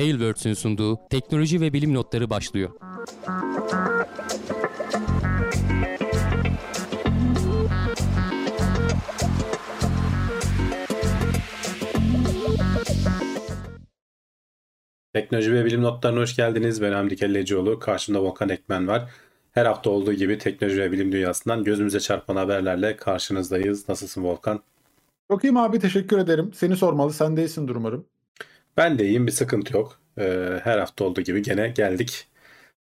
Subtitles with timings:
[0.00, 2.70] Tailwords'ün sunduğu teknoloji ve bilim notları başlıyor.
[15.12, 16.82] Teknoloji ve bilim notlarına hoş geldiniz.
[16.82, 17.78] Ben Hamdi Kellecioğlu.
[17.78, 19.10] Karşımda Volkan Ekmen var.
[19.52, 23.88] Her hafta olduğu gibi teknoloji ve bilim dünyasından gözümüze çarpan haberlerle karşınızdayız.
[23.88, 24.60] Nasılsın Volkan?
[25.30, 26.50] Çok iyiyim abi teşekkür ederim.
[26.54, 27.12] Seni sormalı.
[27.12, 28.06] Sen de iyisindir umarım.
[28.80, 29.98] Ben de iyiyim bir sıkıntı yok.
[30.18, 32.26] Ee, her hafta olduğu gibi gene geldik.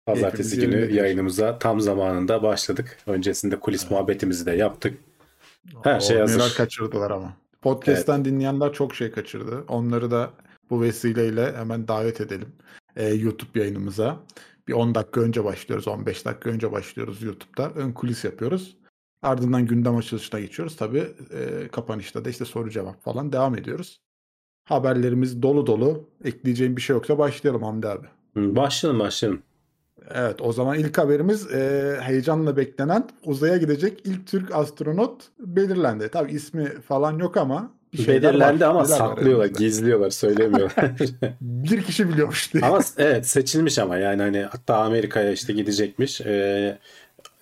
[0.06, 2.98] Pazartesi Hepimiz günü yayınımıza tam zamanında başladık.
[3.08, 4.98] Öncesinde kulis muhabbetimizi de yaptık.
[5.84, 6.40] Her şey O hazır.
[6.40, 7.38] Neler kaçırdılar ama.
[7.62, 9.64] Podcast'ten dinleyenler çok şey kaçırdı.
[9.68, 10.32] Onları da
[10.70, 12.52] bu vesileyle hemen davet edelim.
[12.96, 14.18] Ee, YouTube yayınımıza.
[14.68, 15.88] Bir 10 dakika önce başlıyoruz.
[15.88, 17.72] 15 dakika önce başlıyoruz YouTube'da.
[17.76, 18.78] Ön kulis yapıyoruz.
[19.22, 20.76] Ardından gündem açılışına geçiyoruz.
[20.76, 24.05] Tabii e, kapanışta da işte soru cevap falan devam ediyoruz.
[24.66, 26.04] Haberlerimiz dolu dolu.
[26.24, 28.08] Ekleyeceğim bir şey yoksa başlayalım Hamdi abi.
[28.34, 29.42] Hı, Başlayalım başlayalım.
[30.14, 36.10] Evet o zaman ilk haberimiz e, heyecanla beklenen uzaya gidecek ilk Türk astronot belirlendi.
[36.10, 37.72] Tabii ismi falan yok ama
[38.08, 40.92] Belirlendi var, ama saklıyorlar, gizliyorlar, söylemiyorlar.
[41.42, 42.66] Bir kişi biliyormuş diye.
[42.66, 46.22] ama evet seçilmiş ama yani hani hatta Amerika'ya işte gidecekmiş.
[46.22, 46.78] Ee,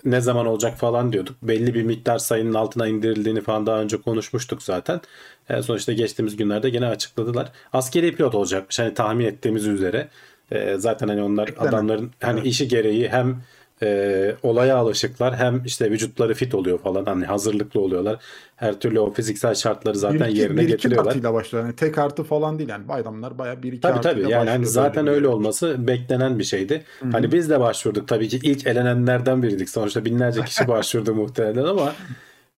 [0.05, 1.35] ne zaman olacak falan diyorduk.
[1.41, 5.01] Belli bir miktar sayının altına indirildiğini falan daha önce konuşmuştuk zaten.
[5.49, 7.51] En son işte geçtiğimiz günlerde gene açıkladılar.
[7.73, 10.07] Askeri pilot olacakmış hani tahmin ettiğimiz üzere.
[10.51, 11.67] Ee, zaten hani onlar Beklenen.
[11.69, 12.47] adamların hani Evet.
[12.47, 13.41] işi gereği hem
[13.81, 18.19] e, olaya alışıklar hem işte vücutları fit oluyor falan hani hazırlıklı oluyorlar.
[18.63, 21.09] Her türlü o fiziksel şartları zaten bir iki, yerine bir iki getiriyorlar.
[21.11, 21.65] artıyla başlıyor.
[21.65, 24.67] Yani tek artı falan değil yani bayramlar bayağı bir iki Tabii artıyla tabii yani hani
[24.67, 26.83] zaten öyle bir- olması beklenen bir şeydi.
[26.99, 27.11] Hı hı.
[27.11, 29.69] Hani biz de başvurduk tabii ki ilk elenenlerden biriydik.
[29.69, 31.93] Sonuçta binlerce kişi başvurdu muhtemelen ama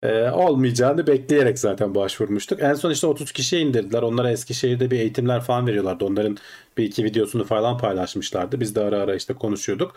[0.02, 2.62] e, olmayacağını bekleyerek zaten başvurmuştuk.
[2.62, 4.02] En son işte 30 kişiye indirdiler.
[4.02, 6.04] Onlara Eskişehir'de bir eğitimler falan veriyorlardı.
[6.04, 6.36] Onların
[6.78, 8.60] bir iki videosunu falan paylaşmışlardı.
[8.60, 9.94] Biz de ara ara işte konuşuyorduk.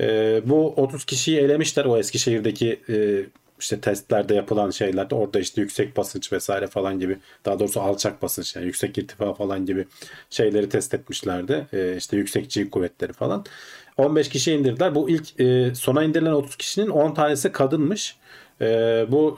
[0.00, 3.24] E, bu 30 kişiyi elemişler o Eskişehir'deki e,
[3.60, 8.56] işte testlerde yapılan şeylerde orada işte yüksek basınç vesaire falan gibi daha doğrusu alçak basınç
[8.56, 9.86] yani yüksek irtifa falan gibi
[10.30, 11.66] şeyleri test etmişlerdi.
[11.72, 13.44] Ee, işte yüksek G kuvvetleri falan.
[13.96, 14.94] 15 kişi indirdiler.
[14.94, 18.16] Bu ilk e, sona indirilen 30 kişinin 10 tanesi kadınmış.
[18.60, 19.36] Ee, bu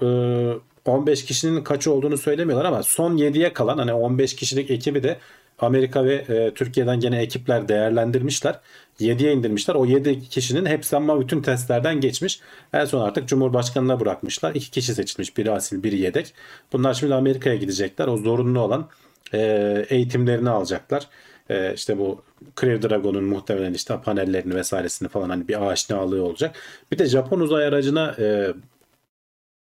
[0.87, 5.19] e, 15 kişinin kaçı olduğunu söylemiyorlar ama son 7'ye kalan hani 15 kişilik ekibi de
[5.59, 8.61] Amerika ve e, Türkiye'den gene ekipler değerlendirmişler.
[9.03, 9.75] 7'ye indirmişler.
[9.75, 12.41] O 7 kişinin hepsi ama bütün testlerden geçmiş.
[12.73, 14.55] En son artık Cumhurbaşkanı'na bırakmışlar.
[14.55, 15.37] 2 kişi seçilmiş.
[15.37, 16.35] Biri asil, biri yedek.
[16.73, 18.07] Bunlar şimdi Amerika'ya gidecekler.
[18.09, 18.89] O zorunlu olan
[19.35, 21.09] e, eğitimlerini alacaklar.
[21.51, 22.23] E, işte bu
[22.61, 26.57] Crew Dragon'un muhtemelen işte panellerini vesairesini falan hani bir aşinalığı olacak.
[26.93, 28.55] Bir de Japon uzay aracına e,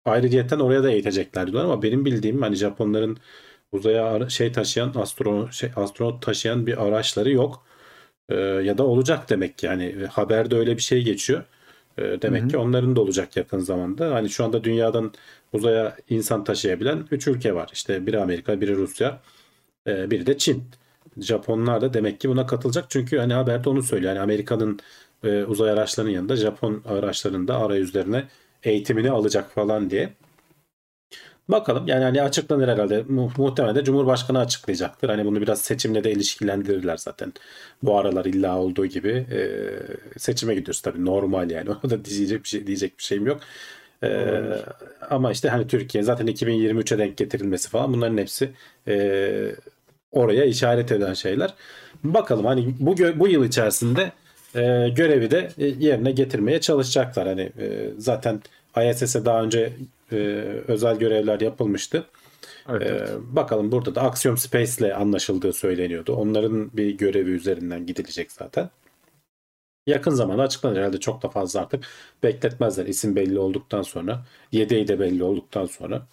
[0.05, 3.19] ayrıyetten oraya da eğitecekler diyorlar ama benim bildiğim hani Japonların
[3.73, 7.65] uzaya şey taşıyan astro şey astronot taşıyan bir araçları yok.
[8.31, 11.45] E, ya da olacak demek ki yani e, haberde öyle bir şey geçiyor.
[11.99, 12.51] E, demek Hı hı.
[12.51, 14.15] ki onların da olacak yakın zamanda.
[14.15, 15.13] Hani şu anda dünyadan
[15.53, 17.71] uzaya insan taşıyabilen 3 ülke var.
[17.73, 19.21] İşte biri Amerika, biri Rusya,
[19.87, 20.65] e, biri de Çin.
[21.19, 22.85] Japonlar da demek ki buna katılacak.
[22.91, 24.13] Çünkü hani haberde onu söylüyor.
[24.13, 24.81] Yani Amerika'nın
[25.25, 28.25] e, uzay araçlarının yanında Japon araçlarının da arayüzlerine
[28.63, 30.15] eğitimini alacak falan diye.
[31.51, 33.03] Bakalım yani hani açıklanır herhalde.
[33.09, 35.09] Mu- muhtemelen de Cumhurbaşkanı açıklayacaktır.
[35.09, 37.33] Hani bunu biraz seçimle de ilişkilendirirler zaten.
[37.83, 39.41] Bu aralar illa olduğu gibi e,
[40.19, 41.71] seçime gidiyoruz tabii normal yani.
[41.85, 43.41] Ona da diyecek bir şey diyecek bir şeyim yok.
[44.03, 44.41] E,
[45.11, 48.51] ama işte hani Türkiye zaten 2023'e denk getirilmesi falan bunların hepsi
[48.89, 49.55] e,
[50.13, 51.55] oraya işaret eden şeyler.
[52.05, 54.13] Bakalım hani bu bu yıl içerisinde
[54.55, 57.29] e, görevi de yerine getirmeye çalışacaklar.
[57.29, 58.41] Hani e, zaten
[58.77, 59.73] ISS'e daha önce
[60.13, 60.17] e,
[60.69, 62.07] özel görevler yapılmıştı.
[62.69, 63.11] Evet, E, evet.
[63.19, 66.15] bakalım burada da Axiom Space ile anlaşıldığı söyleniyordu.
[66.17, 68.71] Onların bir görevi üzerinden gidilecek zaten.
[69.87, 71.85] Yakın zamanda açıklanır herhalde çok da fazla artık
[72.23, 74.27] bekletmezler isim belli olduktan sonra.
[74.53, 76.07] Yedeği de belli olduktan sonra.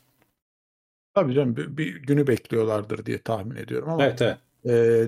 [1.13, 4.38] Tabii canım bir, bir günü bekliyorlardır diye tahmin ediyorum ama Evet evet.
[4.68, 5.06] e,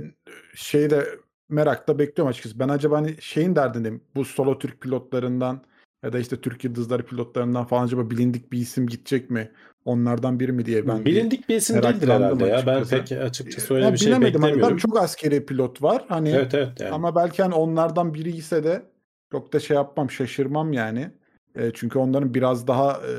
[0.56, 1.19] şeyi de
[1.50, 2.60] merakla bekliyorum açıkçası.
[2.60, 4.02] Ben acaba hani şeyin derdindeyim.
[4.16, 5.62] Bu solo Türk pilotlarından
[6.04, 9.51] ya da işte Türk Yıldızları pilotlarından falan acaba bilindik bir isim gidecek mi?
[9.86, 12.63] Onlardan biri mi diye ben Bilindik bir isim değildir herhalde ya.
[12.66, 12.90] Ben açıkçası.
[13.16, 14.62] pek açıkçası Ya öyle bir şey hani beklemiyorum.
[14.62, 16.94] tabii çok askeri pilot var hani Evet evet yani.
[16.94, 18.84] ama belki hani onlardan biri ise de
[19.31, 21.12] çok da şey yapmam şaşırmam yani.
[21.56, 23.13] E, çünkü onların biraz daha e,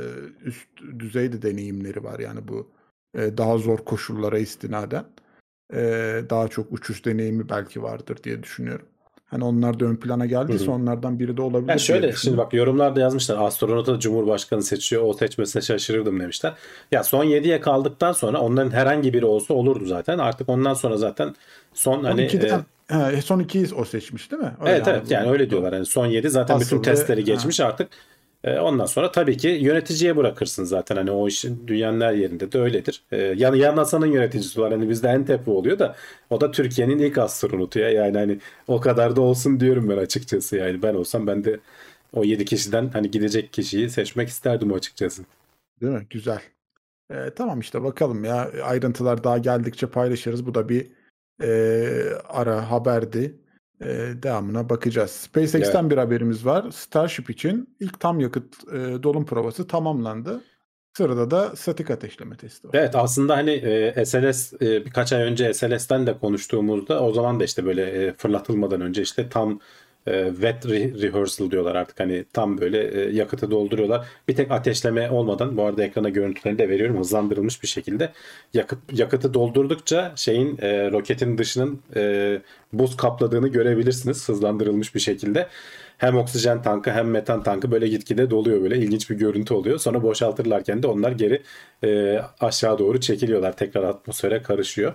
[0.44, 0.68] üst
[0.98, 2.70] düzeyde deneyimleri var yani bu
[3.14, 5.04] e, daha zor koşullara istinaden.
[5.72, 5.80] E,
[6.30, 8.86] daha çok uçuş deneyimi belki vardır diye düşünüyorum.
[9.30, 10.74] Hani onlar da ön plana geldiyse Hı hı.
[10.74, 15.02] onlardan biri de olabilir Ya diye şöyle şimdi bak yorumlarda yazmışlar astronota da Cumhurbaşkanı seçiyor
[15.02, 16.54] o seçmesine şaşırırdım demişler.
[16.92, 20.18] Ya son 7'ye kaldıktan sonra onların herhangi biri olsa olurdu zaten.
[20.18, 21.34] Artık ondan sonra zaten
[21.74, 24.52] son hani 12'den e, Ha, son ikiyi o seçmiş değil mi?
[24.60, 25.72] Öyle evet evet yani öyle diyorlar.
[25.72, 27.24] Yani son 7 zaten Asıl bütün testleri ha.
[27.24, 27.88] geçmiş artık.
[28.44, 30.96] E, ondan sonra tabii ki yöneticiye bırakırsın zaten.
[30.96, 33.02] Hani o işin dünyanın her yerinde de öyledir.
[33.12, 34.72] E, yani ya NASA'nın yöneticisi var.
[34.72, 35.96] Hani bizde Entep oluyor da
[36.30, 37.90] o da Türkiye'nin ilk astronotu ya.
[37.90, 38.38] Yani hani
[38.68, 40.56] o kadar da olsun diyorum ben açıkçası.
[40.56, 41.60] Yani ben olsam ben de
[42.12, 45.22] o 7 kişiden hani gidecek kişiyi seçmek isterdim açıkçası.
[45.80, 46.06] Değil mi?
[46.10, 46.40] Güzel.
[47.10, 50.46] Ee, tamam işte bakalım ya ayrıntılar daha geldikçe paylaşırız.
[50.46, 50.86] Bu da bir
[51.42, 51.48] e,
[52.28, 53.34] ara haberdi.
[53.84, 53.86] E,
[54.22, 55.10] devamına bakacağız.
[55.10, 56.70] SpaceX'ten bir haberimiz var.
[56.70, 60.40] Starship için ilk tam yakıt e, dolum provası tamamlandı.
[60.96, 62.74] Sırada da statik ateşleme testi var.
[62.74, 67.44] Evet aslında hani e, SLS e, birkaç ay önce SLS'ten de konuştuğumuzda o zaman da
[67.44, 69.60] işte böyle e, fırlatılmadan önce işte tam
[70.06, 74.06] e, wet re- rehearsal diyorlar artık hani tam böyle e, yakıtı dolduruyorlar.
[74.28, 78.12] Bir tek ateşleme olmadan bu arada ekrana görüntülerini de veriyorum hızlandırılmış bir şekilde
[78.54, 82.40] yakıt yakıtı doldurdukça şeyin e, roketin dışının e,
[82.72, 85.48] buz kapladığını görebilirsiniz hızlandırılmış bir şekilde.
[85.98, 89.78] Hem oksijen tankı hem metan tankı böyle gitgide doluyor böyle ilginç bir görüntü oluyor.
[89.78, 91.42] Sonra boşaltırlarken de onlar geri
[91.84, 93.56] e, aşağı doğru çekiliyorlar.
[93.56, 94.94] Tekrar atmosfere karışıyor.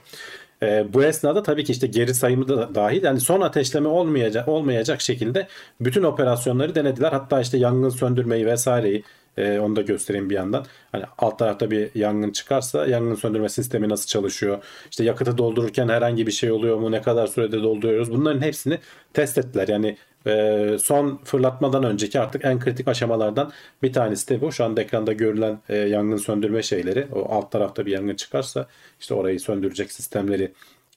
[0.64, 5.02] E, bu esnada tabii ki işte geri sayımı da dahil yani son ateşleme olmayacak olmayacak
[5.02, 5.48] şekilde
[5.82, 7.12] bütün operasyonları denediler.
[7.12, 9.04] Hatta işte yangın söndürmeyi vesaireyi
[9.38, 10.66] e, onu da göstereyim bir yandan.
[10.92, 14.64] Hani alt tarafta bir yangın çıkarsa yangın söndürme sistemi nasıl çalışıyor?
[14.92, 16.92] İşte yakıtı doldururken herhangi bir şey oluyor mu?
[16.92, 18.12] Ne kadar sürede dolduruyoruz?
[18.12, 18.80] Bunların hepsini
[19.14, 19.68] test ettiler.
[19.68, 19.98] Yani
[20.28, 23.52] e, son fırlatmadan önceki artık en kritik aşamalardan
[23.84, 24.52] bir tanesi de bu.
[24.52, 27.08] Şu anda ekranda görülen e, yangın söndürme şeyleri.
[27.14, 28.68] O alt tarafta bir yangın çıkarsa
[29.00, 30.52] işte orayı söndürecek sistemleri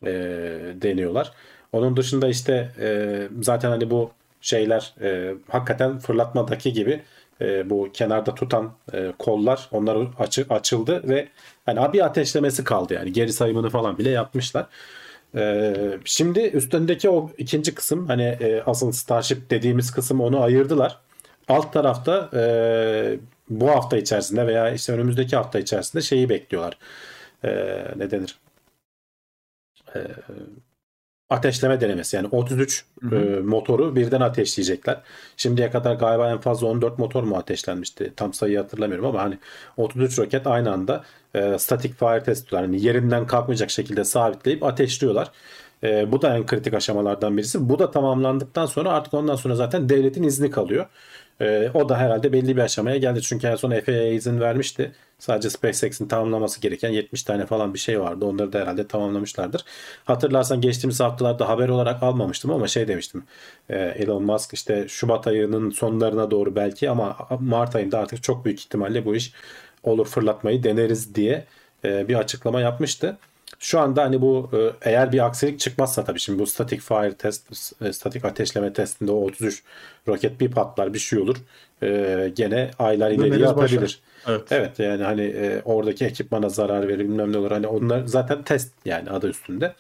[0.07, 0.11] e,
[0.83, 1.33] deniyorlar.
[1.73, 4.11] Onun dışında işte e, zaten hani bu
[4.41, 7.03] şeyler e, hakikaten fırlatmadaki gibi
[7.41, 11.29] e, bu kenarda tutan e, kollar onlar açı, açıldı ve
[11.67, 14.67] hani bir ateşlemesi kaldı yani geri sayımını falan bile yapmışlar.
[15.37, 20.99] E, şimdi üstündeki o ikinci kısım hani e, asıl Starship dediğimiz kısım onu ayırdılar.
[21.49, 23.19] Alt tarafta e,
[23.51, 26.79] bu hafta içerisinde veya işte önümüzdeki hafta içerisinde şeyi bekliyorlar.
[27.45, 27.51] E,
[27.97, 28.39] ne denir?
[29.95, 29.99] E,
[31.31, 33.17] ateşleme denemesi yani 33 Hı hı.
[33.17, 35.01] e, motoru birden ateşleyecekler.
[35.37, 38.13] Şimdiye kadar galiba en fazla 14 motor mu ateşlenmişti?
[38.17, 39.39] Tam sayıyı hatırlamıyorum ama hani
[39.77, 41.05] 33 roket aynı anda
[41.35, 42.53] e, static fire test.
[42.53, 45.31] Yani yerinden kalkmayacak şekilde sabitleyip ateşliyorlar.
[45.83, 47.69] E, bu da en kritik aşamalardan birisi.
[47.69, 50.87] Bu da tamamlandıktan sonra artık ondan sonra zaten devletin izni kalıyor.
[51.41, 53.23] E, o da herhalde belli bir aşamaya geldi.
[53.23, 54.93] Çünkü en son FAA izin vermişti.
[55.19, 58.25] Sadece SpaceX'in tamamlaması gereken 70 tane falan bir şey vardı.
[58.25, 59.65] Onları da herhalde tamamlamışlardır.
[60.05, 63.25] Hatırlarsan geçtiğimiz haftalarda haber olarak almamıştım ama şey demiştim.
[63.71, 68.61] E, Elon Musk işte Şubat ayının sonlarına doğru belki ama Mart ayında artık çok büyük
[68.61, 69.33] ihtimalle bu iş
[69.83, 71.45] olur fırlatmayı deneriz diye
[71.85, 73.19] e, bir açıklama yapmıştı.
[73.59, 77.73] Şu anda hani bu e, eğer bir aksilik çıkmazsa tabii şimdi bu static fire test,
[77.83, 79.63] e, statik ateşleme testinde o 33
[80.09, 81.37] roket bir patlar bir şey olur.
[81.83, 84.01] E, gene aylar ileriye atabilir.
[84.29, 84.43] Evet.
[84.53, 87.51] Evet yani hani e, oradaki ekipmana zarar verir bilmem ne olur.
[87.51, 89.75] Hani onlar zaten test yani adı üstünde.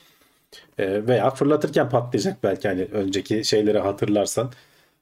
[0.79, 4.53] E, veya fırlatırken patlayacak belki hani önceki şeyleri hatırlarsan.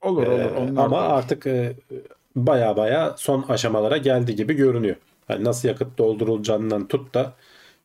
[0.03, 0.39] Olur olur.
[0.39, 1.73] Ee, Onlar ama da- artık e,
[2.37, 4.97] baya baya son aşamalara geldi gibi görünüyor.
[5.29, 7.33] Yani nasıl yakıt doldurulacağından tut da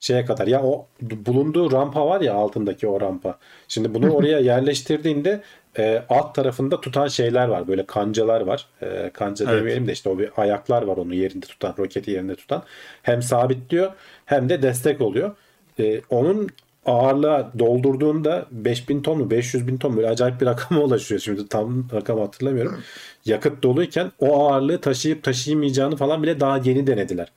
[0.01, 0.47] şeye kadar.
[0.47, 3.37] Ya o bulunduğu rampa var ya altındaki o rampa.
[3.67, 5.41] Şimdi bunu oraya yerleştirdiğinde
[5.77, 7.67] e, alt tarafında tutan şeyler var.
[7.67, 8.65] Böyle kancalar var.
[8.81, 9.59] E, kanca Evet.
[9.59, 12.63] demeyelim de işte o bir ayaklar var onu yerinde tutan, roketi yerinde tutan.
[13.03, 13.91] Hem sabitliyor
[14.25, 15.35] hem de destek oluyor.
[15.79, 16.49] E, onun
[16.85, 21.21] ağırlığa doldurduğunda 5000 ton mu 500 bin ton mu böyle acayip bir rakama ulaşıyor.
[21.21, 22.79] Şimdi tam rakam hatırlamıyorum.
[23.25, 27.27] Yakıt doluyken o ağırlığı taşıyıp taşıyamayacağını falan bile daha yeni denediler.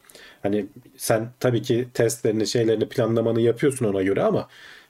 [0.44, 4.48] Hani sen tabii ki testlerini şeylerini planlamanı yapıyorsun ona göre ama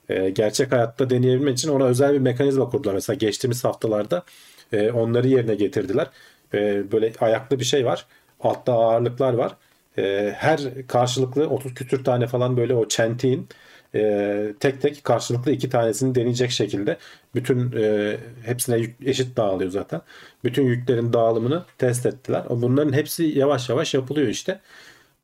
[0.08, 2.94] e, gerçek hayatta deneyebilmek için ona özel bir mekanizma kurdular.
[2.94, 4.24] Mesela geçtiğimiz haftalarda
[4.72, 6.06] e, onları yerine getirdiler.
[6.54, 8.06] E, böyle ayaklı bir şey var.
[8.40, 9.56] Altta ağırlıklar var.
[9.98, 13.48] E, her karşılıklı 30 küsür tane falan böyle o çentiğin
[13.94, 16.98] e, tek tek karşılıklı iki tanesini deneyecek şekilde
[17.34, 20.00] bütün e, hepsine yük eşit dağılıyor zaten.
[20.44, 22.42] Bütün yüklerin dağılımını test ettiler.
[22.50, 24.60] Bunların hepsi yavaş yavaş yapılıyor işte.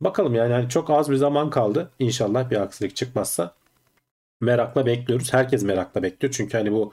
[0.00, 1.90] Bakalım yani hani çok az bir zaman kaldı.
[1.98, 3.54] İnşallah bir aksilik çıkmazsa
[4.40, 5.32] merakla bekliyoruz.
[5.32, 6.32] Herkes merakla bekliyor.
[6.32, 6.92] Çünkü hani bu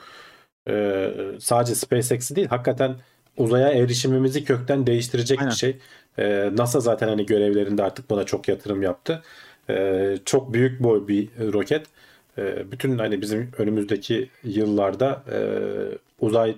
[0.70, 2.96] e, sadece SpaceX'i değil hakikaten
[3.38, 5.52] uzaya erişimimizi kökten değiştirecek Aynen.
[5.52, 5.78] bir şey.
[6.18, 9.24] E, NASA zaten hani görevlerinde artık buna çok yatırım yaptı.
[9.70, 11.86] E, çok büyük boy bir roket.
[12.38, 15.40] E, bütün hani bizim önümüzdeki yıllarda e,
[16.20, 16.56] uzay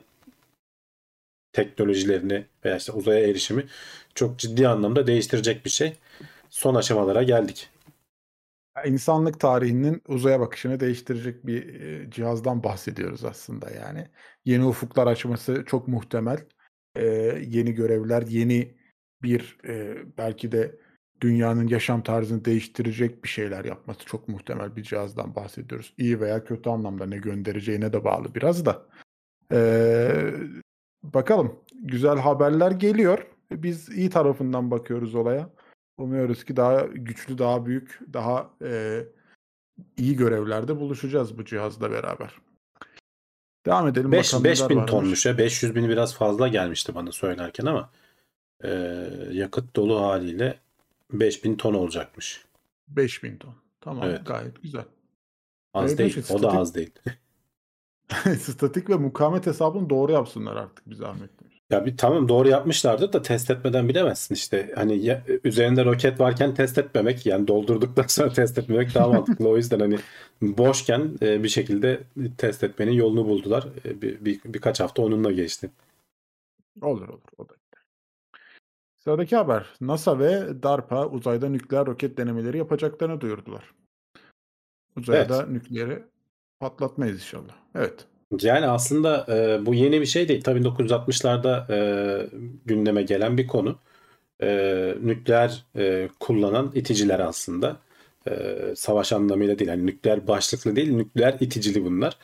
[1.53, 3.65] teknolojilerini veya işte uzaya erişimi
[4.15, 5.94] çok ciddi anlamda değiştirecek bir şey.
[6.50, 7.70] Son aşamalara geldik.
[8.86, 14.08] insanlık tarihinin uzaya bakışını değiştirecek bir e, cihazdan bahsediyoruz aslında yani.
[14.46, 16.46] Yeni ufuklar açması çok muhtemel.
[16.96, 17.06] Ee,
[17.48, 18.75] yeni görevler, yeni
[19.24, 20.79] bir e, belki de
[21.22, 25.94] dünyanın yaşam tarzını değiştirecek bir şeyler yapması çok muhtemel bir cihazdan bahsediyoruz.
[25.98, 28.86] İyi veya kötü anlamda ne göndereceğine de bağlı biraz da.
[29.51, 30.34] Ee,
[31.03, 31.60] bakalım.
[31.82, 33.27] Güzel haberler geliyor.
[33.51, 35.50] Biz iyi tarafından bakıyoruz olaya.
[36.00, 39.03] Umuyoruz ki daha güçlü, daha büyük, daha e,
[39.98, 42.36] iyi görevlerde buluşacağız bu cihazla beraber.
[43.65, 44.12] Devam edelim.
[44.12, 44.91] 5, bakalım 5000 neler varmış.
[44.91, 45.38] tonmuş ya.
[45.38, 47.89] 500 bin biraz fazla gelmişti bana söylerken ama
[48.63, 48.70] e,
[49.32, 50.60] yakıt dolu haliyle
[51.12, 52.46] 5000 ton olacakmış.
[52.88, 53.53] 5000 ton.
[53.82, 54.25] Tamam Evet.
[54.25, 54.86] gayet güzel.
[55.74, 56.13] Az değil.
[56.15, 56.91] evet, O da az değil.
[58.39, 61.29] Statik ve mukavemet hesabını doğru yapsınlar artık bir zahmet.
[61.70, 64.72] Ya bir tamam doğru yapmışlardır da test etmeden bilemezsin işte.
[64.76, 69.50] Hani ya- üzerinde roket varken test etmemek yani doldurduktan sonra test etmemek daha mantıklı.
[69.50, 70.00] O yüzden hani
[70.42, 72.04] boşken e, bir şekilde
[72.38, 73.68] test etmenin yolunu buldular.
[73.86, 75.70] E, bir, bir- birkaç hafta onunla geçti.
[76.82, 77.54] Olur olur o da.
[78.98, 79.70] Sıradaki haber.
[79.82, 83.74] NASA ve DARPA uzayda nükleer roket denemeleri yapacaklarını duyurdular.
[84.98, 86.04] Uzayda nükleeri
[86.60, 87.56] patlatmayız inşallah.
[87.76, 88.06] Evet.
[88.41, 90.41] Yani aslında e, bu yeni bir şey değil.
[90.43, 92.29] Tabii 1960'larda e,
[92.65, 93.79] gündeme gelen bir konu.
[94.43, 97.77] E, nükleer e, kullanan iticiler aslında.
[98.27, 99.69] E, savaş anlamıyla değil.
[99.69, 102.17] Yani nükleer başlıklı değil, nükleer iticili bunlar.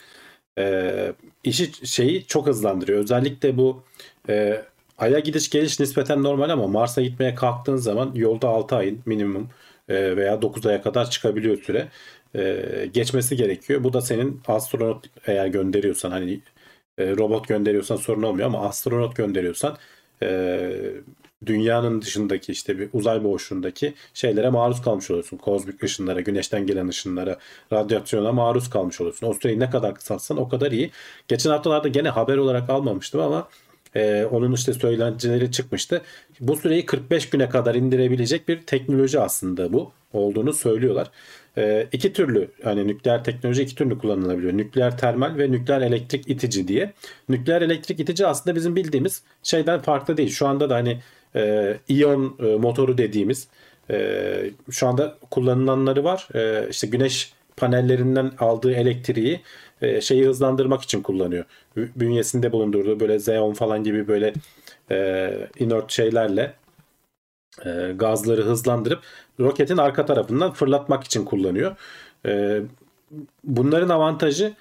[0.59, 2.99] E, işi şeyi çok hızlandırıyor.
[2.99, 3.83] Özellikle bu
[4.29, 4.65] e,
[4.97, 9.49] Ay'a gidiş geliş nispeten normal ama Mars'a gitmeye kalktığın zaman yolda 6 ayın minimum
[9.89, 11.87] e, veya 9 aya kadar çıkabiliyor süre
[12.37, 13.83] e, geçmesi gerekiyor.
[13.83, 16.39] Bu da senin astronot eğer gönderiyorsan hani
[16.97, 19.77] e, robot gönderiyorsan sorun olmuyor ama astronot gönderiyorsan
[20.23, 20.71] e,
[21.45, 25.37] dünyanın dışındaki işte bir uzay boşluğundaki şeylere maruz kalmış oluyorsun.
[25.37, 27.39] Kozmik ışınlara, güneşten gelen ışınlara,
[27.73, 29.27] radyasyona maruz kalmış oluyorsun.
[29.27, 30.91] O süreyi ne kadar kısaltsan o kadar iyi.
[31.27, 33.47] Geçen haftalarda gene haber olarak almamıştım ama
[33.95, 36.01] e, onun işte söylentileri çıkmıştı.
[36.39, 41.11] Bu süreyi 45 güne kadar indirebilecek bir teknoloji aslında bu olduğunu söylüyorlar.
[41.57, 44.53] E, iki türlü hani nükleer teknoloji iki türlü kullanılabiliyor.
[44.57, 46.93] Nükleer termal ve nükleer elektrik itici diye.
[47.29, 50.29] Nükleer elektrik itici aslında bizim bildiğimiz şeyden farklı değil.
[50.29, 50.99] Şu anda da hani
[51.35, 53.47] e, iyon e, motoru dediğimiz
[53.89, 56.27] e, şu anda kullanılanları var.
[56.35, 59.41] E, işte güneş panellerinden aldığı elektriği
[59.81, 61.45] e, şeyi hızlandırmak için kullanıyor.
[61.77, 64.33] Bü- Bünyesinde bulundurduğu böyle Xeon falan gibi böyle
[64.91, 66.53] e, inert şeylerle
[67.65, 68.99] e, gazları hızlandırıp
[69.39, 71.75] roketin arka tarafından fırlatmak için kullanıyor.
[72.25, 72.61] E,
[73.43, 74.53] bunların avantajı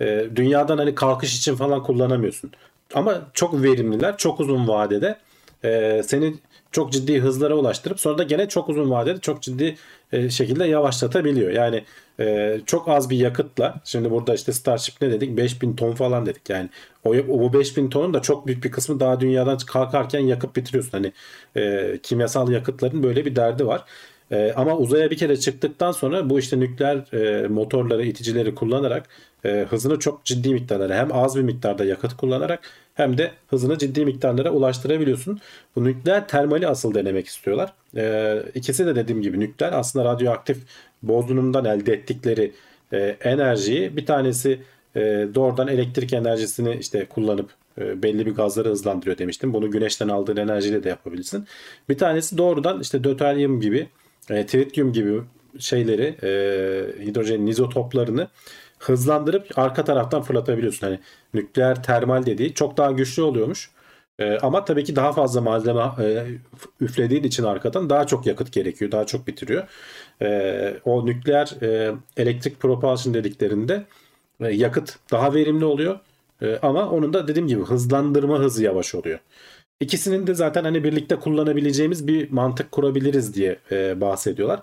[0.00, 2.50] e, dünyadan hani kalkış için falan kullanamıyorsun.
[2.94, 5.18] Ama çok verimliler, çok uzun vadede
[5.64, 6.34] e, seni
[6.72, 9.76] çok ciddi hızlara ulaştırıp sonra da gene çok uzun vadede çok ciddi
[10.12, 11.50] e, şekilde yavaşlatabiliyor.
[11.50, 11.84] Yani
[12.20, 16.50] e, çok az bir yakıtla şimdi burada işte Starship ne dedik 5000 ton falan dedik
[16.50, 16.68] yani
[17.04, 20.90] o, o bu 5000 tonun da çok büyük bir kısmı daha dünyadan kalkarken yakıp bitiriyorsun.
[20.92, 21.12] Hani
[21.56, 23.84] e, kimyasal yakıtların böyle bir derdi var.
[24.32, 29.08] E, ama uzaya bir kere çıktıktan sonra bu işte nükleer e, motorları, iticileri kullanarak
[29.44, 32.60] e, hızını çok ciddi miktarlara hem az bir miktarda yakıt kullanarak
[32.94, 35.40] hem de hızını ciddi miktarlara ulaştırabiliyorsun.
[35.76, 37.72] Bu nükleer termali asıl denemek istiyorlar.
[37.96, 40.58] E, ikisi de dediğim gibi nükleer aslında radyoaktif
[41.02, 42.52] bozulumdan elde ettikleri
[42.92, 44.60] e, enerjiyi bir tanesi
[44.96, 45.00] e,
[45.34, 49.52] doğrudan elektrik enerjisini işte kullanıp e, belli bir gazları hızlandırıyor demiştim.
[49.52, 51.46] Bunu güneşten aldığın enerjiyle de yapabilirsin.
[51.88, 53.88] Bir tanesi doğrudan işte döteryum gibi,
[54.30, 55.22] e, tritium gibi
[55.58, 56.28] şeyleri, e,
[57.06, 58.28] hidrojen izotoplarını
[58.78, 60.86] hızlandırıp arka taraftan fırlatabiliyorsun.
[60.86, 61.00] Hani
[61.34, 63.70] nükleer termal dediği çok daha güçlü oluyormuş.
[64.18, 66.26] E, ama tabii ki daha fazla malzeme e,
[66.80, 68.92] üflediğin için arkadan daha çok yakıt gerekiyor.
[68.92, 69.68] Daha çok bitiriyor.
[70.22, 73.84] E, o nükleer e, elektrik propulsion dediklerinde
[74.40, 75.98] e, yakıt daha verimli oluyor.
[76.42, 79.18] E, ama onun da dediğim gibi hızlandırma hızı yavaş oluyor.
[79.82, 84.60] İkisinin de zaten hani birlikte kullanabileceğimiz bir mantık kurabiliriz diye e, bahsediyorlar.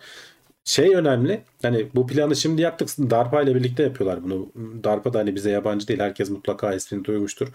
[0.65, 1.41] Şey önemli.
[1.61, 2.89] Hani bu planı şimdi yaptık.
[2.99, 4.51] DARPA ile birlikte yapıyorlar bunu.
[4.83, 5.99] DARPA da hani bize yabancı değil.
[5.99, 7.47] Herkes mutlaka ismini duymuştur.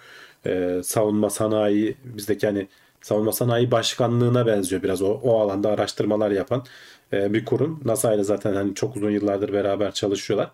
[0.47, 2.68] E, savunma sanayi bizdeki hani
[3.02, 6.64] savunma sanayi başkanlığına benziyor biraz o, o alanda araştırmalar yapan
[7.12, 7.80] e, bir kurum.
[7.85, 10.50] NASA ile zaten hani çok uzun yıllardır beraber çalışıyorlar.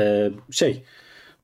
[0.00, 0.84] E, şey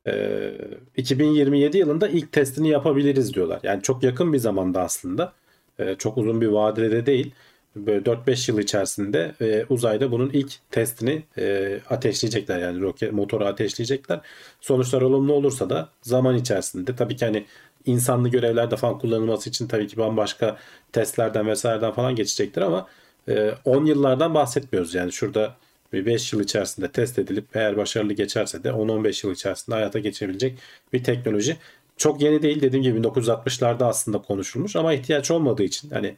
[0.07, 0.53] e,
[0.97, 3.61] 2027 yılında ilk testini yapabiliriz diyorlar.
[3.63, 5.33] Yani çok yakın bir zamanda aslında.
[5.79, 7.35] E, çok uzun bir vadede değil.
[7.77, 12.59] Böyle 4-5 yıl içerisinde e, uzayda bunun ilk testini e, ateşleyecekler.
[12.59, 14.21] Yani roket motoru ateşleyecekler.
[14.61, 17.47] Sonuçlar olumlu olursa da zaman içerisinde tabii ki hani
[17.87, 20.57] insanlı görevlerde falan kullanılması için tabii ki bambaşka
[20.93, 22.87] testlerden vesaireden falan geçecektir ama
[23.29, 24.95] e, 10 yıllardan bahsetmiyoruz.
[24.95, 25.57] Yani şurada
[25.93, 30.59] bir 5 yıl içerisinde test edilip eğer başarılı geçerse de 10-15 yıl içerisinde hayata geçebilecek
[30.93, 31.57] bir teknoloji.
[31.97, 36.17] Çok yeni değil dediğim gibi 1960'larda aslında konuşulmuş ama ihtiyaç olmadığı için hani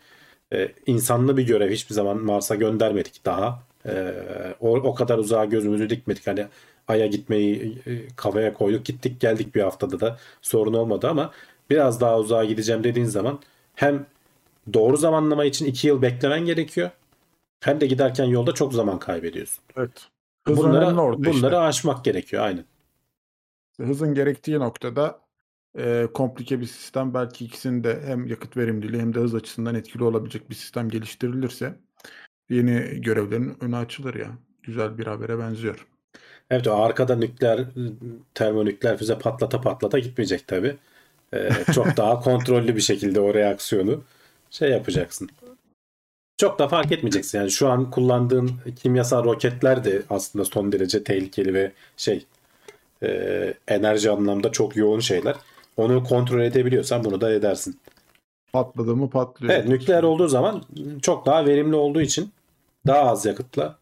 [0.53, 3.63] e, insanlı bir görev hiçbir zaman Mars'a göndermedik daha.
[3.87, 4.15] E,
[4.61, 6.27] o, o kadar uzağa gözümüzü dikmedik.
[6.27, 6.47] Hani
[6.89, 11.31] Ay'a gitmeyi e, kafaya koyduk gittik geldik bir haftada da sorun olmadı ama
[11.71, 13.39] biraz daha uzağa gideceğim dediğin zaman
[13.75, 14.07] hem
[14.75, 16.91] doğru zamanlama için 2 yıl beklemen gerekiyor
[17.63, 19.65] hem de giderken yolda çok zaman kaybediyorsun.
[19.77, 20.09] Evet.
[20.47, 21.33] Hız Bunları, orada işte.
[21.33, 22.65] bunları aşmak gerekiyor aynen.
[23.81, 25.21] Hızın gerektiği noktada
[25.79, 30.05] e, komplike bir sistem belki ikisinin de hem yakıt verimliliği hem de hız açısından etkili
[30.05, 31.75] olabilecek bir sistem geliştirilirse
[32.51, 34.31] yeni görevlerin önü açılır ya.
[34.63, 35.87] Güzel bir habere benziyor.
[36.51, 37.67] Evet o arkada nükleer
[38.35, 40.77] termonükleer füze patlata patlata gitmeyecek tabi.
[41.73, 44.05] çok daha kontrollü bir şekilde o reaksiyonu
[44.51, 45.29] şey yapacaksın.
[46.43, 47.39] Çok da fark etmeyeceksin.
[47.39, 48.51] Yani şu an kullandığın
[48.83, 52.27] kimyasal roketler de aslında son derece tehlikeli ve şey
[53.03, 55.37] e, enerji anlamda çok yoğun şeyler.
[55.77, 57.81] Onu kontrol edebiliyorsan bunu da edersin.
[58.53, 59.55] Patladı mı patlıyor.
[59.55, 60.63] Evet nükleer olduğu zaman
[61.03, 62.33] çok daha verimli olduğu için
[62.87, 63.79] daha az yakıtla.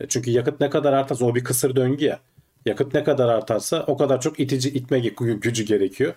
[0.00, 2.18] E, Çünkü yakıt ne kadar artarsa o bir kısır döngü ya.
[2.66, 6.14] Yakıt ne kadar artarsa o kadar çok itici itme gü- gücü gerekiyor.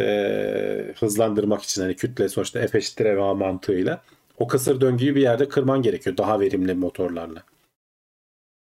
[0.00, 4.02] Ee, hızlandırmak için hani kütle sonuçta F eşittir MA mantığıyla.
[4.38, 7.42] O kısır döngüyü bir yerde kırman gerekiyor daha verimli motorlarla.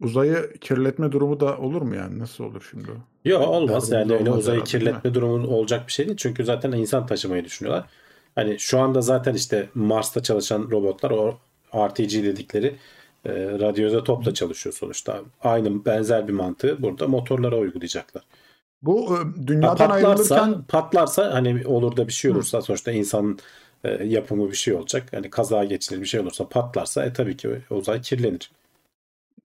[0.00, 2.18] Uzayı kirletme durumu da olur mu yani?
[2.18, 2.88] Nasıl olur şimdi?
[3.24, 6.16] Yok olmaz yani öyle uzayı herhalde, kirletme durumu olacak bir şey değil.
[6.16, 7.86] Çünkü zaten insan taşımayı düşünüyorlar.
[8.34, 11.38] Hani şu anda zaten işte Mars'ta çalışan robotlar o
[11.74, 12.76] RTG dedikleri
[13.24, 15.20] e, radyozotopla çalışıyor sonuçta.
[15.42, 18.22] Aynı benzer bir mantığı burada motorlara uygulayacaklar.
[18.82, 23.38] Bu e, Ha, dünyadan patlarsa, ayrılırken patlarsa hani olur da bir şey olursa sonuçta insanın
[23.84, 25.08] e, yapımı bir şey olacak.
[25.12, 28.50] Hani kaza geçirir bir şey olursa patlarsa e tabii ki uzay kirlenir.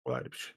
[0.06, 0.52] Var bir şey.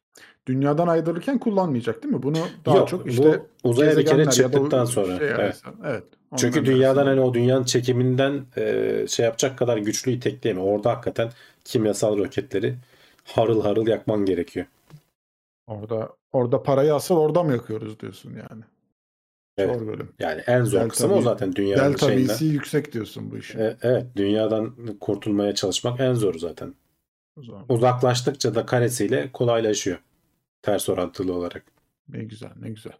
[0.48, 2.24] Dünyadan ayrılırken kullanmayacak değil mi?
[2.24, 5.62] Bunu daha Yok, çok bu işte uzaya bir kere çıktıktan sonra, şey evet.
[5.86, 6.04] evet.
[6.38, 10.68] Çünkü dünyadan hani o dünyanın çekiminden e, şey yapacak kadar güçlü itekleyemiyor.
[10.68, 11.32] Orada hakikaten
[11.64, 12.76] kimyasal roketleri
[13.24, 14.66] harıl harıl yakman gerekiyor.
[15.68, 18.64] orada orada parayı asıl orada mı yakıyoruz diyorsun yani.
[19.58, 19.76] Evet.
[19.80, 20.10] Zor bölüm.
[20.20, 22.34] Yani en zor Delta kısmı o zaten dünyanın Delta şeyinden.
[22.34, 23.60] V'si yüksek diyorsun bu işin.
[23.60, 26.74] E, evet dünyadan kurtulmaya çalışmak en zoru zaten.
[27.38, 29.98] Zaman Uzaklaştıkça da karesiyle kolaylaşıyor.
[30.62, 31.64] Ters orantılı olarak.
[32.10, 32.94] ne güzel ne güzel.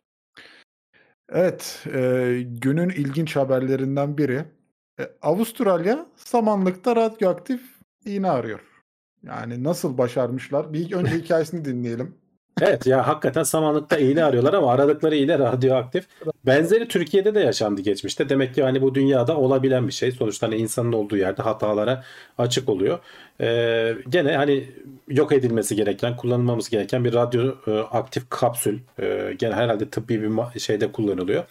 [1.30, 4.46] Evet e, günün ilginç haberlerinden biri.
[5.00, 7.62] E, Avustralya samanlıkta radyoaktif
[8.06, 8.60] iğne arıyor.
[9.24, 10.74] Yani nasıl başarmışlar?
[10.74, 12.16] Bir önce hikayesini dinleyelim.
[12.62, 16.06] Evet ya hakikaten samanlıkta iğne arıyorlar ama aradıkları iğne radyoaktif.
[16.46, 18.30] Benzeri Türkiye'de de yaşandı geçmişte.
[18.30, 20.12] Demek ki hani bu dünyada olabilen bir şey.
[20.12, 22.04] Sonuçta hani insanın olduğu yerde hatalara
[22.38, 23.00] açık oluyor.
[23.42, 24.70] Ee, gene hani
[25.08, 28.80] yok edilmesi gereken, kullanılmamız gereken bir radyoaktif kapsül.
[29.00, 31.44] Ee, gene herhalde tıbbi bir şeyde kullanılıyor.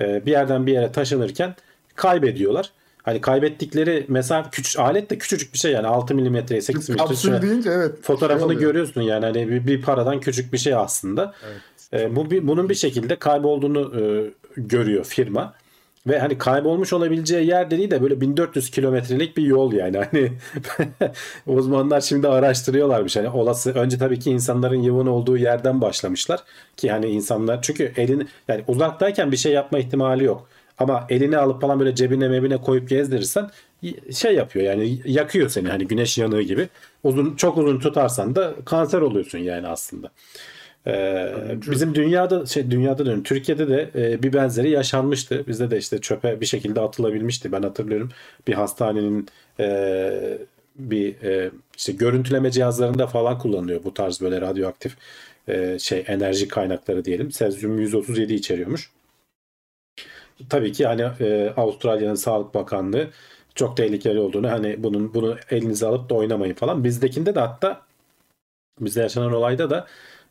[0.00, 1.54] Ee, bir yerden bir yere taşınırken
[1.94, 2.70] kaybediyorlar.
[3.02, 7.70] Hani kaybettikleri mesela küçük alet de küçücük bir şey yani 6 milimetreye 8 milimetre deyince
[7.70, 7.92] evet.
[7.92, 8.60] şey fotoğrafını oluyor.
[8.60, 11.34] görüyorsun yani hani bir, bir paradan küçük bir şey aslında.
[11.48, 12.02] Evet.
[12.02, 15.54] E, bu bir, bunun bir şekilde kaybolduğunu e, görüyor firma.
[16.06, 19.98] Ve hani kaybolmuş olabileceği yer dediği de böyle 1400 kilometrelik bir yol yani.
[20.10, 20.30] Hani
[21.46, 23.16] uzmanlar şimdi araştırıyorlarmış.
[23.16, 26.40] Hani olası önce tabii ki insanların yoğun olduğu yerden başlamışlar
[26.76, 30.48] ki hani insanlar çünkü elin yani uzaktayken bir şey yapma ihtimali yok.
[30.80, 33.50] Ama elini alıp falan böyle cebine mebine koyup gezdirirsen
[34.12, 36.68] şey yapıyor yani yakıyor seni hani güneş yanığı gibi.
[37.04, 40.10] Uzun çok uzun tutarsan da kanser oluyorsun yani aslında.
[40.86, 41.32] Ee,
[41.70, 45.44] bizim dünyada şey dünyada diyorum Türkiye'de de e, bir benzeri yaşanmıştı.
[45.46, 47.52] Bizde de işte çöpe bir şekilde atılabilmişti.
[47.52, 48.10] Ben hatırlıyorum
[48.46, 49.28] bir hastanenin
[49.60, 50.38] e,
[50.76, 54.96] bir e, işte görüntüleme cihazlarında falan kullanılıyor bu tarz böyle radyoaktif
[55.48, 57.32] e, şey enerji kaynakları diyelim.
[57.32, 58.90] Sezyum 137 içeriyormuş.
[60.48, 63.10] Tabii ki hani e, Avustralya'nın Sağlık Bakanlığı
[63.54, 66.84] çok tehlikeli olduğunu hani bunun bunu elinize alıp da oynamayın falan.
[66.84, 67.82] Bizdekinde de hatta
[68.80, 69.86] bizde yaşanan olayda da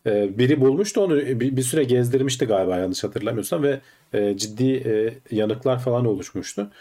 [0.06, 3.82] e, biri bulmuştu onu bir, bir süre gezdirmişti galiba yanlış hatırlamıyorsam ve
[4.14, 6.72] e, ciddi e, yanıklar falan oluşmuştu.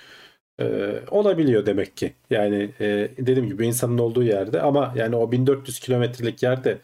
[0.61, 2.15] E, olabiliyor demek ki.
[2.31, 6.79] Yani e, dediğim gibi insanın olduğu yerde ama yani o 1400 kilometrelik yerde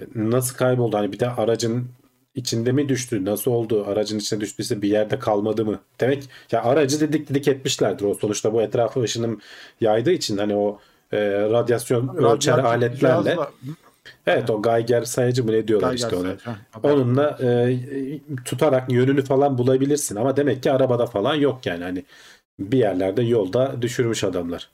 [0.00, 0.96] e, nasıl kayboldu?
[0.96, 1.88] Hani bir de aracın
[2.34, 3.24] içinde mi düştü?
[3.24, 3.84] Nasıl oldu?
[3.86, 5.80] Aracın içine düştüyse bir yerde kalmadı mı?
[6.00, 8.04] Demek ya aracı dedik dedik etmişlerdir.
[8.04, 9.40] O sonuçta bu etrafı ışınım
[9.80, 10.78] yaydığı için hani o
[11.12, 13.50] e, radyasyon ölçer Radyoaktif aletlerle cihazla-
[14.26, 16.24] evet o Geiger sayıcı mı ne diyorlar Geiger işte ona.
[16.24, 16.50] sayıcı.
[16.82, 17.78] Onunla e,
[18.44, 22.04] tutarak yönünü falan bulabilirsin ama demek ki arabada falan yok yani hani
[22.58, 24.70] bir yerlerde yolda düşürmüş adamlar.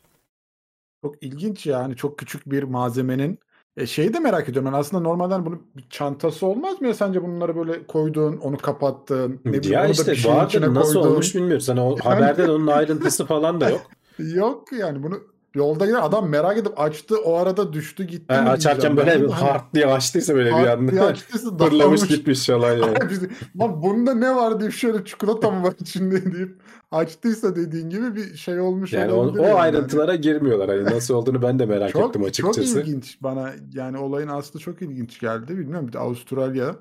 [1.05, 3.39] Çok ilginç yani çok küçük bir malzemenin
[3.79, 4.73] E şeyi de merak ediyorum.
[4.73, 9.41] Ben aslında normalden bunun bir çantası olmaz mı ya sence bunları böyle koyduğun, onu kapattığın,
[9.45, 11.11] ne bileyim ya onu da işte bir şeyin içine nasıl koyduğun.
[11.11, 11.69] olmuş bilmiyoruz.
[11.69, 13.81] Hani o haberde de onun ayrıntısı falan da yok.
[14.19, 15.21] Yok yani bunu
[15.59, 18.35] yolda giden adam merak edip açtı o arada düştü gitti.
[18.35, 19.29] Yani açarken böyle ben.
[19.29, 22.99] Hani hard diye açtıysa böyle bir anda açtıysa fırlamış gitmiş falan yani.
[23.61, 28.37] Lan bunda ne var deyip şöyle çikolata mı var içinde deyip açtıysa dediğin gibi bir
[28.37, 29.53] şey olmuş Yani o, o yani.
[29.53, 30.69] ayrıntılara girmiyorlar.
[30.69, 32.81] Hani nasıl olduğunu ben de merak çok, ettim Çok açıkçası.
[32.81, 35.59] ilginç bana yani olayın aslı çok ilginç geldi.
[35.59, 36.77] Bilmiyorum bir de Avustralya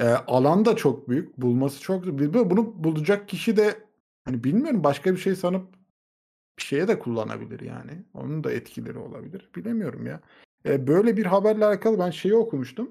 [0.00, 1.38] e, alan da çok büyük.
[1.38, 3.74] Bulması çok bilmiyorum bunu bulacak kişi de
[4.24, 5.77] hani bilmiyorum başka bir şey sanıp
[6.58, 8.04] bir şeye de kullanabilir yani.
[8.14, 9.48] Onun da etkileri olabilir.
[9.56, 10.20] Bilemiyorum ya.
[10.66, 12.90] E, böyle bir haberle alakalı ben şeyi okumuştum.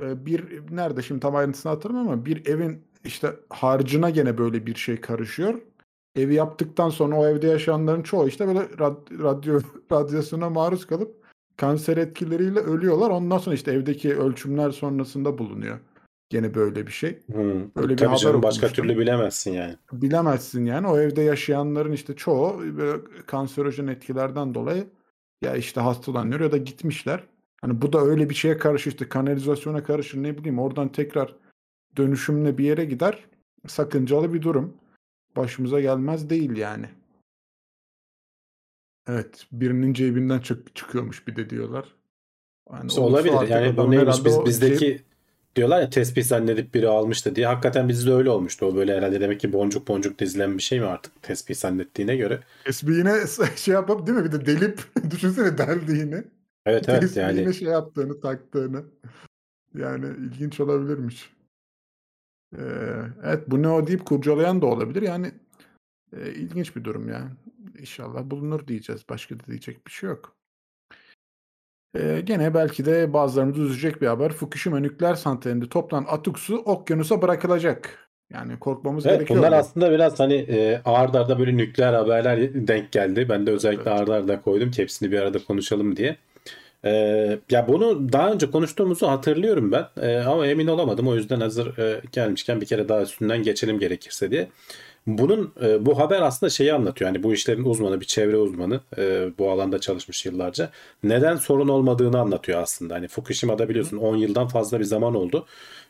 [0.00, 4.74] E, bir nerede şimdi tam ayrıntısını hatırlamıyorum ama bir evin işte harcına gene böyle bir
[4.74, 5.62] şey karışıyor.
[6.16, 9.60] Evi yaptıktan sonra o evde yaşayanların çoğu işte böyle rad- radyo
[9.92, 11.20] radyasyona maruz kalıp
[11.56, 13.10] kanser etkileriyle ölüyorlar.
[13.10, 15.78] Ondan sonra işte evdeki ölçümler sonrasında bulunuyor.
[16.30, 17.18] Gene böyle bir şey.
[17.26, 17.60] Hmm.
[17.76, 18.86] Öyle bir Tabii haber canım başka okumuştum.
[18.86, 19.76] türlü bilemezsin yani.
[19.92, 20.86] Bilemezsin yani.
[20.86, 24.86] O evde yaşayanların işte çoğu böyle kanserojen etkilerden dolayı
[25.42, 27.24] ya işte hastalanıyor ya da gitmişler.
[27.60, 31.36] Hani bu da öyle bir şeye karışır işte kanalizasyona karışır ne bileyim oradan tekrar
[31.96, 33.24] dönüşümle bir yere gider.
[33.66, 34.76] Sakıncalı bir durum.
[35.36, 36.86] Başımıza gelmez değil yani.
[39.08, 41.94] Evet, birinin cebinden çık çıkıyormuş bir de diyorlar.
[42.72, 43.48] Yani olabilir.
[43.48, 45.09] Yani bu adamın neymiş herhalde biz o bizdeki cep-
[45.56, 47.46] diyorlar ya tespih zannedip biri almıştı diye.
[47.46, 48.66] Hakikaten bizde öyle olmuştu.
[48.66, 52.40] O böyle herhalde demek ki boncuk boncuk dizilen bir şey mi artık tespih zannettiğine göre.
[52.64, 56.24] tespiihine şey yapıp değil mi bir de delip düşünsene deldiğini.
[56.66, 58.84] Evet evet Tespiihine yani şey yaptığını, taktığını.
[59.74, 61.32] Yani ilginç olabilirmiş.
[62.58, 62.62] Ee,
[63.24, 65.02] evet bu ne o deyip kurcalayan da olabilir.
[65.02, 65.32] Yani
[66.16, 67.32] e, ilginç bir durum ya.
[67.78, 69.02] İnşallah bulunur diyeceğiz.
[69.08, 70.39] Başka da diyecek bir şey yok.
[71.94, 74.32] Ee, gene belki de bazılarımızı üzecek bir haber.
[74.32, 78.08] Fukushima nükleer santralinde toplanan atık su okyanusa bırakılacak.
[78.32, 79.38] Yani korkmamız Evet, gerekiyor.
[79.38, 79.56] bunlar mu?
[79.56, 83.28] aslında biraz hani e, ard arda böyle nükleer haberler denk geldi.
[83.28, 84.00] Ben de özellikle Evet.
[84.00, 86.16] ard arda koydum ki hepsini bir arada konuşalım diye.
[86.84, 86.90] E,
[87.50, 91.08] ya bunu daha önce konuştuğumuzu hatırlıyorum ben E, ama emin olamadım.
[91.08, 94.48] O yüzden hazır e, gelmişken bir kere daha üstünden geçelim gerekirse diye.
[95.06, 97.10] Bunun e, bu haber aslında şeyi anlatıyor.
[97.10, 100.70] Yani bu işlerin uzmanı, bir çevre uzmanı, e, bu alanda çalışmış yıllarca.
[101.02, 102.94] Neden sorun olmadığını anlatıyor aslında.
[102.94, 105.46] Hani Fukushima'da biliyorsun 10 yıldan fazla bir zaman oldu.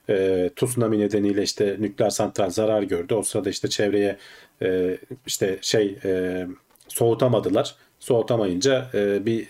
[0.08, 3.14] E, tsunami nedeniyle işte nükleer santral zarar gördü.
[3.14, 4.16] O sırada işte çevreye
[4.62, 6.46] e, işte şey e,
[6.88, 7.74] soğutamadılar.
[8.00, 9.48] Soğutamayınca e, bir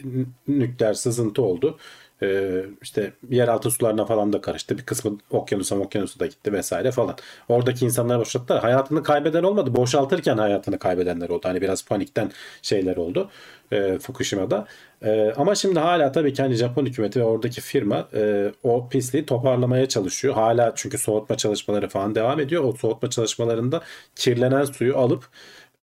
[0.48, 1.78] nükleer sızıntı oldu.
[2.22, 4.78] E, işte yeraltı sularına falan da karıştı.
[4.78, 7.16] Bir kısmı okyanusa okyanusa da gitti vesaire falan.
[7.48, 8.60] Oradaki insanlar boşalttılar.
[8.60, 9.76] Hayatını kaybeden olmadı.
[9.76, 11.48] Boşaltırken hayatını kaybedenler oldu.
[11.48, 12.30] Hani biraz panikten
[12.62, 13.30] şeyler oldu
[13.72, 14.66] e, Fukushima'da.
[15.02, 19.26] E, ama şimdi hala tabii ki hani Japon hükümeti ve oradaki firma e, o pisliği
[19.26, 20.34] toparlamaya çalışıyor.
[20.34, 22.64] Hala çünkü soğutma çalışmaları falan devam ediyor.
[22.64, 23.82] O soğutma çalışmalarında
[24.16, 25.24] kirlenen suyu alıp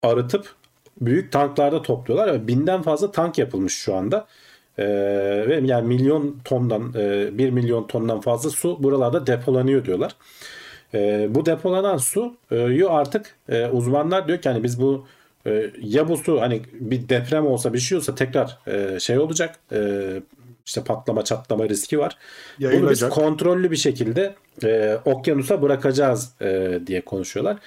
[0.03, 0.55] arıtıp
[1.01, 4.27] büyük tanklarda topluyorlar ve binden fazla tank yapılmış şu anda.
[4.77, 4.85] Ee,
[5.47, 10.15] ve yani milyon tondan e, 1 milyon tondan fazla su buralarda depolanıyor diyorlar.
[10.93, 15.05] Ee, bu depolanan suyu artık e, uzmanlar diyor ki hani biz bu
[15.45, 19.55] e, ya bu su hani bir deprem olsa bir şey olsa tekrar e, şey olacak
[19.71, 20.09] e,
[20.65, 22.17] işte patlama çatlama riski var.
[22.59, 23.11] Bunu biz Yayılacak.
[23.11, 27.57] kontrollü bir şekilde e, okyanusa bırakacağız e, diye konuşuyorlar.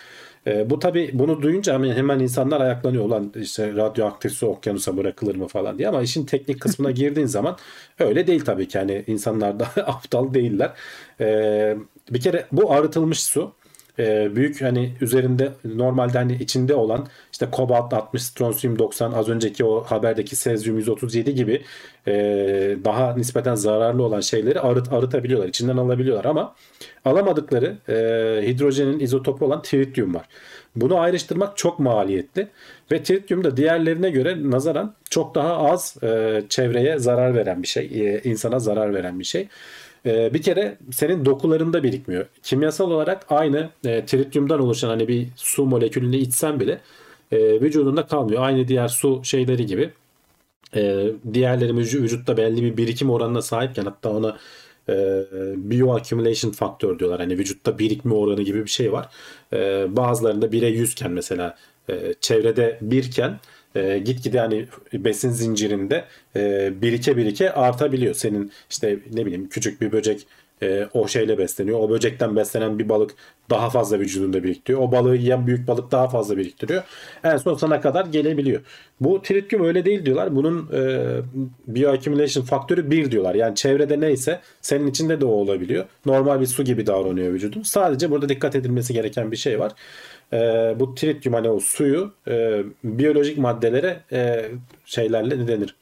[0.47, 3.05] E, bu tabi bunu duyunca hemen, hemen insanlar ayaklanıyor.
[3.05, 7.57] Ulan işte radyoaktif su okyanusa bırakılır mı falan diye ama işin teknik kısmına girdiğin zaman
[7.99, 8.79] öyle değil tabii ki.
[8.79, 10.73] Yani insanlar da aptal değiller.
[11.21, 11.77] E,
[12.11, 13.53] bir kere bu arıtılmış su
[13.99, 19.65] e, büyük hani üzerinde normalde hani içinde olan işte kobalt 60, stronsiyum 90 az önceki
[19.65, 21.63] o haberdeki sezyum 137 gibi
[22.11, 25.49] e, daha nispeten zararlı olan şeyleri arıt arıtabiliyorlar.
[25.49, 26.55] içinden alabiliyorlar ama
[27.05, 27.95] alamadıkları e,
[28.47, 30.27] hidrojenin izotopu olan tritium var.
[30.77, 32.49] Bunu ayrıştırmak çok maliyetli
[32.93, 38.21] ve tritium da diğerlerine göre nazaran çok daha az e, çevreye zarar veren bir şey,
[38.25, 39.49] insana zarar veren bir şey.
[40.05, 42.27] Bir kere senin dokularında birikmiyor.
[42.43, 46.81] Kimyasal olarak aynı e, tritiumdan oluşan hani bir su molekülünü içsen bile
[47.33, 48.43] e, vücudunda kalmıyor.
[48.43, 49.91] Aynı diğer su şeyleri gibi.
[50.77, 54.39] E, diğerleri vüc- vücutta belli bir birikim oranına sahipken hatta ona
[54.89, 55.25] e,
[55.57, 57.21] bioaccumulation faktör diyorlar.
[57.21, 59.09] Hani vücutta birikme oranı gibi bir şey var.
[59.53, 61.57] E, bazılarında 1'e 100 iken mesela
[61.91, 63.41] e, çevrede 1 iken
[63.75, 66.05] e, gitgide hani besin zincirinde
[66.37, 68.15] e, birike birike artabiliyor.
[68.15, 70.27] Senin işte ne bileyim küçük bir böcek
[70.63, 71.79] e, o şeyle besleniyor.
[71.81, 73.15] O böcekten beslenen bir balık
[73.51, 74.83] daha fazla vücudunda biriktiriyor.
[74.83, 76.83] O balığı yiyen büyük balık daha fazla biriktiriyor.
[77.25, 78.61] En son sana kadar gelebiliyor.
[79.01, 80.37] Bu tritium öyle değil diyorlar.
[80.37, 81.11] Bunun e,
[81.67, 83.35] bioaccumulation faktörü 1 diyorlar.
[83.35, 85.85] Yani çevrede neyse senin içinde de o olabiliyor.
[86.07, 87.63] Normal bir su gibi davranıyor vücudun.
[87.63, 89.73] Sadece burada dikkat edilmesi gereken bir şey var.
[90.33, 90.37] E,
[90.81, 94.51] bu tritium hani o suyu e, biyolojik maddelere e,
[94.85, 95.75] şeylerle ne denir?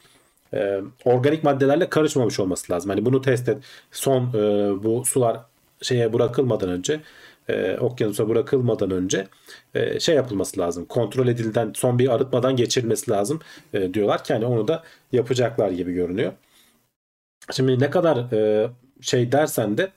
[0.55, 2.91] E, organik maddelerle karışmamış olması lazım.
[2.91, 3.59] Hani bunu test et.
[3.93, 4.33] Son e,
[4.85, 5.41] bu sular
[5.83, 7.01] şeye bırakılmadan önce
[7.49, 9.29] e, okyanusa bırakılmadan önce
[9.75, 10.85] e, şey yapılması lazım.
[10.85, 13.41] Kontrol edilden son bir arıtmadan geçirilmesi lazım
[13.75, 14.83] e, diyorlar ki hani onu da
[15.13, 16.33] yapacaklar gibi görünüyor.
[17.53, 19.91] Şimdi ne kadar e, şey dersen de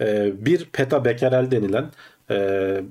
[0.00, 1.90] e, bir petabekerel denilen
[2.30, 2.82] e,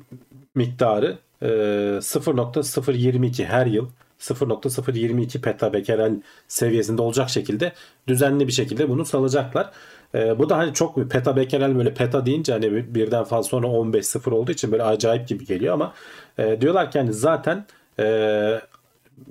[0.55, 7.73] miktarı e, 0.022 her yıl 0.022 petabekerel seviyesinde olacak şekilde
[8.07, 9.71] düzenli bir şekilde bunu salacaklar.
[10.15, 14.31] E, bu da hani çok petabekerel böyle peta deyince hani birden fazla sonra 15 sıfır
[14.31, 15.93] olduğu için böyle acayip gibi geliyor ama
[16.37, 17.65] e, diyorlar ki hani zaten
[17.99, 18.61] e,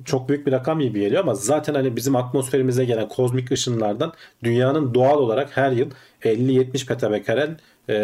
[0.05, 4.13] çok büyük bir rakam gibi geliyor ama zaten hani bizim atmosferimize gelen kozmik ışınlardan
[4.45, 5.91] dünyanın doğal olarak her yıl
[6.23, 7.57] 50-70 petabekerel
[7.89, 7.97] e,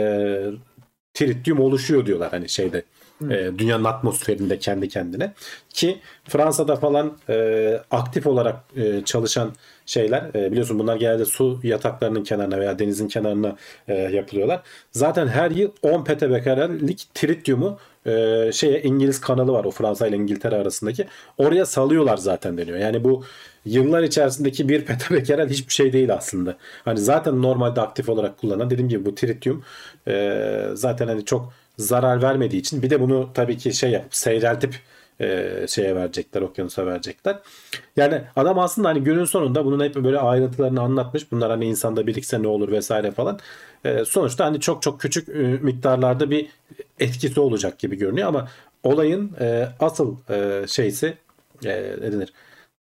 [1.15, 2.83] tritium oluşuyor diyorlar hani şeyde
[3.23, 5.33] e, dünyanın atmosferinde kendi kendine
[5.71, 5.99] ki
[6.29, 9.53] Fransa'da falan e, aktif olarak e, çalışan
[9.87, 13.57] şeyler e, biliyorsun bunlar genelde su yataklarının kenarına veya denizin kenarına
[13.89, 14.63] e, yapılıyorlar.
[14.93, 20.57] Zaten her yıl 10 petabekerellik tritiumu e, şeye İngiliz kanalı var o Fransa ile İngiltere
[20.57, 21.07] arasındaki
[21.39, 22.79] oraya salıyorlar zaten deniyor.
[22.79, 23.25] Yani bu
[23.65, 26.57] yıllar içerisindeki bir petabekerel hiçbir şey değil aslında.
[26.85, 29.65] Hani zaten normalde aktif olarak kullanan dediğim gibi bu tritium
[30.09, 34.75] e, zaten hani çok zarar vermediği için bir de bunu tabii ki şey yapıp seyreltip
[35.21, 37.39] e, şeye verecekler, okyanusa verecekler.
[37.97, 41.33] Yani adam aslında hani günün sonunda bunun hep böyle ayrıntılarını anlatmış.
[41.33, 43.39] Bunlar hani insanda birikse ne olur vesaire falan.
[43.85, 46.49] E, sonuçta hani çok çok küçük e, miktarlarda bir
[47.01, 48.49] etkisi olacak gibi görünüyor ama
[48.83, 51.15] olayın e, asıl e, şeysi
[51.65, 52.33] e, ne denir?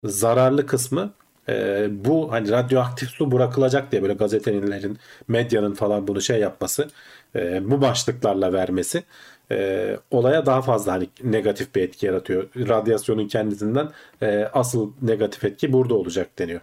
[0.03, 1.13] Zararlı kısmı
[1.49, 6.89] e, bu hani radyoaktif su bırakılacak diye böyle gazetelerin, medyanın falan bunu şey yapması,
[7.35, 9.03] e, bu başlıklarla vermesi
[9.51, 12.49] e, olaya daha fazla hani negatif bir etki yaratıyor.
[12.55, 13.89] Radyasyonun kendisinden
[14.21, 16.61] e, asıl negatif etki burada olacak deniyor.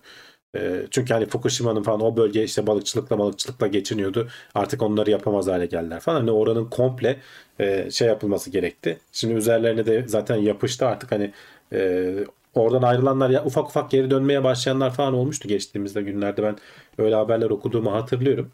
[0.57, 4.29] E, çünkü hani Fukushima'nın falan o bölge işte balıkçılıkla balıkçılıkla geçiniyordu.
[4.55, 6.21] Artık onları yapamaz hale geldiler falan.
[6.21, 7.21] Hani oranın komple
[7.61, 8.99] e, şey yapılması gerekti.
[9.13, 11.33] Şimdi üzerlerine de zaten yapıştı artık hani
[11.73, 12.15] e,
[12.55, 16.57] oradan ayrılanlar ya ufak ufak geri dönmeye başlayanlar falan olmuştu geçtiğimizde günlerde ben
[16.99, 18.53] öyle haberler okuduğumu hatırlıyorum.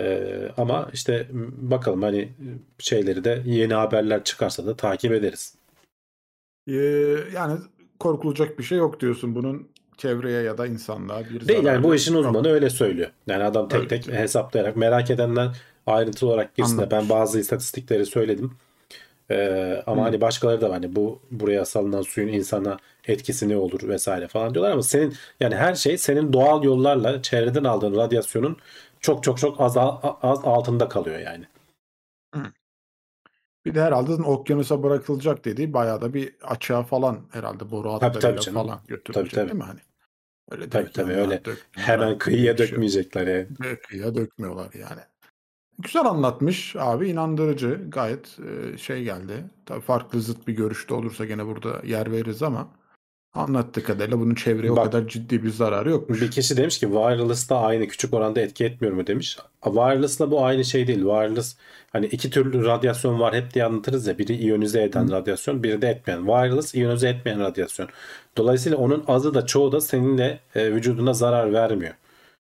[0.00, 1.26] Ee, ama işte
[1.58, 2.28] bakalım hani
[2.78, 5.54] şeyleri de yeni haberler çıkarsa da takip ederiz.
[6.68, 6.74] Ee,
[7.34, 7.58] yani
[7.98, 12.14] korkulacak bir şey yok diyorsun bunun çevreye ya da insanlığa bir Değil yani bu işin
[12.14, 12.26] yok.
[12.26, 13.10] uzmanı öyle söylüyor.
[13.26, 15.48] Yani adam tek Öyle tek hesaplayarak merak edenler
[15.86, 18.52] ayrıntılı olarak girsin de ben bazı istatistikleri söyledim.
[19.30, 20.04] Ee, ama Hı.
[20.04, 22.76] hani başkaları da hani bu buraya salınan suyun insana
[23.08, 27.64] etkisi ne olur vesaire falan diyorlar ama senin yani her şey senin doğal yollarla çevreden
[27.64, 28.56] aldığın radyasyonun
[29.00, 31.44] çok çok çok az az altında kalıyor yani.
[33.64, 38.80] Bir de herhalde okyanusa bırakılacak dediği bayağı da bir açığa falan herhalde boru hatlarıyla falan
[38.88, 39.46] götürülecek Tabii, tabii.
[39.46, 39.80] değil mi hani?
[40.50, 41.34] Öyle Tabii, tabii, öyle.
[41.44, 43.76] dök- Hemen kıyıya şey dökmeyecekler yani.
[43.82, 45.00] Kıyıya dökmüyorlar yani.
[45.78, 48.38] Güzel anlatmış abi inandırıcı gayet
[48.78, 49.44] şey geldi.
[49.66, 52.68] Tabii farklı zıt bir görüşte olursa gene burada yer veririz ama
[53.34, 56.20] anlattığı kadarıyla bunun çevreye o Bak- kadar ciddi bir zararı yokmuş.
[56.20, 59.36] Bir kişi demiş ki wireless da aynı küçük oranda etki etmiyor mu demiş.
[59.64, 60.98] Wireless'la bu aynı şey değil.
[60.98, 61.56] Wireless
[61.92, 64.18] hani iki türlü radyasyon var hep diye anlatırız ya.
[64.18, 66.18] Biri iyonize eden radyasyon, biri de etmeyen.
[66.26, 67.88] Wireless iyonize etmeyen radyasyon.
[68.36, 71.94] Dolayısıyla onun azı da çoğu da seninle e, vücuduna zarar vermiyor.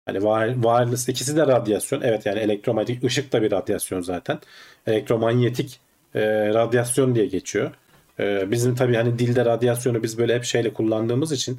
[0.06, 2.00] Hani wire- wireless ikisi de radyasyon.
[2.00, 4.38] Evet yani elektromanyetik ışık da bir radyasyon zaten.
[4.86, 5.80] Elektromanyetik
[6.14, 7.70] e, radyasyon diye geçiyor.
[8.20, 11.58] E, bizim tabii hani dilde radyasyonu biz böyle hep şeyle kullandığımız için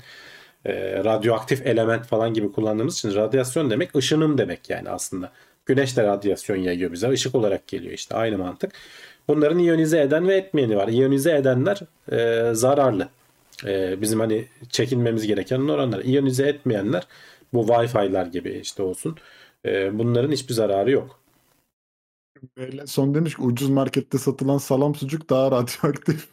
[0.66, 5.32] e, radyoaktif element falan gibi kullandığımız için radyasyon demek ışınım demek yani aslında.
[5.66, 7.10] Güneş de radyasyon yayıyor bize.
[7.10, 8.72] ışık olarak geliyor işte aynı mantık.
[9.28, 10.88] Bunların iyonize eden ve etmeyeni var.
[10.88, 11.80] İyonize edenler
[12.12, 13.08] e, zararlı.
[13.66, 16.00] E, bizim hani çekinmemiz gereken oranlar.
[16.00, 17.04] İyonize etmeyenler
[17.54, 19.18] bu Wi-Fi'lar gibi işte olsun.
[19.66, 21.20] E, bunların hiçbir zararı yok.
[22.86, 26.30] Son demiş ki ucuz markette satılan salam sucuk daha radyoaktif.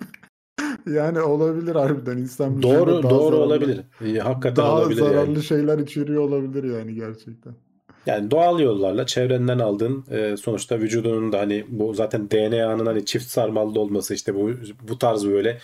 [0.86, 3.80] yani olabilir harbiden insan Doğru daha doğru zararlı- olabilir.
[4.04, 5.42] E, hakikaten Daha olabilir zararlı yani.
[5.42, 7.54] şeyler içeriyor olabilir yani gerçekten.
[8.06, 13.26] Yani doğal yollarla çevrenden aldığın e, sonuçta vücudunun da hani bu zaten DNA'nın hani çift
[13.26, 14.50] sarmallı olması işte bu
[14.88, 15.58] bu tarz böyle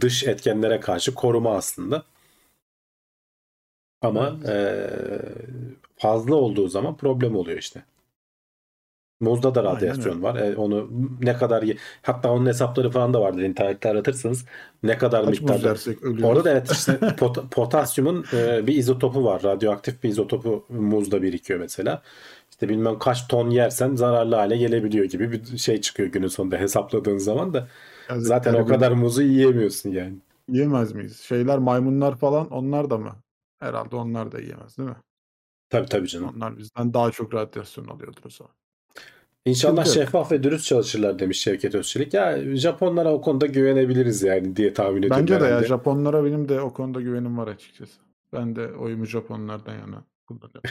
[0.00, 2.02] dış etkenlere karşı koruma aslında.
[4.02, 4.90] Ama e,
[5.96, 7.82] fazla olduğu zaman problem oluyor işte.
[9.20, 10.22] Muzda da Aynen radyasyon öyle.
[10.22, 10.36] var.
[10.36, 10.90] E, onu
[11.22, 11.64] ne kadar
[12.02, 14.44] hatta onun hesapları falan da vardır internette aratırsanız
[14.82, 15.68] ne kadar Kaç miktarda.
[15.68, 16.24] ölüyoruz.
[16.24, 19.42] Orada da evet işte pot- potasyumun e, bir izotopu var.
[19.42, 22.02] Radyoaktif bir izotopu muzda birikiyor mesela.
[22.50, 27.18] İşte bilmem kaç ton yersen zararlı hale gelebiliyor gibi bir şey çıkıyor günün sonunda hesapladığın
[27.18, 27.68] zaman da.
[28.10, 30.14] Yazık Zaten o kadar muzu yiyemiyorsun yani.
[30.48, 31.20] Yiyemez miyiz?
[31.20, 33.16] Şeyler maymunlar falan onlar da mı?
[33.60, 34.96] Herhalde onlar da yiyemez değil mi?
[35.70, 36.32] Tabii tabii canım.
[36.36, 38.54] Onlar bizden daha çok radyasyon alıyordur o zaman.
[39.44, 42.14] İnşallah Sıkıntı şeffaf ve dürüst çalışırlar demiş Şevket Özçelik.
[42.14, 45.20] Ya Japonlara o konuda güvenebiliriz yani diye tahmin ediyorum.
[45.20, 45.64] Bence de ya.
[45.64, 48.00] Japonlara benim de o konuda güvenim var açıkçası.
[48.32, 50.62] Ben de oyumu Japonlardan yana kullanıyorum.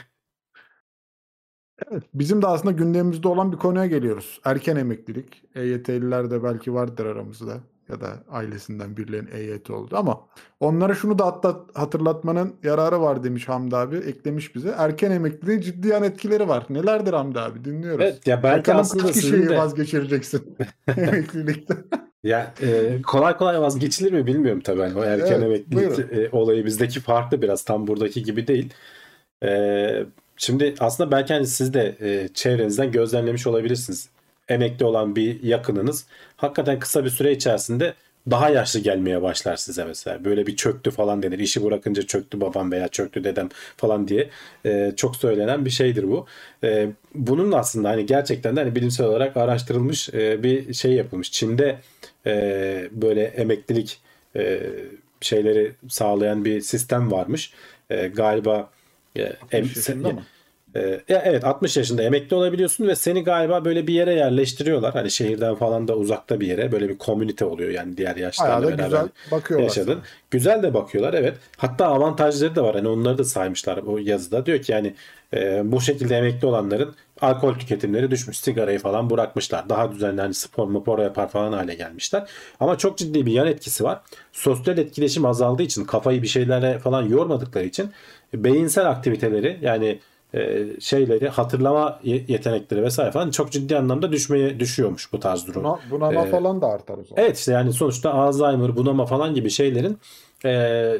[1.91, 4.41] Evet, bizim de aslında gündemimizde olan bir konuya geliyoruz.
[4.45, 5.43] Erken emeklilik.
[5.56, 10.21] EYT'liler de belki vardır aramızda ya da ailesinden birilerinin EYT oldu ama
[10.60, 13.97] onlara şunu da hatta hatırlatmanın yararı var demiş Hamdi abi.
[13.97, 14.76] Eklemiş bize.
[14.78, 16.65] Erken emekliliğin ciddi yan etkileri var.
[16.69, 17.65] Nelerdir Hamdi abi?
[17.65, 18.06] Dinliyoruz.
[18.06, 20.58] Evet ya belki Bakalım aslında kişiyi de vazgeçireceksin
[20.97, 21.73] emeklilikte.
[22.23, 24.82] ya e, kolay kolay vazgeçilir mi bilmiyorum tabii.
[24.82, 26.23] Hani o erken Evet, emeklilik buyurun.
[26.23, 28.73] e, olayı bizdeki farklı biraz tam buradaki gibi değil.
[29.43, 30.06] E,
[30.38, 34.10] şimdi aslında belki hani siz de e, çevrenizden gözlemlemiş olabilirsiniz.
[34.49, 36.05] Emekli olan bir yakınınız
[36.38, 37.93] hakikaten kısa bir süre içerisinde
[38.31, 40.25] daha yaşlı gelmeye başlar size mesela.
[40.25, 41.39] Böyle bir çöktü falan denir.
[41.39, 44.29] İşi bırakınca çöktü babam veya çöktü dedem falan diye
[44.65, 46.25] e, çok söylenen bir şeydir bu.
[46.63, 51.31] E, bunun aslında hani gerçekten de hani bilimsel olarak araştırılmış e, bir şey yapılmış.
[51.31, 51.77] Çin'de
[52.25, 53.99] e, böyle emeklilik
[54.36, 54.60] e,
[55.21, 57.53] şeyleri sağlayan bir sistem varmış.
[57.89, 58.69] E, galiba
[59.15, 60.23] e, em- 60 yaşında mı?
[60.75, 64.93] Ee, ya evet 60 yaşında emekli olabiliyorsun ve seni galiba böyle bir yere yerleştiriyorlar.
[64.93, 68.86] Hani şehirden falan da uzakta bir yere böyle bir komünite oluyor yani diğer yaşlarla beraber
[68.86, 69.67] güzel bakıyorlar.
[69.67, 69.93] yaşadın.
[69.93, 70.03] sana.
[70.32, 71.38] Güzel de bakıyorlar evet.
[71.58, 72.75] Hatta avantajları da var.
[72.75, 74.45] Hani onları da saymışlar o yazıda.
[74.45, 74.93] Diyor ki yani
[75.34, 78.39] e, bu şekilde emekli olanların alkol tüketimleri düşmüş.
[78.39, 79.69] Sigarayı falan bırakmışlar.
[79.69, 82.30] Daha düzenli hani spor mupor yapar falan hale gelmişler.
[82.60, 84.01] Ama çok ciddi bir yan etkisi var.
[84.32, 87.91] Sosyal etkileşim azaldığı için kafayı bir şeylerle falan yormadıkları için
[88.34, 89.99] beyinsel aktiviteleri yani
[90.33, 95.63] e, şeyleri hatırlama ye- yetenekleri vesaire falan çok ciddi anlamda düşmeye düşüyormuş bu tarz durum.
[95.63, 97.23] Buna, bunama Ee, falan da artar o zaman.
[97.23, 99.97] Evet işte yani sonuçta Alzheimer, bunama falan gibi şeylerin
[100.45, 100.97] e,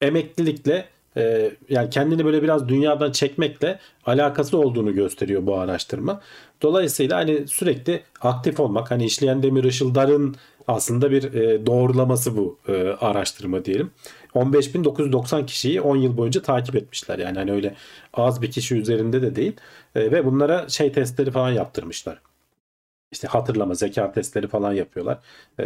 [0.00, 0.84] emeklilikle
[1.16, 6.20] e, yani kendini böyle biraz dünyadan çekmekle alakası olduğunu gösteriyor bu araştırma.
[6.62, 10.36] Dolayısıyla hani sürekli aktif olmak hani işleyen demir ışıldarın
[10.68, 13.90] aslında bir e, doğrulaması bu e, araştırma diyelim.
[14.34, 17.18] 15.990 kişiyi 10 yıl boyunca takip etmişler.
[17.18, 17.74] Yani hani öyle
[18.14, 19.56] az bir kişi üzerinde de değil.
[19.94, 22.20] E, ve bunlara şey testleri falan yaptırmışlar
[23.12, 25.18] işte hatırlama, zeka testleri falan yapıyorlar.
[25.58, 25.64] Ee,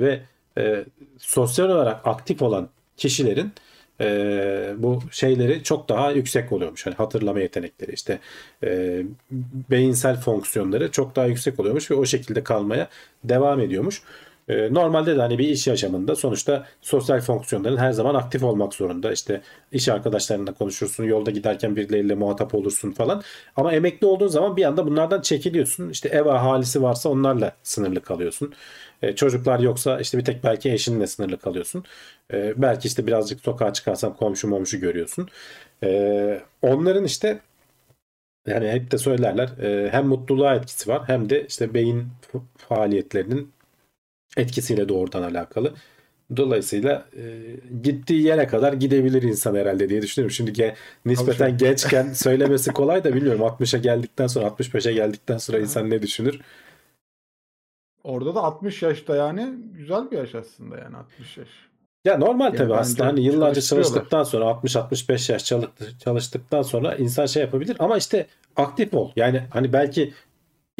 [0.00, 0.20] ve
[0.58, 0.84] e,
[1.18, 3.52] sosyal olarak aktif olan kişilerin
[4.00, 6.86] e, bu şeyleri çok daha yüksek oluyormuş.
[6.86, 8.18] Hani hatırlama yetenekleri işte
[8.64, 9.02] e,
[9.70, 12.88] beyinsel fonksiyonları çok daha yüksek oluyormuş ve o şekilde kalmaya
[13.24, 14.02] devam ediyormuş.
[14.50, 19.12] E, Normalde de hani bir iş yaşamında sonuçta sosyal fonksiyonların her zaman aktif olmak zorunda.
[19.12, 23.22] İşte iş arkadaşlarınla konuşursun, yolda giderken birileriyle muhatap olursun falan.
[23.56, 25.90] Ama emekli olduğun zaman bir anda bunlardan çekiliyorsun.
[25.90, 28.52] İşte ev ahalisi varsa onlarla sınırlı kalıyorsun.
[29.02, 31.84] E, çocuklar yoksa işte bir tek belki eşinle sınırlı kalıyorsun.
[32.32, 35.28] E, belki işte birazcık sokağa çıkarsan komşu momşu görüyorsun.
[36.62, 37.40] Onların işte
[38.46, 42.08] yani hep de söylerler e, hem mutluluğa etkisi var hem de işte beyin
[42.56, 43.52] faaliyetlerinin
[44.36, 45.74] etkisiyle doğrudan alakalı.
[46.36, 47.22] Dolayısıyla e,
[47.82, 50.34] gittiği yere kadar gidebilir insan herhalde diye düşünüyorum.
[50.34, 51.56] Şimdi ge- nispeten canım.
[51.58, 53.40] gençken söylemesi kolay da bilmiyorum.
[53.40, 56.40] 60'a geldikten sonra 65'e geldikten sonra insan ne düşünür?
[58.04, 61.48] Orada da 60 yaşta yani güzel bir yaş aslında yani 60 yaş.
[62.04, 65.70] Ya normal Yani tabii aslında hani yıllarca çalıştıktan sonra 60-65 yaş çalı-
[66.04, 69.10] çalıştıktan sonra insan şey yapabilir ama işte aktif ol.
[69.16, 70.12] Yani hani belki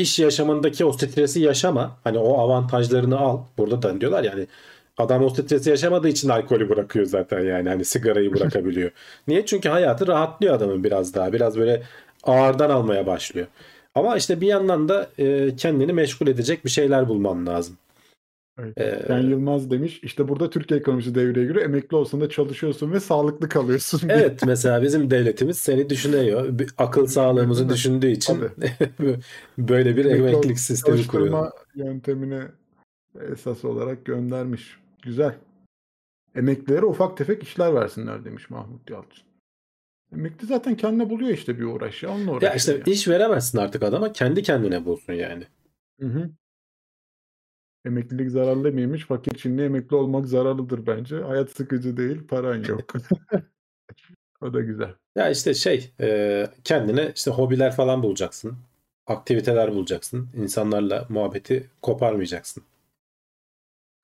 [0.00, 1.96] iş yaşamındaki o stresi yaşama.
[2.04, 3.40] Hani o avantajlarını al.
[3.58, 4.46] Burada da diyorlar yani
[4.98, 8.90] adam o stresi yaşamadığı için alkolü bırakıyor zaten yani hani sigarayı bırakabiliyor.
[9.28, 9.46] Niye?
[9.46, 11.32] Çünkü hayatı rahatlıyor adamın biraz daha.
[11.32, 11.82] Biraz böyle
[12.24, 13.46] ağırdan almaya başlıyor.
[13.94, 17.76] Ama işte bir yandan da e, kendini meşgul edecek bir şeyler bulman lazım.
[18.60, 18.78] Evet.
[18.78, 21.64] Ee, Ken Yılmaz demiş işte burada Türkiye ekonomisi devreye giriyor.
[21.64, 24.00] Emekli olsan da çalışıyorsun ve sağlıklı kalıyorsun.
[24.08, 24.18] diye.
[24.18, 26.58] Evet mesela bizim devletimiz seni düşünüyor.
[26.58, 28.40] Bir Akıl sağlığımızı düşündüğü için
[29.58, 31.50] böyle bir Emekli emeklilik ol- sistemi kuruyor.
[31.74, 32.42] Yöntemini
[33.32, 34.76] esas olarak göndermiş.
[35.02, 35.34] Güzel.
[36.34, 39.24] Emeklilere ufak tefek işler versinler demiş Mahmut Yalçın.
[40.12, 42.10] Emekli zaten kendine buluyor işte bir uğraş ya.
[42.10, 42.52] Onunla uğraşıyor.
[42.52, 42.82] Ya işte yani.
[42.86, 45.44] iş veremezsin artık adama kendi kendine bulsun yani.
[46.00, 46.30] Hı hı.
[47.84, 49.06] Emeklilik zararlı mıymış?
[49.06, 51.16] Fakir Çinli emekli olmak zararlıdır bence.
[51.16, 52.92] Hayat sıkıcı değil, paran yok.
[54.42, 54.94] O da güzel.
[55.16, 58.56] Ya işte şey e, kendine işte hobiler falan bulacaksın.
[59.06, 60.28] Aktiviteler bulacaksın.
[60.34, 62.62] İnsanlarla muhabbeti koparmayacaksın.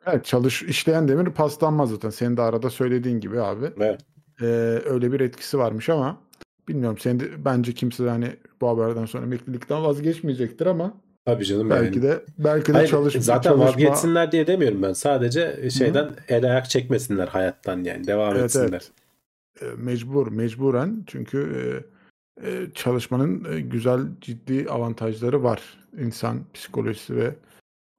[0.06, 2.10] Evet çalış işleyen demir paslanmaz zaten.
[2.10, 3.66] Senin de arada söylediğin gibi abi.
[3.76, 4.00] Evet.
[4.40, 4.44] Ee,
[4.84, 6.20] öyle bir etkisi varmış ama
[6.68, 6.98] bilmiyorum.
[6.98, 10.94] Senin de, bence kimse de hani bu haberden sonra emeklilikten vazgeçmeyecektir ama
[11.26, 12.02] Tabii canım belki yani.
[12.08, 14.92] de belki de Hayır, çalışma zaten çalışma- vazgeçsinler diye demiyorum ben.
[14.92, 18.06] Sadece şeyden el ayak çekmesinler hayattan yani.
[18.06, 18.68] Devam Evet, etsinler.
[19.62, 19.78] evet.
[19.78, 21.38] Mecbur mecburen çünkü
[22.42, 27.34] e, e, çalışmanın e, güzel ciddi avantajları var insan psikolojisi ve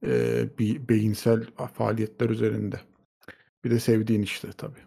[0.05, 2.75] e, bir beyinsel faaliyetler üzerinde.
[3.65, 4.79] Bir de sevdiğin işte tabii.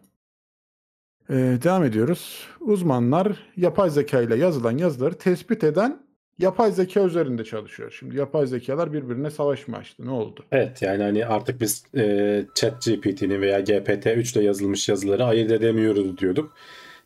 [1.62, 2.46] Devam ediyoruz.
[2.60, 6.02] Uzmanlar yapay zeka ile yazılan yazıları tespit eden
[6.40, 7.96] yapay zeka üzerinde çalışıyor.
[7.98, 10.06] Şimdi yapay zekalar birbirine savaş mı açtı?
[10.06, 10.44] Ne oldu?
[10.52, 16.52] Evet yani hani artık biz e, ChatGPT'nin veya GPT-3 ile yazılmış yazıları ayırt edemiyoruz diyorduk.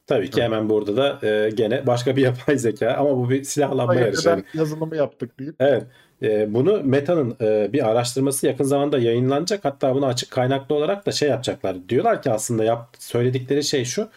[0.07, 0.45] Tabii ki Evet.
[0.45, 4.29] hemen burada da e, gene başka bir yapay zeka ama bu bir silahlanma yarışı.
[4.29, 4.45] yani.
[4.55, 5.83] Yazılımı yaptık deyip Evet.
[6.23, 9.65] E, bunu Meta'nın e, bir araştırması yakın zamanda yayınlanacak.
[9.65, 11.77] Hatta bunu açık kaynaklı olarak da şey yapacaklar.
[11.89, 14.09] Diyorlar ki aslında yap, söyledikleri şey şu.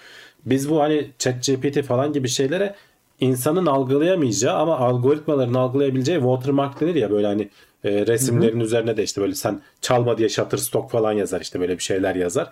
[0.45, 2.76] Biz bu hani ChatGPT falan gibi şeylere
[3.20, 7.49] insanın algılayamayacağı ama algoritmaların algılayabileceği watermark denir ya böyle hani
[7.84, 11.84] e, resimlerin üzerine de işte böyle sen çalma diye Shutterstock falan yazar işte böyle bir
[11.84, 12.49] şeyler yazar.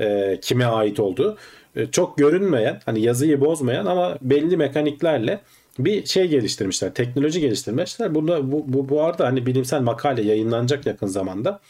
[0.00, 1.36] E, kime ait olduğu.
[1.76, 5.40] E, çok görünmeyen hani yazıyı bozmayan ama belli mekaniklerle
[5.78, 6.94] bir şey geliştirmişler.
[6.94, 8.14] Teknoloji geliştirmişler.
[8.14, 11.60] Bunda bu, bu, bu arada hani bilimsel makale yayınlanacak yakın zamanda.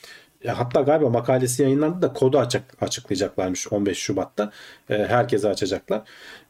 [0.45, 4.53] Ya hatta galiba makalesi yayınlandı da kodu açık, açıklayacaklarmış 15 Şubat'ta.
[4.91, 6.03] E, herkese açacaklar.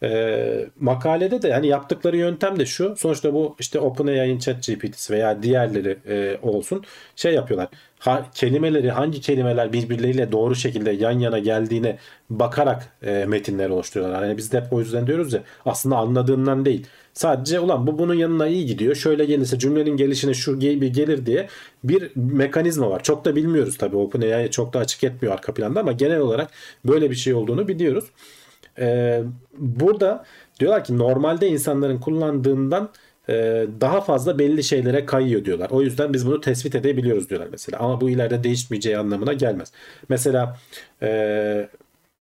[0.03, 2.97] E, makalede de hani yaptıkları yöntem de şu.
[2.97, 6.85] Sonuçta bu işte OpenAI'nin ChatGPT'si veya diğerleri e, olsun
[7.17, 7.69] şey yapıyorlar.
[7.99, 11.99] Ha, kelimeleri hangi kelimeler birbirleriyle doğru şekilde yan yana geldiğine
[12.31, 14.25] bakarak e, metinler oluşturuyorlar.
[14.25, 16.87] Hani biz de hep o yüzden diyoruz ya aslında anladığından değil.
[17.17, 18.95] Sadece ulan bu bunun yanına iyi gidiyor.
[18.95, 21.49] Şöyle gelirse cümlenin gelişine şu gibi gelir diye
[21.85, 23.03] bir mekanizma var.
[23.03, 23.97] Çok da bilmiyoruz tabii.
[23.97, 26.51] OpenAI çok da açık etmiyor arka planda ama genel olarak
[26.85, 28.05] böyle bir şey olduğunu biliyoruz.
[28.79, 29.23] Ee,
[29.59, 30.25] burada
[30.61, 32.91] diyorlar ki normalde insanların kullandığından
[33.29, 35.71] e, daha fazla belli şeylere kayıyor diyorlar.
[35.71, 37.79] O yüzden biz bunu tespit edebiliyoruz diyorlar mesela.
[37.79, 39.73] Ama bu ileride değişmeyeceği anlamına gelmez.
[40.09, 40.59] Mesela
[41.03, 41.69] e,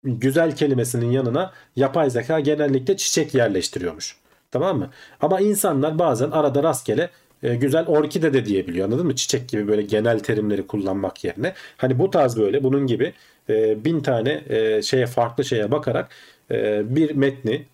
[0.04, 4.25] güzel kelimesinin yanına yapay zeka genellikle çiçek yerleştiriyormuş.
[4.50, 4.90] Tamam mı?
[5.20, 7.10] Ama insanlar bazen arada rastgele
[7.42, 8.86] e, güzel orkide de diyebiliyor.
[8.86, 9.16] Anladın mı?
[9.16, 11.54] Çiçek gibi böyle genel terimleri kullanmak yerine.
[11.76, 13.12] Hani bu tarz böyle bunun gibi
[13.48, 16.10] e, bin tane e, şeye farklı şeye bakarak
[16.50, 17.66] e, bir metni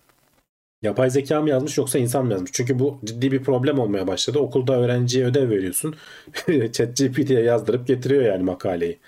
[0.82, 2.50] yapay zeka mı yazmış yoksa insan mı yazmış?
[2.52, 4.38] Çünkü bu ciddi bir problem olmaya başladı.
[4.38, 5.96] Okulda öğrenciye ödev veriyorsun.
[6.72, 8.98] ChatGPT'ye yazdırıp getiriyor yani makaleyi.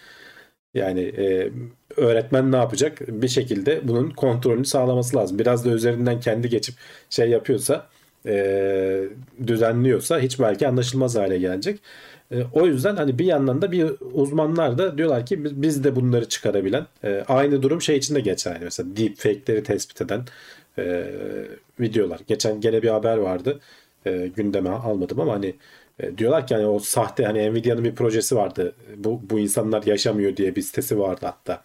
[0.75, 1.51] Yani e,
[1.97, 3.01] öğretmen ne yapacak?
[3.09, 5.39] Bir şekilde bunun kontrolünü sağlaması lazım.
[5.39, 6.75] Biraz da üzerinden kendi geçip
[7.11, 7.87] şey yapıyorsa
[8.27, 9.05] e,
[9.47, 11.81] düzenliyorsa hiç belki anlaşılmaz hale gelecek.
[12.33, 15.97] E, o yüzden hani bir yandan da bir uzmanlar da diyorlar ki biz, biz de
[15.97, 18.65] bunları çıkarabilen e, aynı durum şey için de geçerli.
[18.65, 20.25] Mesela deepfake'leri tespit eden
[20.79, 21.11] e,
[21.81, 22.21] videolar.
[22.27, 23.61] Geçen gene bir haber vardı.
[24.07, 25.55] E, gündeme almadım ama hani
[26.01, 28.75] e, diyorlar ki hani o sahte hani Nvidia'nın bir projesi vardı.
[28.97, 31.63] Bu, bu insanlar yaşamıyor diye bir sitesi vardı hatta.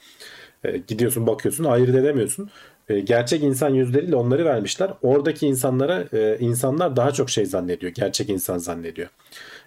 [0.64, 2.50] E, gidiyorsun bakıyorsun ayırt edemiyorsun.
[2.90, 4.92] E, gerçek insan yüzleriyle onları vermişler.
[5.02, 7.92] Oradaki insanlara e, insanlar daha çok şey zannediyor.
[7.92, 9.10] Gerçek insan zannediyor.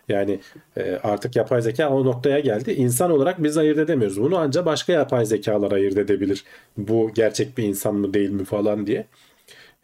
[0.09, 0.41] Yani
[0.77, 2.73] e, artık yapay zeka o noktaya geldi.
[2.73, 4.21] İnsan olarak biz ayırt edemiyoruz.
[4.21, 6.45] Bunu ancak başka yapay zekalar ayırt edebilir.
[6.77, 9.07] Bu gerçek bir insan mı değil mi falan diye.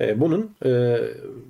[0.01, 0.99] E, bunun e,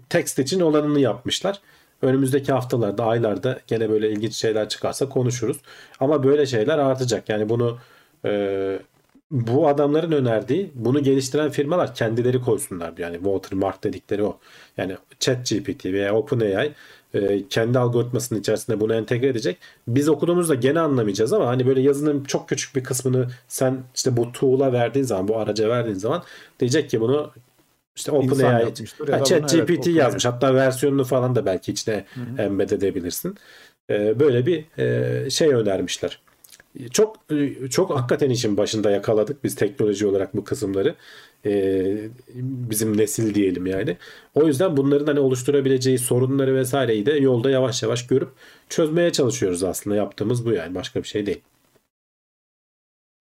[0.08, 1.60] text için olanını yapmışlar.
[2.02, 5.56] Önümüzdeki haftalarda, aylarda gene böyle ilginç şeyler çıkarsa konuşuruz.
[6.00, 7.28] Ama böyle şeyler artacak.
[7.28, 7.78] Yani bunu
[8.24, 8.78] e,
[9.30, 12.92] bu adamların önerdiği bunu geliştiren firmalar kendileri koysunlar.
[12.98, 14.38] Yani watermark dedikleri o.
[14.76, 16.72] Yani ChatGPT veya OpenAI
[17.14, 19.58] e, kendi algoritmasının içerisinde bunu entegre edecek.
[19.88, 24.32] Biz okuduğumuzda gene anlamayacağız ama hani böyle yazının çok küçük bir kısmını sen işte bu
[24.32, 26.22] tool'a verdiğin zaman, bu araca verdiğin zaman
[26.60, 27.30] diyecek ki bunu
[27.98, 30.24] işte OpenAI, yapmıştır ya ChatGPT evet, yazmış.
[30.24, 32.04] Hatta versiyonunu falan da belki içine
[32.38, 33.34] embed edebilirsin.
[33.90, 36.20] E, böyle bir e, şey önermişler.
[36.90, 40.94] Çok e, çok hakikaten işin başında yakaladık biz teknoloji olarak bu kısımları.
[41.46, 43.96] E, bizim nesil diyelim yani.
[44.34, 48.28] O yüzden bunların hani oluşturabileceği sorunları vesaireyi de yolda yavaş yavaş görüp
[48.68, 49.96] çözmeye çalışıyoruz aslında.
[49.96, 51.40] Yaptığımız bu yani başka bir şey değil.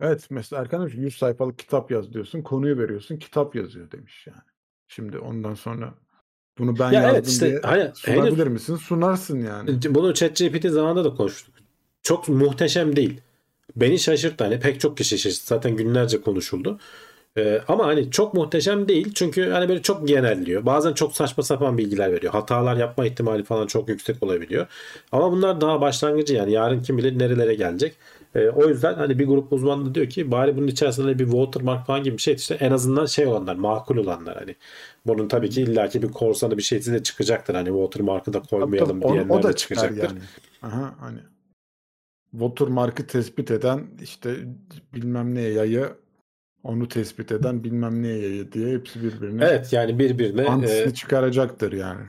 [0.02, 2.42] Evet mesela Erkan demiş ki 100 sayfalık kitap yaz diyorsun.
[2.42, 3.18] Konuyu veriyorsun.
[3.18, 4.57] Kitap yazıyor demiş yani.
[4.88, 5.94] Şimdi ondan sonra
[6.58, 8.76] bunu ben Ya evet yazdım işte diye hani sunabilir henüz- misin?
[8.76, 9.80] Sunarsın yani.
[9.96, 11.56] Bunu ChatGPT zamanında da konuştuk.
[12.04, 13.22] Çok muhteşem değil.
[13.76, 14.44] Beni şaşırttı.
[14.44, 15.48] Hani pek çok kişi şaşırttı.
[15.48, 16.80] Zaten günlerce konuşuldu.
[17.38, 20.66] Ee, ama hani çok muhteşem değil çünkü hani böyle çok genelliyor.
[20.66, 22.34] Bazen çok saçma sapan bilgiler veriyor.
[22.34, 24.68] Hatalar yapma ihtimali falan çok yüksek olabiliyor.
[25.12, 27.96] Ama bunlar daha başlangıcı yani yarın kim bilir nerelere gelecek.
[28.36, 31.88] Ee, o yüzden hani bir grup uzman da diyor ki bari bunun içerisinde bir watermark
[31.88, 34.56] falan gibi bir şey işte en azından şey olanlar makul olanlar hani.
[35.06, 37.56] Bunun tabii ki illaki bir korsanı bir şeysi de çıkacaktır.
[37.56, 40.04] Hani watermark'ı da koymayalım Tabii, o- diyenler o da de çıkacaktır.
[40.10, 40.20] yani.
[40.62, 41.20] Aha, hani
[42.32, 44.36] watermark'ı tespit eden işte
[44.94, 45.90] bilmem neye yayı
[46.64, 51.72] onu tespit eden bilmem neye yayı diye hepsi birbirine Evet yani birbirine antisini e, çıkaracaktır
[51.72, 52.02] yani.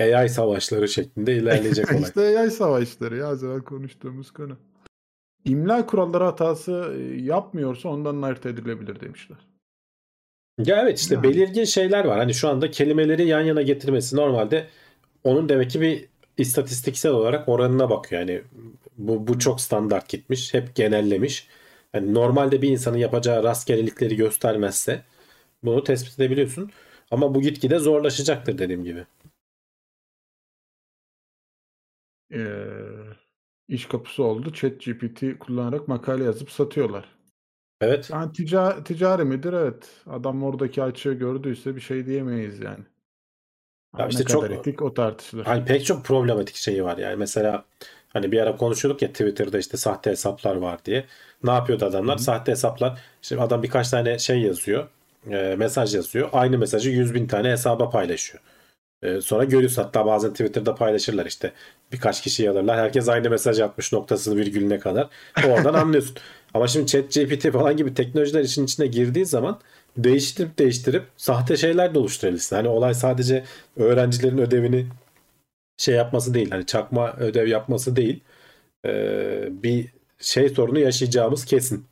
[0.00, 2.02] AI savaşları şeklinde ilerleyecek olay.
[2.02, 4.56] işte yay savaşları ya az evvel konuştuğumuz konu.
[5.48, 9.38] İmla kuralları hatası e, yapmıyorsa ondan ayırt edilebilir demişler.
[10.58, 11.22] Ya evet işte Yani.
[11.24, 12.18] belirgin şeyler var.
[12.18, 14.66] Hani şu anda kelimeleri yan yana getirmesi normalde
[15.24, 18.20] onun demek ki bir istatistiksel olarak oranına bakıyor.
[18.20, 18.42] Yani
[18.98, 20.54] bu, bu çok standart gitmiş.
[20.54, 21.48] Hep genellemiş.
[21.94, 25.02] Yani normalde bir insanın yapacağı rastgelelikleri göstermezse
[25.64, 26.70] bunu tespit edebiliyorsun.
[27.10, 29.06] Ama bu gitgide zorlaşacaktır dediğim gibi.
[32.30, 32.97] Ee,
[33.68, 34.52] iş kapısı oldu.
[34.52, 37.04] ChatGPT kullanarak makale yazıp satıyorlar.
[37.80, 38.10] Evet.
[38.12, 39.52] Yani tica- ticari midir?
[39.52, 39.88] Evet.
[40.06, 42.84] Adam oradaki açığı gördüyse bir şey diyemeyiz yani.
[43.92, 45.44] Ama işte ne kadar çok- etik o tartışılır.
[45.44, 47.16] Hani pek çok problematik şeyi var yani.
[47.16, 47.64] Mesela
[48.08, 51.04] hani bir ara konuşuyorduk ya Twitter'da işte sahte hesaplar var diye.
[51.44, 52.18] Ne yapıyordu adamlar?
[52.18, 52.22] Hı.
[52.22, 53.00] Sahte hesaplar.
[53.22, 54.88] İşte adam birkaç tane şey yazıyor.
[55.30, 56.28] e, mesaj yazıyor.
[56.32, 58.42] Aynı mesajı 100 bin tane hesaba paylaşıyor.
[59.02, 61.52] E, sonra görüyorsun hatta bazen Twitter'da paylaşırlar işte.
[61.92, 62.78] Birkaç kişi alırlar.
[62.78, 65.08] Herkes aynı mesaj atmış noktasını virgülüne kadar.
[65.46, 66.16] Oradan anlıyorsun.
[66.54, 69.60] Ama şimdi ChatGPT falan gibi teknolojiler işin içine girdiği zaman
[69.96, 72.56] değiştirip değiştirip sahte şeyler de oluşturabilirsin.
[72.56, 73.44] Hani olay sadece
[73.76, 74.86] öğrencilerin ödevini
[75.76, 76.50] şey yapması değil.
[76.50, 78.20] Hani çakma ödev yapması değil.
[78.86, 79.86] Ee, bir
[80.18, 81.86] şey sorunu yaşayacağımız kesin.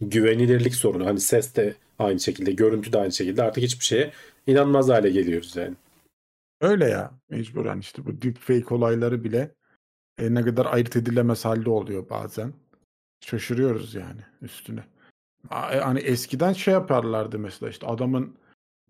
[0.00, 1.06] Güvenilirlik sorunu.
[1.06, 3.42] Hani ses de aynı şekilde, görüntü de aynı şekilde.
[3.42, 4.10] Artık hiçbir şeye
[4.46, 5.74] inanmaz hale geliyoruz yani.
[6.60, 7.20] Öyle ya.
[7.30, 9.54] Mecburen işte bu deepfake olayları bile
[10.18, 12.54] e, ne kadar ayırt edilemez halde oluyor bazen.
[13.20, 14.84] Şaşırıyoruz yani üstüne.
[15.50, 18.36] A- e, Hani eskiden şey yaparlardı mesela işte adamın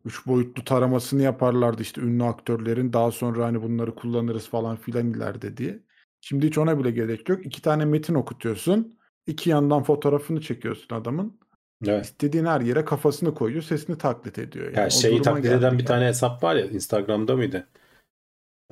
[0.04, 5.58] üç boyutlu taramasını yaparlardı işte ünlü aktörlerin daha sonra hani bunları kullanırız falan filan ileride
[5.58, 5.80] diye.
[6.20, 7.46] Şimdi hiç ona bile gerek yok.
[7.46, 8.98] İki tane metin okutuyorsun.
[9.26, 11.40] iki yandan fotoğrafını çekiyorsun adamın.
[11.86, 12.04] Evet.
[12.04, 14.66] İstediğin her yere kafasını koyuyor, sesini taklit ediyor.
[14.66, 15.84] Yani Ya o şeyi taklit eden bir yani.
[15.84, 17.68] tane hesap var ya Instagram'da mıydı?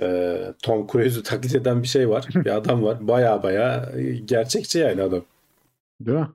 [0.01, 2.29] Ee, Tom Cruise'u taklit eden bir şey var.
[2.35, 3.09] Bir adam var.
[3.09, 3.93] Baya baya
[4.25, 5.25] gerçekçi yani adam.
[6.01, 6.29] Değil mi?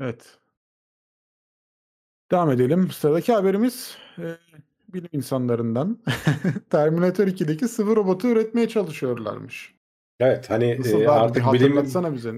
[0.00, 0.38] Evet.
[2.30, 2.90] Devam edelim.
[2.90, 4.36] Sıradaki haberimiz e,
[4.88, 5.98] bilim insanlarından
[6.70, 9.73] Terminator 2'deki sıvı robotu üretmeye çalışıyorlarmış.
[10.20, 11.82] Evet hani Nasıl e, artık bilim
[12.14, 12.32] bize.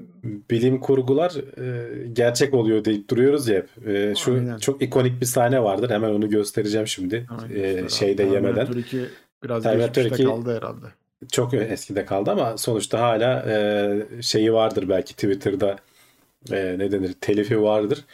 [0.51, 3.89] bilim kurgular e, gerçek oluyor deyip duruyoruz ya hep.
[3.89, 4.59] E, şu Aynen.
[4.59, 5.91] çok ikonik bir sahne vardır.
[5.91, 7.27] Hemen onu göstereceğim şimdi.
[7.55, 8.43] E, şeyde yemeden.
[8.55, 9.05] Terminator 2
[9.45, 10.87] biraz Terminator geçmişte 2 kaldı herhalde.
[11.33, 15.77] Çok eskide kaldı ama sonuçta hala e, şeyi vardır belki Twitter'da
[16.53, 18.05] e, ne denir telifi vardır.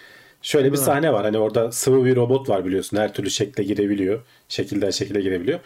[0.42, 0.78] Şöyle bir mi?
[0.78, 1.24] sahne var.
[1.24, 2.96] Hani orada sıvı bir robot var biliyorsun.
[2.96, 4.20] Her türlü şekle girebiliyor.
[4.48, 5.58] Şekilden şekile girebiliyor.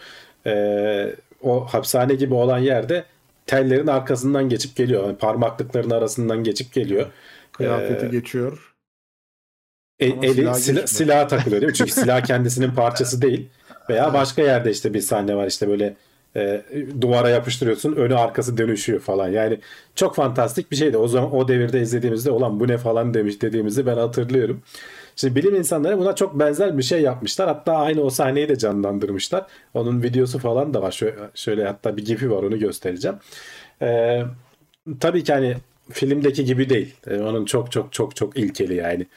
[0.45, 3.05] E, o hapishane gibi olan yerde
[3.47, 5.03] tellerin arkasından geçip geliyor.
[5.05, 7.05] Yani parmaklıkların arasından geçip geliyor.
[7.51, 8.75] Kıyafeti Ee, geçiyor.
[9.99, 11.75] E- Ama eli silah sila- silaha takılıyor değil mi?
[11.75, 13.49] Çünkü silah kendisinin parçası değil.
[13.89, 15.95] Veya başka yerde işte bir sahne var işte böyle
[16.35, 16.63] e,
[17.01, 19.29] duvara yapıştırıyorsun önü arkası dönüşüyor falan.
[19.29, 19.59] Yani
[19.95, 20.97] çok fantastik bir şeydi.
[20.97, 24.61] O zaman o devirde izlediğimizde olan bu ne falan demiş dediğimizi ben hatırlıyorum.
[25.17, 27.47] Şimdi bilim insanları buna çok benzer bir şey yapmışlar.
[27.47, 29.45] Hatta aynı o sahneyi de canlandırmışlar.
[29.73, 30.91] Onun videosu falan da var.
[30.91, 33.17] Şöyle, şöyle hatta bir gibi var onu göstereceğim.
[33.81, 34.23] Ee,
[34.99, 35.57] tabii ki hani
[35.91, 36.95] filmdeki gibi değil.
[37.07, 39.07] Ee, onun çok çok çok çok ilkeli yani.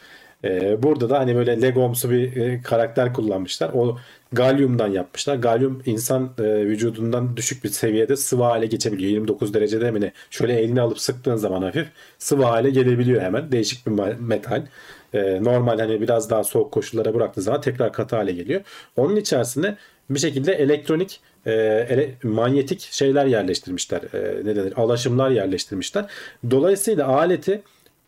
[0.44, 3.70] Ee, burada da hani böyle Legomsu bir e, karakter kullanmışlar.
[3.74, 3.98] O
[4.32, 5.36] galyumdan yapmışlar.
[5.36, 9.11] Galyum insan e, vücudundan düşük bir seviyede sıvı hale geçebiliyor.
[9.11, 10.12] 29 derecede mi ne?
[10.30, 11.88] Şöyle elini alıp sıktığın zaman hafif
[12.18, 13.53] sıvı hale gelebiliyor hemen.
[13.53, 14.66] Değişik bir metal.
[15.14, 18.61] Ee, normal hani biraz daha soğuk koşullara bıraktığı zaman tekrar katı hale geliyor.
[18.96, 19.76] Onun içerisine
[20.11, 21.52] bir şekilde elektronik e,
[21.90, 24.00] ele- manyetik şeyler yerleştirmişler.
[24.14, 24.72] E, ne denir?
[24.76, 26.06] Alaşımlar yerleştirmişler.
[26.50, 27.62] Dolayısıyla aleti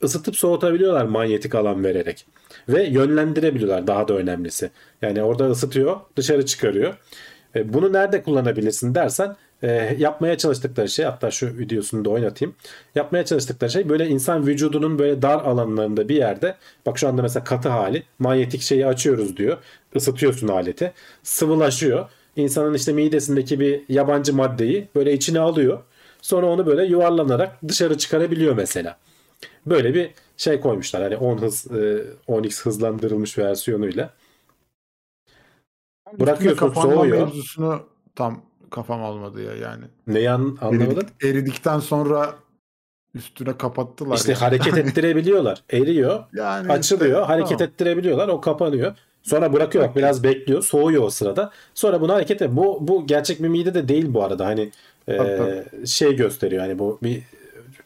[0.04, 2.26] ısıtıp soğutabiliyorlar manyetik alan vererek.
[2.68, 4.70] Ve yönlendirebiliyorlar daha da önemlisi.
[5.02, 6.94] Yani orada ısıtıyor, dışarı çıkarıyor.
[7.56, 12.54] E, bunu nerede kullanabilirsin dersen e, yapmaya çalıştıkları şey hatta şu videosunu da oynatayım.
[12.94, 16.56] Yapmaya çalıştıkları şey böyle insan vücudunun böyle dar alanlarında bir yerde
[16.86, 19.58] bak şu anda mesela katı hali manyetik şeyi açıyoruz diyor.
[19.94, 20.92] Isıtıyorsun aleti.
[21.22, 22.08] Sıvılaşıyor.
[22.36, 25.82] İnsanın işte midesindeki bir yabancı maddeyi böyle içine alıyor.
[26.22, 28.98] Sonra onu böyle yuvarlanarak dışarı çıkarabiliyor mesela.
[29.66, 31.02] Böyle bir şey koymuşlar.
[31.02, 34.10] Hani 10 hız e, 10x hızlandırılmış versiyonuyla.
[36.20, 37.26] Bırakıyorsun, soğuyor.
[37.26, 38.42] mevzusunu tam
[38.72, 39.84] kafam almadı ya yani.
[40.06, 41.00] Neyi an- anlamadın?
[41.00, 42.34] Eridik- eridikten sonra
[43.14, 44.16] üstüne kapattılar.
[44.16, 44.40] İşte ya.
[44.40, 45.62] hareket ettirebiliyorlar.
[45.70, 47.68] Eriyor, yani açılıyor, işte, hareket tamam.
[47.72, 48.28] ettirebiliyorlar.
[48.28, 48.94] O kapanıyor.
[49.22, 50.62] Sonra bırakıyor bak biraz bekliyor.
[50.62, 51.50] Soğuyor o sırada.
[51.74, 52.50] Sonra bunu hareket et.
[52.52, 54.46] Bu bu gerçek bir mide de değil bu arada.
[54.46, 54.70] Hani
[55.08, 55.86] e, Tabii, tabii.
[55.86, 57.22] şey gösteriyor hani bu bir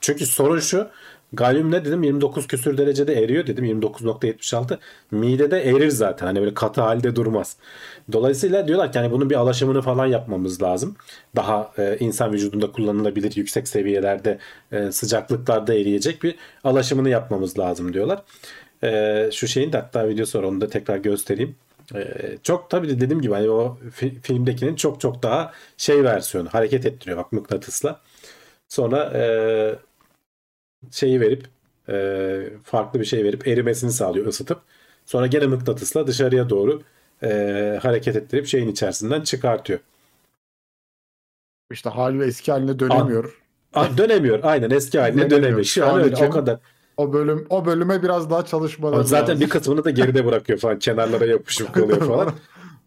[0.00, 0.88] çünkü sorun şu.
[1.32, 4.78] Galyum ne dedim 29 küsür derecede eriyor dedim 29.76
[5.10, 7.56] midede erir zaten hani böyle katı halde durmaz.
[8.12, 10.96] Dolayısıyla diyorlar ki hani bunun bir alaşımını falan yapmamız lazım.
[11.36, 14.38] Daha e, insan vücudunda kullanılabilir yüksek seviyelerde
[14.72, 18.22] e, sıcaklıklarda eriyecek bir alaşımını yapmamız lazım diyorlar.
[18.82, 21.56] E, şu şeyin de hatta video var onu da tekrar göstereyim.
[21.94, 22.04] E,
[22.42, 26.86] çok tabii de dediğim gibi hani o fi- filmdekinin çok çok daha şey versiyonu hareket
[26.86, 28.00] ettiriyor bak mıknatısla.
[28.68, 29.22] Sonra e,
[30.90, 31.44] şeyi verip
[31.88, 34.58] e, farklı bir şey verip erimesini sağlıyor ısıtıp.
[35.06, 36.82] Sonra gene mıknatısla dışarıya doğru
[37.22, 39.78] e, hareket ettirip şeyin içerisinden çıkartıyor.
[41.72, 43.42] İşte hal ve eski haline dönemiyor.
[43.74, 44.40] A- dönemiyor.
[44.42, 45.42] Aynen eski haline Dönemiyor.
[45.42, 45.64] dönemiyor.
[45.64, 46.58] Şu an öyle o kadar.
[46.96, 49.40] O bölüm o bölüme biraz daha çalışmalar Zaten lazım.
[49.40, 50.78] bir kısmını da geride bırakıyor falan.
[50.78, 52.32] Kenarlara yapışıp kalıyor falan.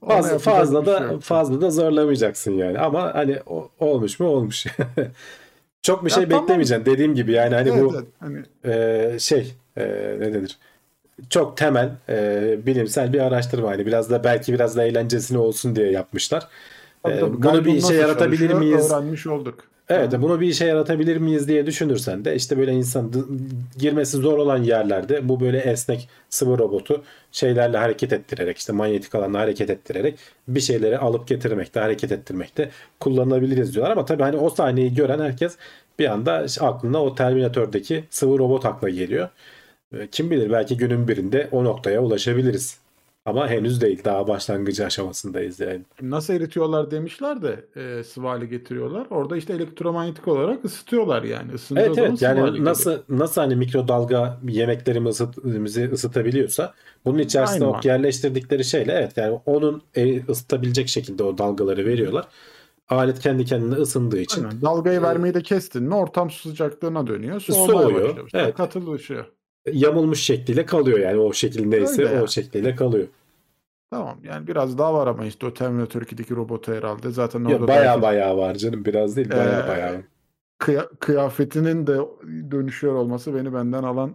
[0.07, 1.21] Fazla, fazla şey da yok.
[1.21, 2.79] fazla da zorlamayacaksın yani.
[2.79, 4.65] Ama hani o- olmuş mu olmuş.
[5.81, 6.43] Çok bir Ya şey tamam.
[6.43, 6.85] beklemeyeceksin.
[6.85, 8.07] Dediğim gibi yani hani Evet, bu evet.
[8.19, 9.83] Hani e, şey e,
[10.19, 10.57] ne denir?
[11.29, 13.69] Çok temel e, bilimsel bir araştırma.
[13.69, 16.47] Hani biraz da belki biraz da eğlencesine olsun diye yapmışlar.
[17.03, 18.91] Tabii E, tabii, bunu bir işe yaratabilir miyiz?
[18.91, 19.71] Öğrenmiş olduk.
[19.89, 23.11] Evet, Yani bunu bir işe yaratabilir miyiz diye düşünürsen de işte böyle insan
[23.77, 29.39] girmesi zor olan yerlerde bu böyle esnek sıvı robotu şeylerle hareket ettirerek işte manyetik alanla
[29.39, 34.93] hareket ettirerek bir şeyleri alıp getirmekte, hareket ettirmekte kullanılabiliriz diyorlar ama tabii hani o sahneyi
[34.93, 35.57] gören herkes
[35.99, 39.29] bir anda aklına o Terminator'daki sıvı robot akla geliyor.
[39.93, 42.79] E, Kim bilir belki günün birinde o noktaya ulaşabiliriz.
[43.29, 44.03] Ama henüz değil.
[44.05, 45.81] Daha başlangıcı aşamasındayız yani.
[46.01, 49.07] Nasıl eritiyorlar demişler de e, sıvı hale getiriyorlar.
[49.09, 51.53] Orada işte elektromanyetik olarak ısıtıyorlar yani.
[51.53, 52.65] Isındığı Evet evet yani geliyor.
[52.65, 56.73] nasıl nasıl hani mikrodalga yemeklerimizi ısıt, ısıtabiliyorsa
[57.05, 62.27] bunun içerisine Aynı o yerleştirdikleri şeyle evet yani onun e, ısıtabilecek şekilde o dalgaları veriyorlar.
[62.89, 64.61] Alet kendi kendine ısındığı için Aynen.
[64.61, 67.39] Dalgayı Ee, vermeyi de kestin mi ortam sıcaklığına dönüyor.
[67.39, 68.55] Soğuyor, evet.
[68.55, 69.25] Katılışıyor.
[69.73, 72.27] yamulmuş şekliyle kalıyor yani o şekil neyse Öyle o ya.
[72.27, 73.07] şekliyle kalıyor.
[73.91, 77.09] Tamam yani biraz daha var ama işte o Terminator 2'deki robotu herhalde.
[77.09, 80.01] Zaten Ya orada baya da baya var canım biraz değil baya Ee, baya.
[80.59, 81.97] kıya- kıyafetinin de
[82.51, 84.13] dönüşüyor olması beni benden alan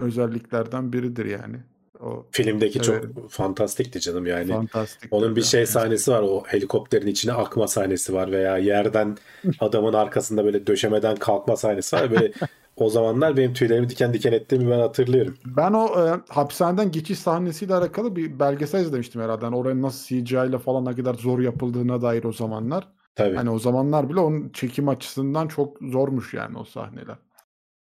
[0.00, 1.56] özelliklerden biridir yani.
[2.00, 3.10] O Filmdeki çok evet.
[3.28, 4.52] fantastikti canım yani.
[4.52, 5.12] fantastik.
[5.12, 6.22] Onun bir şey sahnesi var.
[6.22, 9.16] O helikopterin içine akma sahnesi var veya yerden
[9.60, 12.10] adamın arkasında böyle döşemeden kalkma sahnesi var.
[12.10, 12.32] Böyle
[12.82, 15.34] o zamanlar benim tüylerimi diken diken ettiğimi ben hatırlıyorum.
[15.44, 19.44] Ben o e, hapishaneden geçiş sahnesiyle alakalı bir belgesel izlemiştim herhalde.
[19.44, 22.88] Yani oranın nasıl CGI ile falan ne kadar zor yapıldığına dair o zamanlar.
[23.14, 23.36] Tabii.
[23.36, 27.16] Hani o zamanlar bile onun çekim açısından çok zormuş yani o sahneler.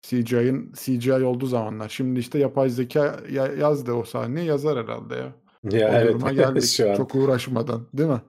[0.03, 1.89] CGI'ın CGI olduğu zamanlar.
[1.89, 5.33] Şimdi işte yapay zeka ya- yazdı o sahneyi yazar herhalde ya.
[5.81, 6.21] ya o evet.
[6.35, 6.95] geldik Şu an.
[6.95, 8.21] çok uğraşmadan değil mi?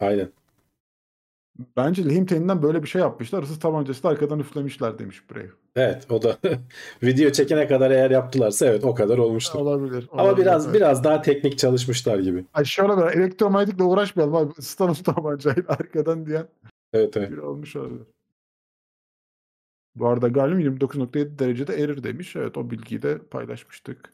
[0.00, 0.32] Aynen.
[1.76, 3.42] Bence lehim teninden böyle bir şey yapmışlar.
[3.42, 5.50] Isız tabancası da arkadan üflemişler demiş Brave.
[5.76, 6.38] Evet o da
[7.02, 9.58] video çekene kadar eğer yaptılarsa evet o kadar olmuştur.
[9.58, 10.08] Olabilir.
[10.12, 10.74] Ama olabilir, biraz evet.
[10.74, 12.44] biraz daha teknik çalışmışlar gibi.
[12.54, 14.52] Ay şöyle bir elektromanyetikle uğraşmayalım abi.
[14.58, 16.48] Isıtan tabancayla arkadan diyen
[16.92, 17.30] Evet evet.
[17.30, 18.06] bir olmuş olabilir.
[19.94, 22.36] Bu arada galyum 29.7 derecede erir demiş.
[22.36, 24.12] Evet o bilgiyi de paylaşmıştık.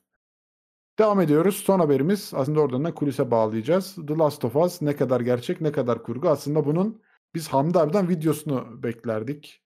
[0.98, 1.56] Devam ediyoruz.
[1.56, 3.94] Son haberimiz aslında oradan da kulise bağlayacağız.
[4.08, 6.28] The Last of Us ne kadar gerçek ne kadar kurgu.
[6.28, 7.02] Aslında bunun
[7.38, 9.60] biz Hamdi abiden videosunu beklerdik.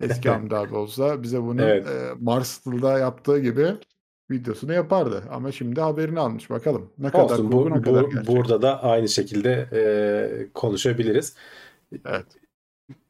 [0.00, 1.86] Eski Hamdi abi olsa bize bunu Evet.
[1.86, 1.90] e,
[2.20, 3.66] Mars'ta yaptığı gibi
[4.30, 5.22] videosunu yapardı.
[5.30, 6.50] Ama şimdi haberini almış.
[6.50, 8.26] Bakalım ne kadar Olsun kurgu bu, ne kadar gerçek.
[8.26, 9.82] burada da aynı şekilde e,
[10.54, 11.34] konuşabiliriz.
[12.06, 12.26] Evet.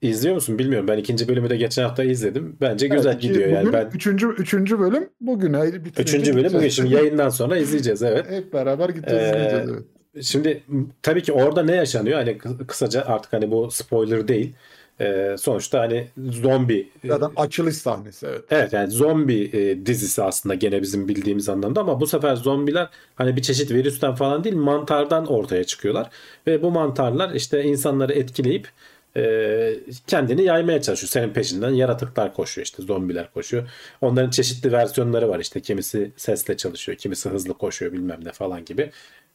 [0.03, 0.89] İzliyor musun bilmiyorum.
[0.89, 2.57] Ben ikinci bölümü de geçen hafta izledim.
[2.61, 3.61] Bence güzel iki- gidiyor yani.
[3.67, 5.53] bugün Ben üçüncü, üçüncü bölüm bugün.
[5.53, 8.31] Haydi bitirince üçüncü bölüm bugün şimdi yayından sonra izleyeceğiz evet.
[8.31, 9.71] Hep beraber gideceğiz, Ee, izleyeceğiz.
[9.71, 9.83] Evet.
[10.23, 10.63] Şimdi
[11.03, 12.19] tabii ki orada ne yaşanıyor?
[12.19, 14.53] Hani kı- kısaca artık hani bu spoiler değil.
[15.01, 18.45] Ee, sonuçta hani zombi e, Zaten açılış sahnesi evet.
[18.51, 23.37] Evet yani zombi e, dizisi aslında gene bizim bildiğimiz anlamda ama bu sefer zombiler hani
[23.37, 26.11] bir çeşit virüsten falan değil mantardan ortaya çıkıyorlar
[26.47, 28.69] ve bu mantarlar işte insanları etkileyip
[29.17, 29.75] e,
[30.07, 31.11] kendini yaymaya çalışıyor.
[31.11, 33.69] Senin peşinden yaratıklar koşuyor işte zombiler koşuyor.
[34.01, 38.91] Onların çeşitli versiyonları var işte kimisi sesle çalışıyor, kimisi hızlı koşuyor bilmem ne falan gibi.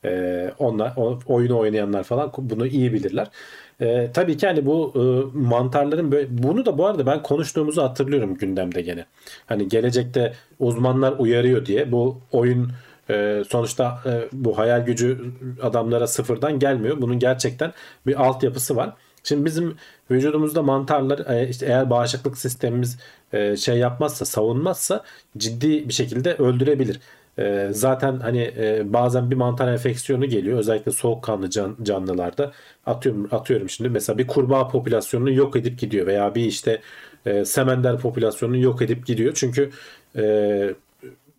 [0.06, 0.94] E, onlar
[1.26, 3.28] oyunu oynayanlar falan bunu iyi bilirler.
[3.82, 5.02] E, tabii ki hani bu e,
[5.38, 9.06] mantarların böyle bunu da bu arada ben konuştuğumuzu hatırlıyorum gündemde gene.
[9.46, 12.72] Hani gelecekte uzmanlar uyarıyor diye bu oyun
[13.10, 15.32] e, sonuçta e, bu hayal gücü
[15.62, 17.02] adamlara sıfırdan gelmiyor.
[17.02, 17.74] Bunun gerçekten
[18.08, 18.94] bir altyapısı var.
[19.24, 19.76] Şimdi bizim
[20.12, 22.98] vücudumuzda mantarlar e, işte eğer bağışıklık sistemimiz
[23.34, 25.04] e, şey yapmazsa savunmazsa
[25.38, 27.00] ciddi bir şekilde öldürebilir.
[27.40, 30.60] E, zaten hani e, bazen bir mantar enfeksiyonu geliyor.
[30.60, 32.52] Özellikle soğukkanlı can, canlılarda.
[32.86, 33.90] Atıyorum atıyorum şimdi.
[33.90, 36.82] Mesela bir kurbağa popülasyonunu yok edip gidiyor veya bir işte
[37.26, 39.34] e, semender popülasyonunu yok edip gidiyor.
[39.36, 39.72] Çünkü
[40.16, 40.76] e,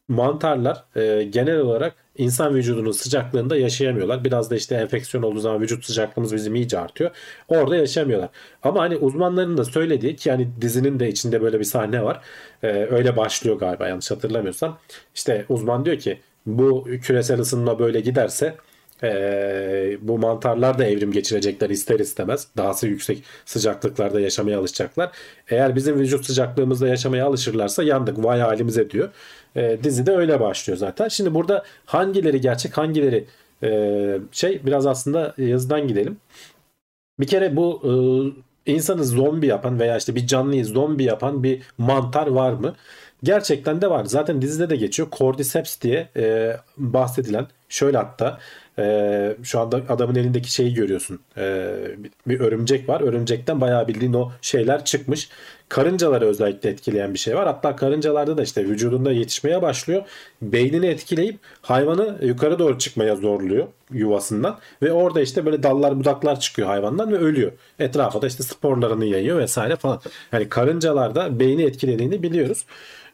[0.08, 4.24] mantarlar e, genel olarak insan vücudunun sıcaklığında yaşayamıyorlar.
[4.24, 7.10] Biraz da işte enfeksiyon olduğu zaman vücut sıcaklığımız bizim iyice artıyor.
[7.48, 8.30] Orada yaşamıyorlar.
[8.62, 12.20] Ama hani uzmanların da söylediği ki yani dizinin de içinde böyle bir sahne var.
[12.62, 14.78] E, öyle başlıyor galiba yanlış hatırlamıyorsam.
[15.14, 18.54] İşte uzman diyor ki bu küresel ısınma böyle giderse
[19.02, 22.48] e, bu mantarlar da evrim geçirecekler ister istemez.
[22.56, 25.10] Dahası yüksek sıcaklıklarda yaşamaya alışacaklar.
[25.50, 29.08] Eğer bizim vücut sıcaklığımızda yaşamaya alışırlarsa yandık vay halimize diyor.
[29.56, 31.08] E, dizi de öyle başlıyor zaten.
[31.08, 33.24] Şimdi burada hangileri gerçek hangileri
[33.62, 36.16] e, şey biraz aslında yazıdan gidelim.
[37.20, 37.82] Bir kere bu
[38.66, 42.74] e, insanı zombi yapan veya işte bir canlıyı zombi yapan bir mantar var mı?
[43.22, 44.04] Gerçekten de var.
[44.04, 45.08] Zaten dizide de geçiyor.
[45.18, 48.38] Cordyceps diye e, bahsedilen şöyle hatta
[48.78, 51.20] e, şu anda adamın elindeki şeyi görüyorsun.
[51.36, 51.74] E,
[52.26, 53.00] bir örümcek var.
[53.00, 55.28] Örümcekten bayağı bildiğin o şeyler çıkmış.
[55.68, 57.46] Karıncaları özellikle etkileyen bir şey var.
[57.46, 60.02] Hatta karıncalarda da işte vücudunda yetişmeye başlıyor.
[60.42, 64.58] Beynini etkileyip hayvanı yukarı doğru çıkmaya zorluyor yuvasından.
[64.82, 67.52] Ve orada işte böyle dallar budaklar çıkıyor hayvandan ve ölüyor.
[67.78, 70.00] Etrafa da işte sporlarını yayıyor vesaire falan.
[70.32, 72.64] Yani karıncalarda beyni etkilediğini biliyoruz.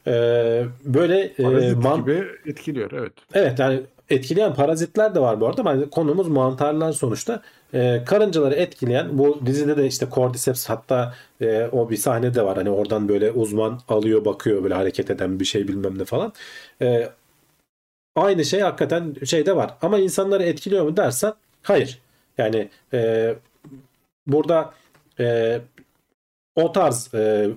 [0.07, 3.13] Ee, böyle e, man- gibi etkiliyor evet.
[3.35, 3.81] Evet yani
[4.13, 5.71] etkileyen parazitler de var bu arada.
[5.71, 7.43] Yani konumuz mantarlar sonuçta.
[7.75, 12.57] Ee, karıncaları etkileyen bu dizide de işte Cordyceps hatta e, o bir sahne de var.
[12.57, 16.33] Hani oradan böyle uzman alıyor bakıyor böyle hareket eden bir şey bilmem ne falan.
[16.83, 17.09] Ee,
[18.17, 19.75] aynı şey hakikaten şeyde var.
[19.83, 22.01] Ama insanları etkiliyor mu dersen hayır.
[22.39, 23.35] Yani e,
[24.27, 24.75] burada
[25.21, 25.61] e,
[26.57, 27.51] o tarz e,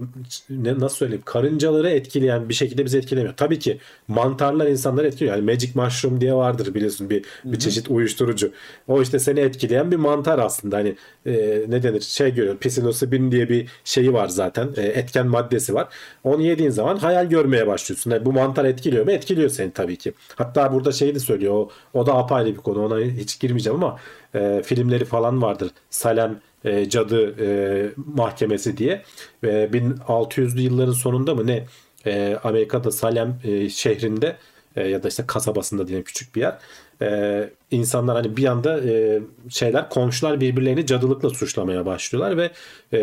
[0.50, 3.34] ne, nasıl söyleyeyim karıncaları etkileyen bir şekilde bizi etkilemiyor.
[3.38, 5.36] Tabii ki mantarlar insanları etkiliyor.
[5.36, 8.52] Yani magic mushroom diye vardır biliyorsun bir bir çeşit uyuşturucu.
[8.88, 10.78] O işte seni etkileyen bir mantar aslında.
[10.78, 12.02] Hani e, ne denir?
[12.02, 12.58] Şey görüyor.
[12.58, 14.70] Psilocybin diye bir şeyi var zaten.
[14.78, 15.88] E, etken maddesi var.
[16.24, 18.12] Onu yediğin zaman hayal görmeye başlıyorsun.
[18.12, 19.12] Yani bu mantar etkiliyor mu?
[19.12, 20.14] Etkiliyor seni tabii ki.
[20.36, 21.54] Hatta burada şey de söylüyor.
[21.54, 22.86] O, o da apayrı bir konu.
[22.86, 24.00] Ona hiç girmeyeceğim ama
[24.36, 25.72] e, filmleri falan vardır.
[25.90, 29.04] Salem e, cadı e, mahkemesi diye.
[29.44, 31.66] E, 1600'lü yılların sonunda mı ne
[32.06, 34.36] e, Amerika'da Salem e, şehrinde
[34.76, 36.58] e, ya da işte kasabasında diyelim küçük bir yer.
[37.02, 42.52] E, insanlar hani bir anda e, şeyler komşular birbirlerini cadılıkla suçlamaya başlıyorlar ve
[42.92, 43.00] e,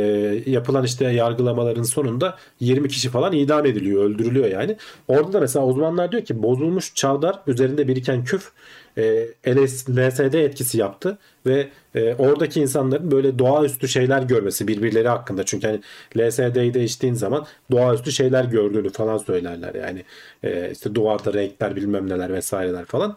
[0.50, 4.76] yapılan işte yargılamaların sonunda 20 kişi falan idam ediliyor, öldürülüyor yani.
[5.08, 8.52] Orada da mesela uzmanlar diyor ki bozulmuş çavdar üzerinde biriken küf
[8.98, 15.44] e, LSD etkisi yaptı ve e, oradaki insanların böyle doğaüstü şeyler görmesi birbirleri hakkında.
[15.44, 15.80] Çünkü hani
[16.16, 20.04] LSD'yi de içtiğin zaman doğaüstü şeyler gördüğünü falan söylerler yani.
[20.42, 23.16] E, işte duvarda renkler bilmem neler vesaireler falan.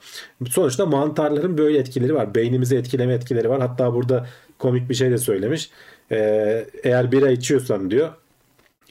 [0.49, 4.27] Sonuçta mantarların böyle etkileri var beynimizi etkileme etkileri var hatta burada
[4.59, 5.69] komik bir şey de söylemiş
[6.11, 6.17] e,
[6.83, 8.09] eğer bira içiyorsan diyor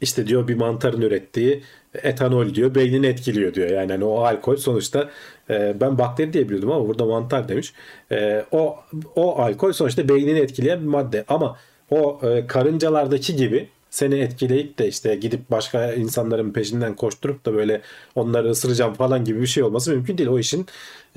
[0.00, 1.62] işte diyor bir mantarın ürettiği
[2.02, 3.70] etanol diyor beynini etkiliyor diyor.
[3.70, 5.10] Yani hani o alkol sonuçta
[5.50, 7.72] e, ben bakteri diye biliyordum ama burada mantar demiş.
[8.12, 8.76] E, o
[9.16, 11.56] o alkol sonuçta beynini etkileyen bir madde ama
[11.90, 17.82] o e, karıncalardaki gibi seni etkileyip de işte gidip başka insanların peşinden koşturup da böyle
[18.14, 20.28] onları ısıracağım falan gibi bir şey olması mümkün değil.
[20.28, 20.66] O işin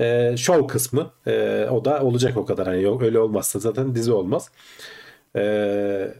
[0.00, 2.66] e, şov kısmı e, o da olacak o kadar.
[2.66, 4.50] Hani öyle olmazsa zaten dizi olmaz.
[5.36, 6.14] E,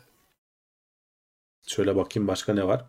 [1.67, 2.85] şöyle bakayım başka ne var.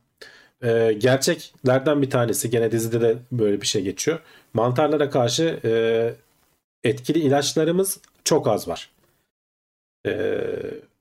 [0.63, 4.20] E, gerçeklerden bir tanesi gene dizide de böyle bir şey geçiyor.
[4.53, 5.72] Mantarlara karşı e,
[6.84, 8.89] etkili ilaçlarımız çok az var.
[10.07, 10.41] E,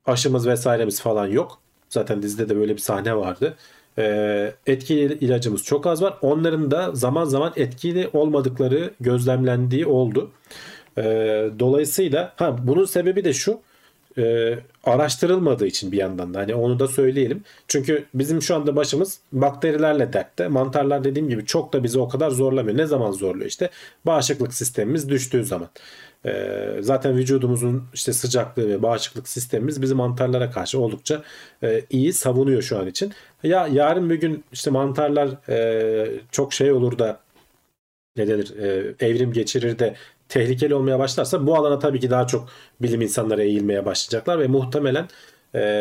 [0.05, 1.61] aşımız vesairemiz falan yok.
[1.89, 3.55] Zaten dizide de böyle bir sahne vardı.
[3.97, 6.17] E, etkili ilacımız çok az var.
[6.21, 10.31] Onların da zaman zaman etkili olmadıkları gözlemlendiği oldu.
[10.97, 11.03] E,
[11.59, 13.59] dolayısıyla ha bunun sebebi de şu
[14.17, 17.43] e, araştırılmadığı için bir yandan da hani onu da söyleyelim.
[17.67, 20.47] Çünkü bizim şu anda başımız bakterilerle dertte.
[20.47, 22.77] Mantarlar dediğim gibi çok da bizi o kadar zorlamıyor.
[22.77, 23.69] Ne zaman zorluyor işte?
[24.05, 25.69] Bağışıklık sistemimiz düştüğü zaman.
[26.25, 31.23] E, zaten vücudumuzun işte sıcaklığı ve bağışıklık sistemimiz bizi mantarlara karşı oldukça
[31.63, 33.13] e, iyi savunuyor şu an için.
[33.43, 37.19] Ya yarın bir gün işte mantarlar e, çok şey olur da
[38.17, 39.95] ne denir e, evrim geçirir de
[40.29, 42.49] tehlikeli olmaya başlarsa bu alana tabii ki daha çok
[42.81, 45.07] bilim insanları eğilmeye başlayacaklar ve muhtemelen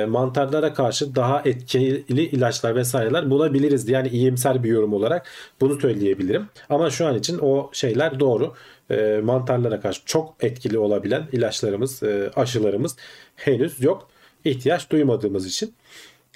[0.09, 3.89] mantarlara karşı daha etkili ilaçlar vesaireler bulabiliriz.
[3.89, 5.29] Yani iyimser bir yorum olarak
[5.61, 6.49] bunu söyleyebilirim.
[6.69, 8.55] Ama şu an için o şeyler doğru.
[8.91, 12.97] E, mantarlara karşı çok etkili olabilen ilaçlarımız, e, aşılarımız
[13.37, 14.09] henüz yok.
[14.45, 15.75] İhtiyaç duymadığımız için.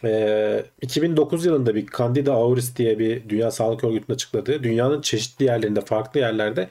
[0.04, 5.80] E, 2009 yılında bir Candida auris diye bir Dünya Sağlık Örgütü'nün açıkladığı dünyanın çeşitli yerlerinde
[5.80, 6.68] farklı yerlerde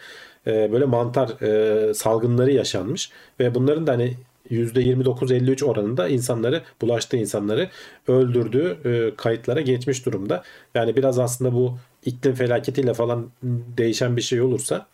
[0.47, 4.13] e, böyle mantar e, salgınları yaşanmış ve bunların da hani
[4.51, 7.69] %29-53 oranında insanları bulaştığı insanları
[8.07, 10.43] öldürdüğü e, kayıtlara geçmiş durumda.
[10.75, 13.31] Yani biraz aslında bu iklim felaketiyle falan
[13.77, 14.87] değişen bir şey olursa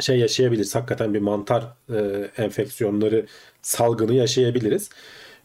[0.00, 0.74] şey yaşayabiliriz.
[0.74, 1.64] Hakikaten bir mantar
[1.94, 3.26] e, enfeksiyonları
[3.62, 4.90] salgını yaşayabiliriz.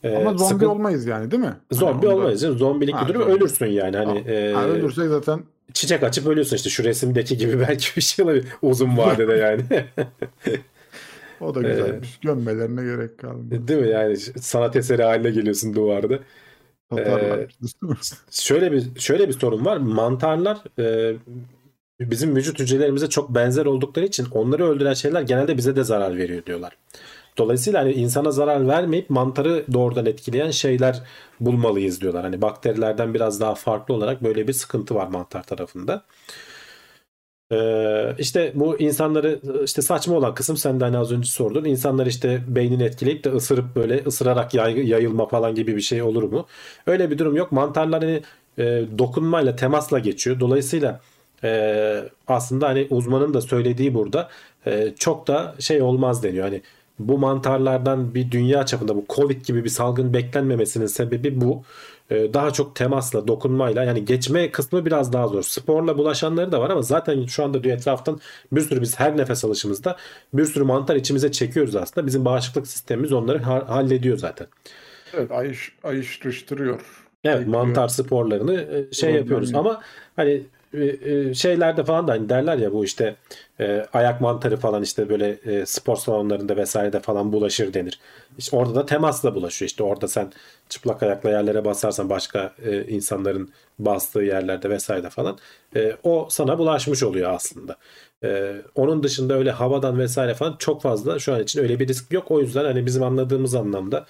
[0.04, 0.70] E, Ama zombi sıkı...
[0.70, 1.56] olmayız yani değil mi?
[1.72, 2.44] Zombi hani olmayız.
[2.44, 2.58] Onda...
[2.58, 3.98] Zombilik ha, bir durum ölürsün yani.
[3.98, 5.44] Hani, ha, e, ha, ölürsek zaten
[5.74, 9.64] çiçek açıp ölüyorsun işte şu resimdeki gibi belki bir şey olabilir uzun vadede yani.
[11.42, 12.10] O da güzelmiş.
[12.10, 13.68] Ee, Gömmelerine gerek kalmadı.
[13.68, 13.90] Değil mi?
[13.90, 16.20] Yani sanat eseri haline geliyorsun duvarda.
[16.98, 17.48] Ee,
[18.32, 19.78] şöyle bir şöyle bir sorun var.
[19.78, 21.16] Mantarlar e,
[22.00, 26.46] bizim vücut hücrelerimize çok benzer oldukları için onları öldüren şeyler genelde bize de zarar veriyor
[26.46, 26.78] diyorlar.
[27.38, 31.02] Dolayısıyla hani insana zarar vermeyip mantarı doğrudan etkileyen şeyler
[31.40, 32.24] bulmalıyız diyorlar.
[32.24, 36.06] Hani bakterilerden biraz daha farklı olarak böyle bir sıkıntı var mantar tarafında.
[37.52, 41.66] Ee, işte bu insanları işte saçma olan kısım sen de hani az önce sordun.
[41.66, 46.24] İnsanlar işte beynini etkileyip de ısırıp böyle ısırarak yay, yayılma falan gibi bir şey olur
[46.24, 46.48] mu?
[46.88, 47.52] Öyle bir durum yok.
[47.52, 48.22] Mantarlar hani
[48.58, 50.40] e, dokunmayla temasla geçiyor.
[50.40, 51.02] Dolayısıyla
[51.44, 54.30] e, aslında hani uzmanın da söylediği burada
[54.66, 56.44] e, çok da şey olmaz deniyor.
[56.46, 56.62] Hani
[57.00, 61.64] bu mantarlardan bir dünya çapında bu Covid gibi bir salgın beklenmemesinin sebebi bu.
[62.12, 65.44] Ee, daha çok temasla, dokunmayla yani geçme kısmı biraz daha zor.
[65.44, 68.20] Sporla bulaşanları da var ama zaten şu anda etraftan
[68.52, 69.98] bir sürü biz her nefes alışımızda
[70.34, 72.08] bir sürü mantar içimize çekiyoruz aslında.
[72.08, 74.48] Bizim bağışıklık sistemimiz onları hallediyor zaten.
[75.14, 76.82] Evet ayış, ayıştırıyor.
[77.24, 79.82] Evet mantar sporlarını e, şey yapıyoruz ama
[80.16, 80.42] hani e, e,
[81.34, 83.16] şeylerde falan da hani derler ya bu işte
[83.60, 88.00] e, ayak mantarı falan işte böyle e, spor salonlarında vesairede falan bulaşır denir.
[88.38, 89.68] İşte orada da temasla bulaşıyor.
[89.70, 90.32] İşte orada sen
[90.70, 93.50] çıplak ayakla yerlere basarsan başka e, insanların
[93.80, 95.38] bastığı yerlerde vesaire falan
[95.76, 97.78] e, o sana bulaşmış oluyor aslında.
[98.24, 102.14] E, onun dışında öyle havadan vesaire falan çok fazla şu an için öyle bir risk
[102.14, 102.32] yok.
[102.32, 104.06] O yüzden hani bizim anladığımız anlamda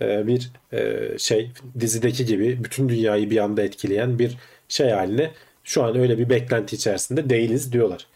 [0.00, 1.50] e, bir e, şey
[1.80, 4.36] dizideki gibi bütün dünyayı bir anda etkileyen bir
[4.68, 5.30] şey haline
[5.64, 8.06] şu an öyle bir beklenti içerisinde değiliz diyorlar.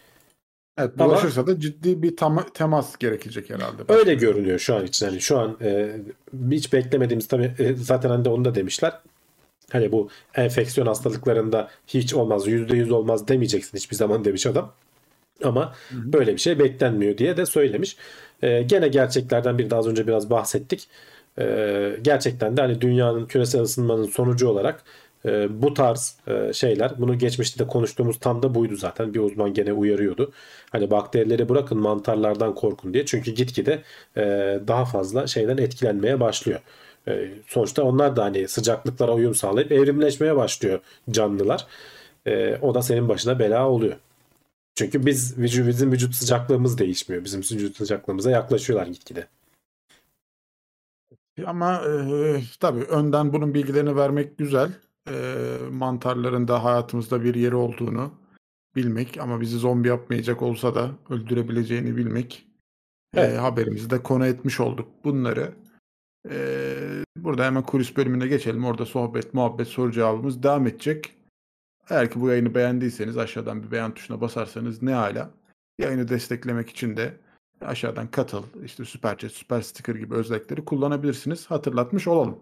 [0.78, 3.82] Evet bulaşırsa Ama, da ciddi bir tam, temas gerekecek herhalde.
[3.88, 5.06] Öyle görünüyor şu an için.
[5.06, 5.96] Yani şu an e,
[6.50, 8.92] hiç beklemediğimiz tabii e, zaten hani de onu da demişler.
[9.72, 14.72] Hani bu enfeksiyon hastalıklarında hiç olmaz yüzde yüz olmaz demeyeceksin hiçbir zaman demiş adam.
[15.44, 16.12] Ama Hı-hı.
[16.12, 17.96] böyle bir şey beklenmiyor diye de söylemiş.
[18.42, 20.88] E, gene gerçeklerden bir daha az önce biraz bahsettik.
[21.38, 24.84] E, gerçekten de hani dünyanın küresel ısınmanın sonucu olarak
[25.24, 29.54] e, bu tarz e, şeyler bunu geçmişte de konuştuğumuz tam da buydu zaten bir uzman
[29.54, 30.32] gene uyarıyordu.
[30.70, 33.82] Hani bakterileri bırakın mantarlardan korkun diye çünkü gitgide
[34.16, 34.22] e,
[34.68, 36.60] daha fazla şeyden etkilenmeye başlıyor.
[37.08, 41.66] E, sonuçta onlar da hani sıcaklıklara uyum sağlayıp evrimleşmeye başlıyor canlılar.
[42.26, 43.96] E, o da senin başına bela oluyor.
[44.74, 47.24] Çünkü biz bizim vücut sıcaklığımız değişmiyor.
[47.24, 49.26] Bizim vücut sıcaklığımıza yaklaşıyorlar gitgide.
[51.46, 54.70] Ama e, tabii önden bunun bilgilerini vermek güzel
[55.10, 58.12] e, mantarların da hayatımızda bir yeri olduğunu
[58.76, 62.46] bilmek ama bizi zombi yapmayacak olsa da öldürebileceğini bilmek
[63.14, 63.34] evet.
[63.34, 65.54] e, haberimizde konu etmiş olduk bunları.
[66.30, 66.38] E,
[67.16, 68.64] burada hemen kulis bölümüne geçelim.
[68.64, 71.14] Orada sohbet, muhabbet, soru cevabımız devam edecek.
[71.90, 75.30] Eğer ki bu yayını beğendiyseniz aşağıdan bir beğen tuşuna basarsanız ne hala.
[75.78, 77.16] Yayını desteklemek için de
[77.60, 81.50] aşağıdan katıl, işte süper chat, süper sticker gibi özellikleri kullanabilirsiniz.
[81.50, 82.38] Hatırlatmış olalım.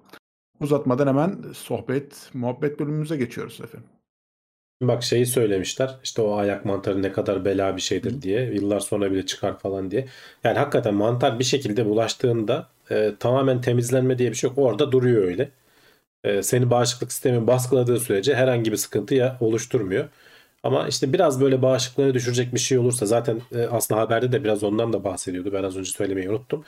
[0.60, 3.88] Uzatmadan hemen sohbet, muhabbet bölümümüze geçiyoruz efendim.
[4.82, 9.12] Bak şeyi söylemişler işte o ayak mantarı ne kadar bela bir şeydir diye yıllar sonra
[9.12, 10.08] bile çıkar falan diye.
[10.44, 14.58] Yani hakikaten mantar bir şekilde bulaştığında e, tamamen temizlenme diye bir şey yok.
[14.58, 15.50] Orada duruyor öyle.
[16.24, 20.08] E, seni bağışıklık sistemin baskıladığı sürece herhangi bir sıkıntı ya oluşturmuyor.
[20.62, 24.64] Ama işte biraz böyle bağışıklığını düşürecek bir şey olursa zaten e, aslında haberde de biraz
[24.64, 25.52] ondan da bahsediyordu.
[25.52, 26.64] Ben az önce söylemeyi unuttum.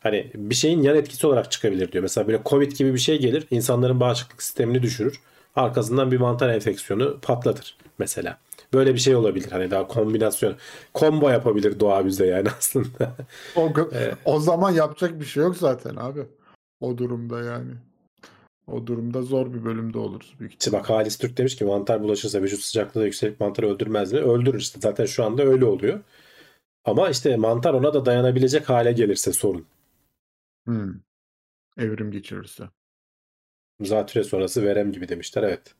[0.00, 2.02] Hani bir şeyin yan etkisi olarak çıkabilir diyor.
[2.02, 3.46] Mesela böyle Covid gibi bir şey gelir.
[3.50, 5.20] insanların bağışıklık sistemini düşürür.
[5.56, 8.38] Arkasından bir mantar enfeksiyonu patlatır mesela.
[8.72, 9.50] Böyle bir şey olabilir.
[9.50, 10.56] Hani daha kombinasyon,
[10.94, 13.16] combo yapabilir doğa bize yani aslında.
[13.56, 16.20] O, ee, o zaman yapacak bir şey yok zaten abi.
[16.80, 17.72] O durumda yani.
[18.72, 22.42] O durumda zor bir bölümde oluruz büyük İşte bak Halis Türk demiş ki mantar bulaşırsa
[22.42, 24.18] vücut sıcaklığı yükselip mantarı öldürmez mi?
[24.18, 24.80] Öldürür işte.
[24.82, 26.00] Zaten şu anda öyle oluyor.
[26.84, 29.66] Ama işte mantar ona da dayanabilecek hale gelirse sorun.
[30.66, 31.00] Hmm.
[31.78, 32.70] Evrim geçirirse.
[33.80, 35.74] Zatürre sonrası verem gibi demişler evet.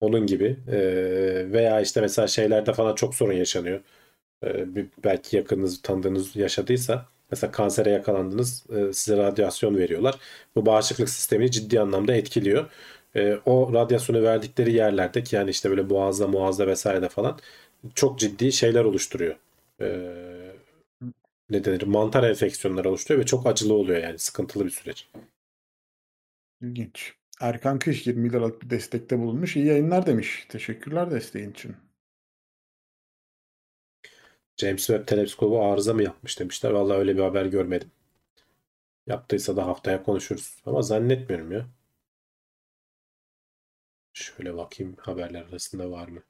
[0.00, 3.80] Onun gibi Ee, veya işte mesela şeylerde falan çok sorun yaşanıyor.
[4.44, 10.16] Ee, bir- belki yakınınız tanıdığınız yaşadıysa mesela kansere yakalandınız size radyasyon veriyorlar.
[10.56, 12.70] Bu bağışıklık sistemini ciddi anlamda etkiliyor.
[13.16, 17.38] Ee, o radyasyonu verdikleri yerlerde ki yani işte böyle boğazda muazda vesairede falan
[17.94, 19.36] çok ciddi şeyler oluşturuyor.
[19.80, 19.86] Ee,
[21.50, 21.82] ne denir?
[21.82, 25.08] Mantar enfeksiyonları oluşturuyor ve çok acılı oluyor yani sıkıntılı bir süreç.
[26.60, 27.14] İlginç.
[27.40, 29.56] Erkan Kış 20 liralık bir destekte bulunmuş.
[29.56, 30.46] İyi yayınlar demiş.
[30.48, 31.76] Teşekkürler desteğin için.
[34.56, 36.70] James Webb teleskobu arıza mı yapmış demişler.
[36.70, 37.90] Vallahi öyle bir haber görmedim.
[39.06, 40.62] Yaptıysa da haftaya konuşuruz.
[40.66, 41.66] Ama zannetmiyorum ya.
[44.12, 46.22] Şöyle bakayım haberler arasında var mı?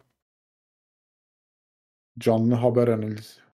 [2.19, 3.48] Canlı haber analizi.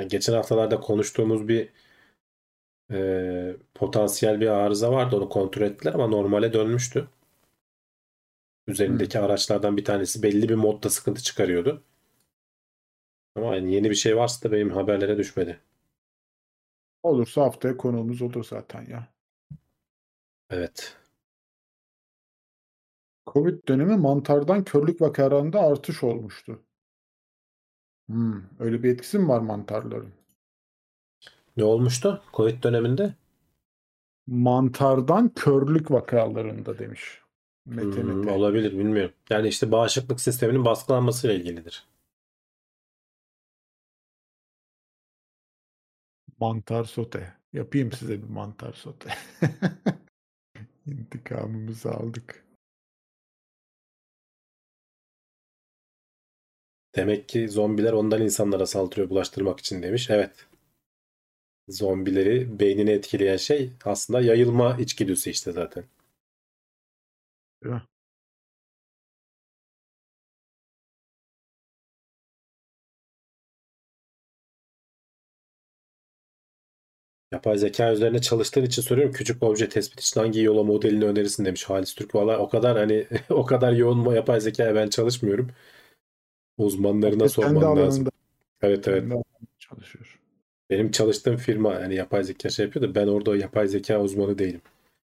[0.00, 1.68] Yani geçen haftalarda konuştuğumuz bir
[2.90, 5.16] e, potansiyel bir arıza vardı.
[5.16, 7.08] Onu kontrol ettiler ama normale dönmüştü.
[8.66, 11.82] Üzerindeki araçlardan bir tanesi belli bir modda sıkıntı çıkarıyordu.
[13.36, 15.60] Ama yani yeni bir şey varsa da benim haberlere düşmedi.
[17.02, 19.08] Olursa haftaya konuğumuz olur zaten ya.
[20.50, 20.96] Evet.
[23.26, 26.64] Covid dönemi mantardan körlük vakalarında artış olmuştu.
[28.10, 30.12] Hmm, öyle bir etkisi mi var mantarların?
[31.56, 33.14] Ne olmuştu Covid döneminde?
[34.26, 37.20] Mantardan körlük vakalarında demiş.
[37.66, 38.30] Mete Hmm, Mete.
[38.30, 39.14] olabilir bilmiyorum.
[39.30, 41.84] Yani işte bağışıklık sisteminin baskılanmasıyla ilgilidir.
[46.40, 47.32] Mantar sote.
[47.52, 49.10] Yapayım size bir mantar sote.
[50.86, 52.44] İntikamımızı aldık.
[56.96, 60.10] Demek ki zombiler ondan insanlara saldırıyor bulaştırmak için demiş.
[60.10, 60.46] Evet.
[61.68, 65.84] Zombileri beynini etkileyen şey aslında yayılma içgüdüsü işte zaten.
[67.64, 67.82] Değil mi?
[77.32, 79.12] Yapay zeka üzerine çalıştığın için soruyorum.
[79.12, 82.14] Küçük obje tespit için hangi yola modelini önerirsin demiş Halis Türk.
[82.14, 85.48] Valla o kadar hani o kadar yoğun yapay zekaya ben çalışmıyorum.
[86.60, 88.06] Uzmanlarına kendi sorman lazım.
[88.62, 89.12] Evet evet.
[89.58, 90.20] çalışıyor.
[90.70, 94.62] Benim çalıştığım firma yani yapay zeka şey yapıyor da ben orada yapay zeka uzmanı değilim.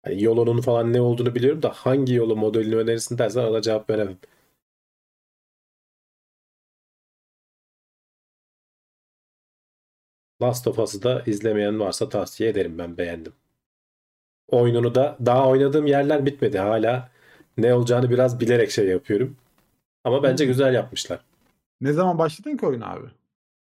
[0.04, 4.18] Hani yolunun falan ne olduğunu biliyorum da hangi yolu modelini önerirsin dersen ona cevap veremem.
[10.42, 13.34] Last of Us'ı da izlemeyen varsa tavsiye ederim ben beğendim.
[14.48, 16.60] Oyununu da daha oynadığım yerler bitmedi.
[16.60, 17.10] Hala
[17.58, 19.38] ne olacağını biraz bilerek şey yapıyorum.
[20.04, 21.20] Ama bence güzel yapmışlar.
[21.82, 23.08] Ne zaman başladın ki oyuna abi?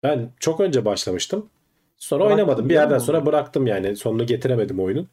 [0.03, 1.49] Ben çok önce başlamıştım.
[1.97, 2.65] Sonra Bıraktın oynamadım.
[2.65, 3.95] Bir mi yerden sonra bıraktım yani.
[3.95, 5.07] Sonunu getiremedim oyunun.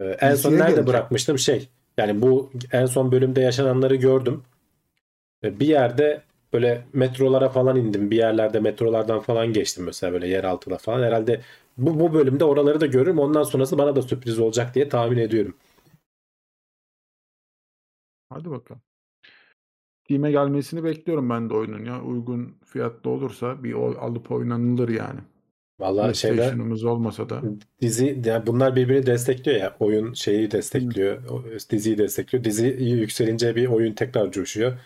[0.00, 0.86] Ee, en son nerede gelecek.
[0.86, 1.38] bırakmıştım?
[1.38, 1.68] Şey.
[1.98, 4.42] Yani bu en son bölümde yaşananları gördüm.
[5.44, 8.10] Ee, Bir yerde böyle metrolara falan indim.
[8.10, 11.02] Bir yerlerde metrolardan falan geçtim mesela böyle yeraltıda falan.
[11.02, 11.40] Herhalde
[11.78, 13.18] bu, bu bölümde oraları da görürüm.
[13.18, 15.56] Ondan sonrası bana da sürpriz olacak diye tahmin ediyorum.
[18.28, 18.82] Hadi bakalım.
[20.04, 22.02] Steam'e gelmesini bekliyorum ben de oyunun ya.
[22.02, 25.20] Uygun fiyatlı olursa bir o alıp oynanılır yani.
[25.78, 27.44] Vallahi şeyler olmasa da.
[27.80, 29.76] dizi yani bunlar birbirini destekliyor ya.
[29.80, 31.24] Oyun şeyi destekliyor.
[31.28, 32.44] o- Diziyi destekliyor.
[32.44, 34.78] Dizi yükselince bir oyun tekrar coşuyor.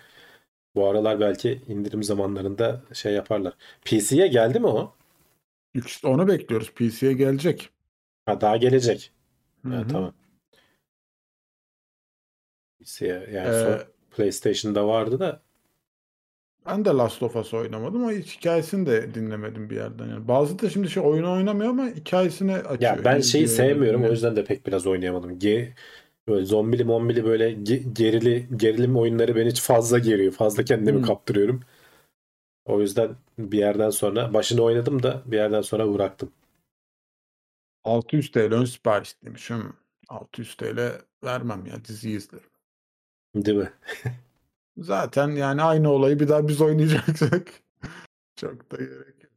[0.74, 3.54] Bu aralar belki indirim zamanlarında şey yaparlar.
[3.84, 4.94] PC'ye geldi mi o?
[5.74, 6.70] İşte onu bekliyoruz.
[6.74, 7.70] PC'ye gelecek.
[8.26, 9.12] Ha, daha gelecek.
[9.64, 10.14] Hı Ha, tamam.
[12.78, 13.80] PC'ye yani Ee, son
[14.18, 15.42] PlayStation'da vardı da
[16.66, 20.08] Ben de Last of Us oynamadım ama hiç hikayesini de dinlemedim bir yerden.
[20.08, 23.02] Yani bazı da şimdi şey oyunu oynamıyor ama hikayesini açıyor.
[23.02, 25.38] ya ben şeyi sevmiyorum o yüzden de pek biraz oynayamadım.
[25.38, 25.74] Ge
[26.28, 30.32] böyle zombili mombili böyle ge- gerili gerilim oyunları beni hiç fazla geriyor.
[30.32, 31.02] Fazla kendimi Hmm.
[31.02, 31.62] kaptırıyorum.
[32.64, 36.32] O yüzden bir yerden sonra başını oynadım da bir yerden sonra bıraktım.
[37.84, 39.50] 600 TL ön sipariş demiş.
[39.50, 39.72] Hmm.
[40.08, 42.50] 600 TL vermem ya dizi izlerim.
[43.34, 43.72] Değil mi?
[44.78, 47.48] Zaten yani aynı olayı bir daha biz oynayacaksak
[48.36, 49.32] çok da gerek yok.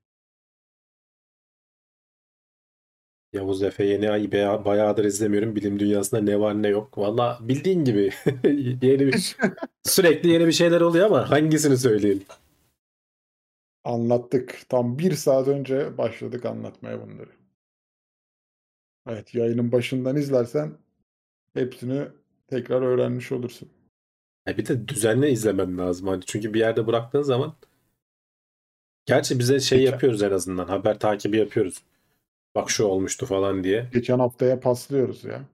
[3.33, 5.55] Yavuz Efe yeni ay baya- bayağıdır izlemiyorum.
[5.55, 6.97] Bilim dünyasında ne var ne yok.
[6.97, 8.11] Valla bildiğin gibi
[8.81, 9.35] yeni bir
[9.83, 12.25] sürekli yeni bir şeyler oluyor ama hangisini söyleyelim?
[13.83, 14.59] Anlattık.
[14.69, 17.29] Tam bir saat önce başladık anlatmaya bunları.
[19.09, 20.77] Evet yayının başından izlersen
[21.53, 22.07] hepsini
[22.47, 23.69] tekrar öğrenmiş olursun.
[24.47, 26.07] Ya bir de düzenli izlemen lazım.
[26.07, 27.55] Hani çünkü bir yerde bıraktığın zaman
[29.05, 30.67] Gerçi bize şey Geçen- yapıyoruz en azından.
[30.67, 31.83] Haber takibi yapıyoruz.
[32.55, 33.89] Bak şu olmuştu falan diye.
[33.93, 35.45] Geçen haftaya paslıyoruz ya.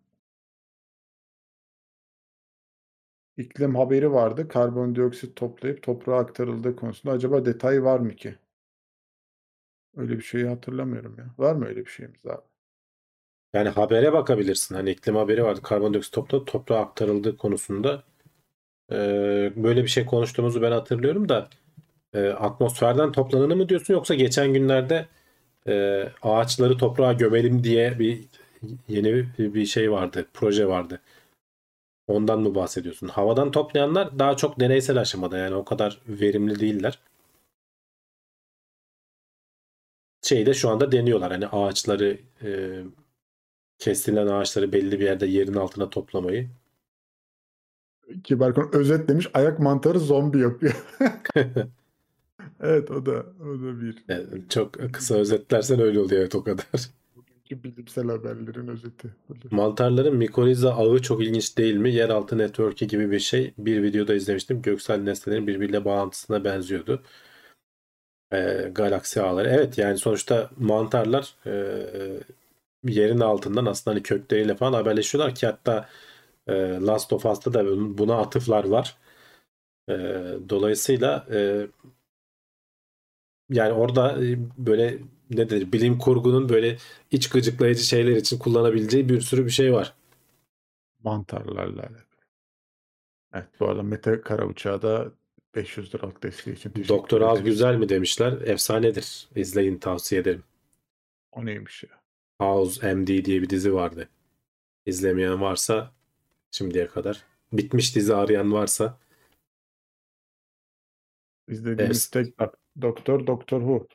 [3.37, 4.47] İklim haberi vardı.
[4.47, 8.35] Karbondioksit toplayıp toprağa aktarıldığı konusunda acaba detay var mı ki?
[9.97, 11.25] Öyle bir şeyi hatırlamıyorum ya.
[11.37, 12.41] Var mı öyle bir şeyimiz abi?
[13.53, 14.75] Yani habere bakabilirsin.
[14.75, 15.61] Hani iklim haberi vardı.
[15.63, 18.03] Karbondioksit topla toprağa aktarıldığı konusunda
[18.91, 21.49] Ee, böyle bir şey konuştuğumuzu ben hatırlıyorum da
[22.13, 25.07] e, atmosferden toplananı mı diyorsun yoksa geçen günlerde
[25.67, 28.25] e, ağaçları toprağa gömelim diye bir
[28.87, 31.01] yeni bir, şey vardı, proje vardı.
[32.07, 33.07] Ondan mı bahsediyorsun?
[33.07, 36.99] Havadan toplayanlar daha çok deneysel aşamada yani o kadar verimli değiller.
[40.21, 42.81] Şeyde şu anda deniyorlar hani ağaçları e,
[43.79, 46.49] kesilen ağaçları belli bir yerde yerin altına toplamayı.
[48.23, 50.85] Kiberkon özetlemiş ayak mantarı zombi yapıyor.
[52.59, 56.65] Evet o da o da bir Yani çok kısa özetlersen öyle oluyor evet o kadar.
[57.15, 59.09] bugünkü bilimsel haberlerin özeti.
[59.51, 61.93] Mantarların mikoriza ağı çok ilginç değil mi?
[61.93, 63.53] Yeraltı network'i gibi bir şey.
[63.57, 64.61] Bir videoda izlemiştim.
[64.61, 67.03] Göksel nesnelerin birbiriyle bağlantısına benziyordu.
[68.33, 69.49] Ee, galaksi ağları.
[69.49, 71.51] Evet yani sonuçta mantarlar e,
[72.83, 75.89] yerin altından aslında hani kökleriyle falan haberleşiyorlar ki hatta
[76.47, 77.65] e, Last of Us'ta da
[77.97, 78.97] buna atıflar var.
[79.89, 79.93] E,
[80.49, 81.67] dolayısıyla e,
[83.49, 86.77] yani orada e, böyle ne denir bilim kurgunun böyle
[87.11, 89.93] iç gıcıklayıcı şeyler için kullanabileceği bir sürü bir şey var.
[91.03, 92.07] Mantarlarla alakalı.
[93.33, 95.11] Evet bu arada Mete Karauçak'a da
[95.55, 98.31] 500 liralık desteği için Doktor Az güzel mi demişler.
[98.41, 99.27] Efsanedir.
[99.35, 100.43] İzleyin tavsiye ederim.
[101.31, 102.01] O neymiş ya?
[102.41, 104.09] House MD diye bir dizi vardı.
[104.85, 105.91] İzlemeyen varsa
[106.51, 107.23] şimdiye kadar.
[107.53, 108.97] Bitmiş dizi arayan varsa
[111.47, 113.87] İzlediğimiz tek dok- doktor Doktor Who.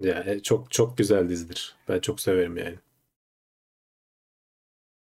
[0.00, 1.76] yani çok çok güzel dizidir.
[1.88, 2.78] Ben çok severim yani.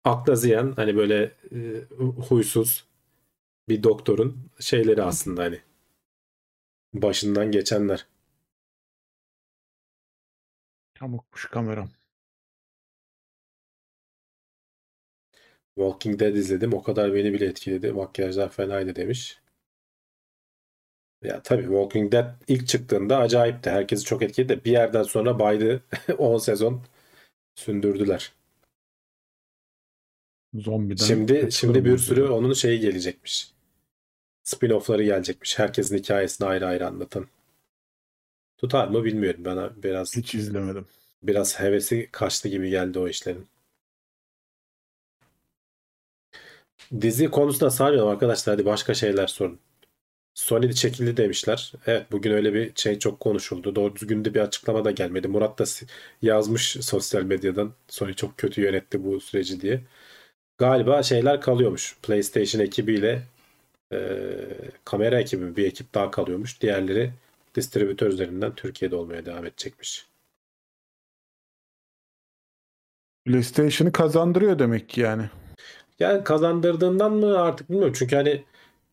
[0.05, 1.85] Akla ziyan hani böyle e,
[2.29, 2.87] huysuz
[3.69, 5.61] bir doktorun şeyleri aslında hani
[6.95, 8.07] başından geçenler.
[11.01, 11.89] Yamukmuş kameram.
[15.81, 16.75] Walking Dead izledim.
[16.75, 17.93] O kadar beni bile etkiledi.
[17.93, 19.41] Makyajlar fenaydı demiş.
[21.23, 23.71] Ya tabii Walking Dead ilk çıktığında acayipti.
[23.71, 25.83] Herkesi çok etkiledi de bir yerden sonra baydı.
[26.19, 26.83] 10 sezon
[27.55, 28.33] sündürdüler.
[30.55, 31.05] Zombiden.
[31.05, 33.53] Şimdi şimdi bir sürü onun şeyi gelecekmiş.
[34.45, 35.59] Spin-off'ları gelecekmiş.
[35.59, 37.27] Herkesin hikayesini ayrı ayrı anlatan.
[38.59, 39.45] Tutar mı bilmiyorum.
[39.45, 40.87] Bana biraz hiç izlemedim.
[41.23, 43.47] biraz hevesi kaçtı gibi geldi o işlerin.
[47.01, 48.55] Dizi konusunda sarmıyorum arkadaşlar.
[48.55, 49.61] Hadi başka şeyler sorun.
[50.35, 51.73] Sony çekildi demişler.
[51.87, 53.75] Evet bugün öyle bir şey çok konuşuldu.
[53.77, 55.29] Doğru düzgün de bir açıklama da gelmedi.
[55.29, 55.65] Murat da
[56.23, 57.73] yazmış sosyal medyadan.
[57.89, 59.81] Sony çok kötü yönetti bu süreci diye.
[60.59, 61.97] Galiba şeyler kalıyormuş.
[62.03, 63.23] PlayStation ekibiyle
[63.93, 63.99] e,
[64.85, 66.61] kamera ekibi bir ekip daha kalıyormuş.
[66.61, 67.13] Diğerleri
[67.55, 70.07] distribütör üzerinden Türkiye'de olmaya devam edecekmiş.
[73.25, 75.31] PlayStation'ı kazandırıyor demek ki yani.
[76.01, 77.95] Yani kazandırdığından mı artık bilmiyorum.
[77.99, 78.45] Çünkü hani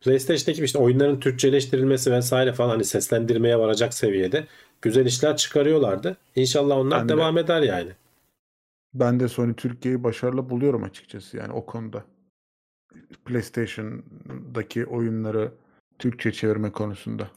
[0.02, 4.48] PlayStation'daki işte oyunların Türkçeleştirilmesi vesaire falan hani seslendirmeye varacak seviyede
[4.82, 6.18] güzel işler çıkarıyorlardı.
[6.36, 7.92] İnşallah onlar Ben de- devam eder yani.
[8.94, 12.04] Ben de Sony Türkiye'yi başarılı buluyorum açıkçası yani o konuda.
[13.26, 15.52] PlayStation'daki oyunları
[16.00, 17.32] Türkçe çevirme konusunda.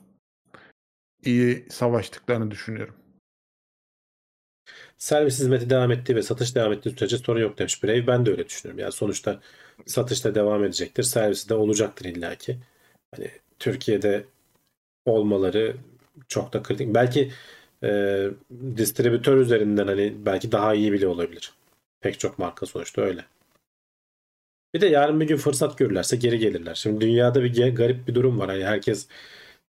[1.25, 2.95] iyi savaştıklarını düşünüyorum.
[4.99, 8.07] Servis hizmeti devam ettiği ve satış devam ettiği sürece sorun yok demiş Brave.
[8.07, 8.79] Ben de öyle düşünüyorum.
[8.79, 9.41] Yani sonuçta
[9.87, 11.03] satışta devam edecektir.
[11.03, 12.59] Servisi de olacaktır illaki.
[13.14, 14.25] Hani Türkiye'de
[15.07, 15.76] olmaları
[16.29, 16.95] çok da kritik.
[16.95, 17.33] Belki
[17.84, 18.26] e,
[18.76, 21.53] distribütör üzerinden hani belki daha iyi bile olabilir.
[22.01, 23.25] Pek çok marka sonuçta öyle.
[24.75, 26.75] Bir de yarın bir gün fırsat görürlerse geri gelirler.
[26.75, 28.49] Şimdi dünyada bir garip bir durum var.
[28.49, 29.09] Hani herkes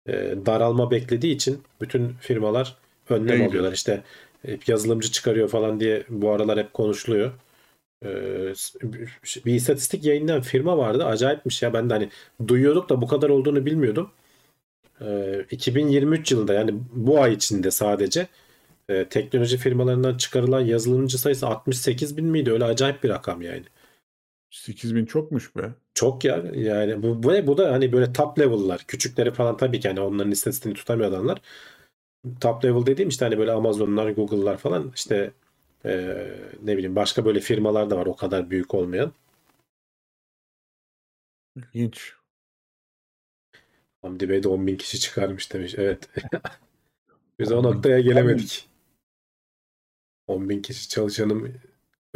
[0.06, 2.76] e, daralma beklediği için bütün firmalar
[3.08, 3.48] önlem Değil.
[3.48, 3.72] alıyorlar.
[3.72, 4.02] İşte
[4.42, 7.32] hep yazılımcı çıkarıyor falan diye bu aralar hep konuşuluyor.
[8.04, 8.54] Ee,
[9.46, 11.04] bir istatistik yayınlayan firma vardı.
[11.04, 11.72] Acayipmiş ya.
[11.72, 12.10] Ben de hani
[12.48, 14.10] duyuyorduk da bu kadar olduğunu bilmiyordum.
[15.00, 18.28] Ee, 2023 yılında yani bu ay içinde sadece
[18.88, 22.52] e, teknoloji firmalarından çıkarılan yazılımcı sayısı 68 bin miydi?
[22.52, 23.64] Öyle acayip bir rakam yani.
[24.50, 25.70] 8000 çokmuş be.
[25.94, 28.84] Çok ya yani bu, bu, bu da hani böyle top level'lar.
[28.88, 31.40] Küçükleri falan tabii ki hani onların istatistiğini tutamıyor adamlar.
[32.40, 35.32] Top level dediğim işte hani böyle Amazon'lar, Google'lar falan işte
[35.84, 36.26] e,
[36.62, 39.12] ne bileyim başka böyle firmalar da var o kadar büyük olmayan.
[41.56, 42.14] İlginç.
[44.02, 45.74] Hamdi Bey de 10 bin kişi çıkarmış demiş.
[45.78, 46.08] Evet.
[47.38, 47.68] Biz o 10 bin.
[47.68, 48.68] noktaya gelemedik.
[50.26, 51.60] 10 bin kişi çalışanım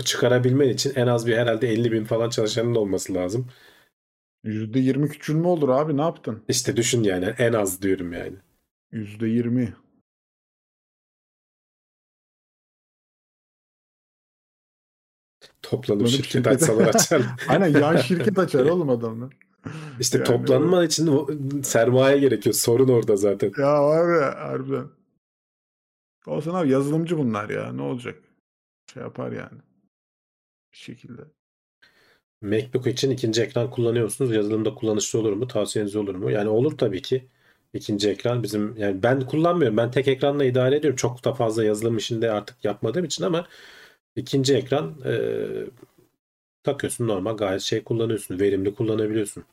[0.04, 3.48] çıkarabilmen için en az bir herhalde 50 bin falan çalışanın olması lazım.
[4.44, 6.44] %20 küçülme olur abi ne yaptın?
[6.48, 8.36] İşte düşün yani en az diyorum yani.
[8.92, 9.83] %20.
[15.64, 17.22] Toplanıp Toplanıp şirket şirkete- açsalar açar.
[17.48, 19.34] Aynen yan şirket açar oğlum adamlar.
[20.00, 21.28] İşte Yani toplanman için o-
[21.62, 22.54] sermaye gerekiyor.
[22.54, 23.52] Sorun orada zaten.
[23.58, 24.86] Ya ya harbiden.
[26.26, 27.72] Olsun abi yazılımcı bunlar ya.
[27.72, 28.18] Ne olacak?
[28.94, 29.58] Şey yapar yani.
[30.72, 31.22] Bir şekilde.
[32.42, 34.34] MacBook için ikinci ekran kullanıyorsunuz.
[34.34, 35.48] Yazılımda kullanışlı olur mu?
[35.48, 36.30] Tavsiyeniz olur mu?
[36.30, 37.28] Yani olur tabii ki.
[37.74, 39.76] İkinci ekran bizim yani ben kullanmıyorum.
[39.76, 40.96] Ben tek ekranla idare ediyorum.
[40.96, 43.46] Çok da fazla yazılım işinde artık yapmadığım için ama
[44.16, 45.14] ikinci ekran e,
[46.62, 48.40] takıyorsun normal gayet şey kullanıyorsun.
[48.40, 49.44] Verimli kullanabiliyorsun.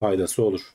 [0.00, 0.74] Faydası olur.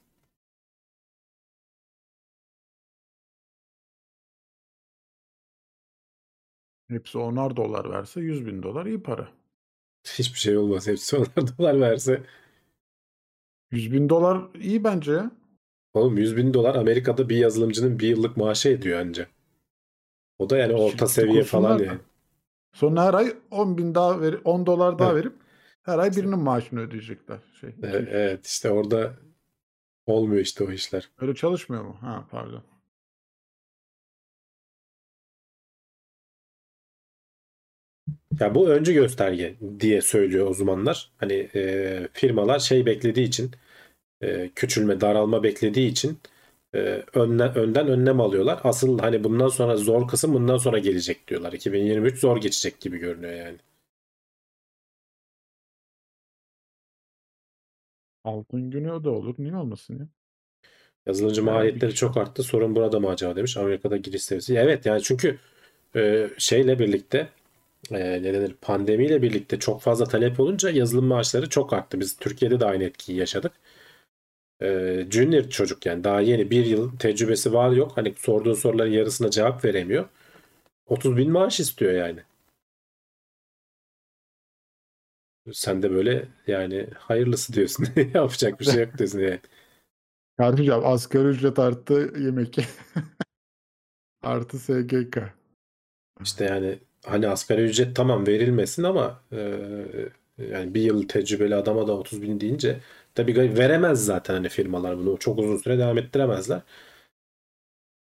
[6.87, 9.29] Hepsi onar dolar verse 100 bin dolar iyi para.
[10.07, 10.87] Hiçbir şey olmaz.
[10.87, 12.23] Hepsi onar dolar verse.
[13.71, 15.31] 100 bin dolar iyi bence ya.
[15.93, 19.27] Oğlum 100 bin dolar Amerika'da bir yazılımcının bir yıllık maaşı ediyor anca.
[20.39, 21.99] O da yani orta Şirketi seviye falan yani.
[22.73, 25.25] Sonra her ay 10 bin daha ver, 10 dolar daha Evet.
[25.25, 25.35] verip
[25.83, 27.39] her ay birinin maaşını ödeyecekler.
[27.61, 28.07] Şey, E- üç.
[28.11, 29.13] Evet işte orada
[30.05, 31.09] olmuyor işte o işler.
[31.21, 31.97] Öyle çalışmıyor mu?
[32.01, 32.63] Ha pardon.
[38.39, 41.11] Ya bu öncü gösterge diye söylüyor uzmanlar.
[41.17, 43.51] Hani e, firmalar şey beklediği için
[44.21, 46.19] e, küçülme, daralma beklediği için
[46.73, 48.59] e, önden, önden önlem alıyorlar.
[48.63, 51.53] Asıl hani bundan sonra zor kısım bundan sonra gelecek diyorlar.
[51.53, 53.57] 2023 zor geçecek gibi görünüyor yani.
[58.23, 59.35] Altın günü o da olur.
[59.37, 60.07] Niye olmasın ya?
[61.07, 62.43] Yazılımcı Herhalde maliyetleri çok arttı.
[62.43, 63.57] Sorun burada mı acaba demiş.
[63.57, 64.55] Amerika'da giriş seviyesi.
[64.55, 65.39] Evet yani çünkü
[65.95, 67.29] e, şeyle birlikte
[67.91, 71.99] e, ne denir pandemiyle birlikte çok fazla talep olunca yazılım maaşları çok arttı.
[71.99, 73.51] Biz Türkiye'de de aynı etkiyi yaşadık.
[74.61, 77.91] E, junior çocuk yani daha yeni bir yıl tecrübesi var yok.
[77.95, 80.09] Hani sorduğun soruların yarısına cevap veremiyor.
[80.87, 82.19] 30 bin maaş istiyor yani.
[85.53, 87.87] Sen de böyle yani hayırlısı diyorsun.
[88.13, 89.39] Yapacak bir şey yok diyorsun yani.
[90.37, 92.57] Kardeşim abi asgari ücret artı yemek.
[94.23, 95.17] artı SGK.
[96.21, 99.37] İşte yani hani asgari ücret tamam verilmesin ama e,
[100.37, 102.79] yani bir yıl tecrübeli adama da 30 bin deyince
[103.19, 106.61] tabii veremez zaten hani firmalar bunu çok uzun süre devam ettiremezler.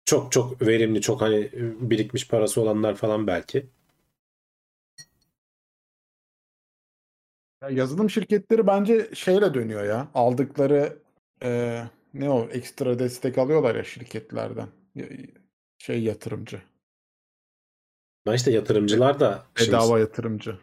[0.04, 3.66] Çok çok verimli çok hani birikmiş parası olanlar falan belki.
[7.62, 10.08] Ya yazılım şirketleri bence şeyle dönüyor ya.
[10.14, 10.98] Aldıkları
[11.42, 11.82] e,
[12.14, 14.68] ne o ekstra destek alıyorlar ya şirketlerden.
[15.78, 16.62] Şey yatırımcı.
[18.26, 20.58] Ben işte yatırımcılar da şimdi, Bedava yatırımcı.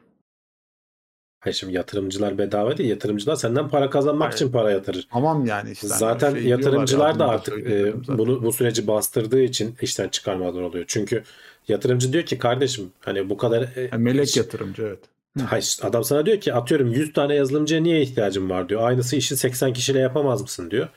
[1.46, 4.36] Hayır şimdi yatırımcılar bedava değil yatırımcılar senden para kazanmak Hayır.
[4.36, 5.08] için para yatırır.
[5.12, 5.88] Tamam yani işte.
[5.88, 10.62] hani Zaten şey ya, yatırımcılar da artık e, bunu bu süreci bastırdığı için işten çıkarmalar
[10.62, 10.86] oluyor.
[10.88, 11.24] Çünkü
[11.68, 15.00] yatırımcı diyor ki kardeşim hani bu kadar e, melek iş- yatırımcı evet.
[15.46, 18.88] Hayır, adam sana diyor ki atıyorum 100 tane yazılımcıya niye ihtiyacın var diyor.
[18.88, 20.88] Aynısı işi 80 kişiyle yapamaz mısın diyor.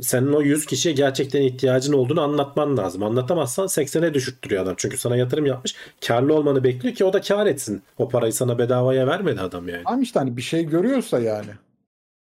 [0.00, 3.02] Senin o 100 kişiye gerçekten ihtiyacın olduğunu anlatman lazım.
[3.02, 4.74] Anlatamazsan 80'e düşürttürüyor adam.
[4.76, 5.76] Çünkü sana yatırım yapmış.
[6.06, 7.82] Karlı olmanı bekliyor ki o da kar etsin.
[7.98, 9.82] O parayı sana bedavaya vermedi adam yani.
[9.84, 11.50] Ama işte hani bir şey görüyorsa yani.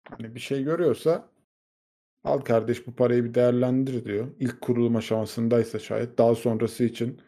[0.10, 1.26] Hani bir şey görüyorsa
[2.24, 4.28] al kardeş bu parayı bir değerlendir diyor.
[4.40, 7.20] İlk kurulum aşamasındaysa şayet daha sonrası için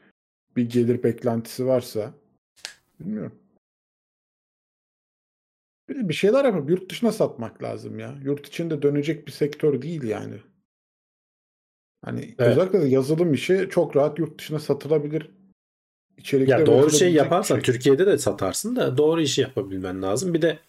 [0.57, 2.13] bir gelir beklentisi varsa
[2.99, 3.35] bilmiyorum.
[5.89, 8.15] Bir de bir şeyler yapıp yurt dışına satmak lazım ya.
[8.23, 10.35] Yurt içinde dönecek bir sektör değil yani.
[12.05, 12.39] Hani Evet.
[12.39, 15.29] özellikle de yazılım işi çok rahat yurt dışına satılabilir.
[16.17, 17.63] İçerikler Ya doğru şey yaparsan şey.
[17.63, 20.33] Türkiye'de de satarsın da doğru işi yapabilmen lazım.
[20.33, 20.59] Bir de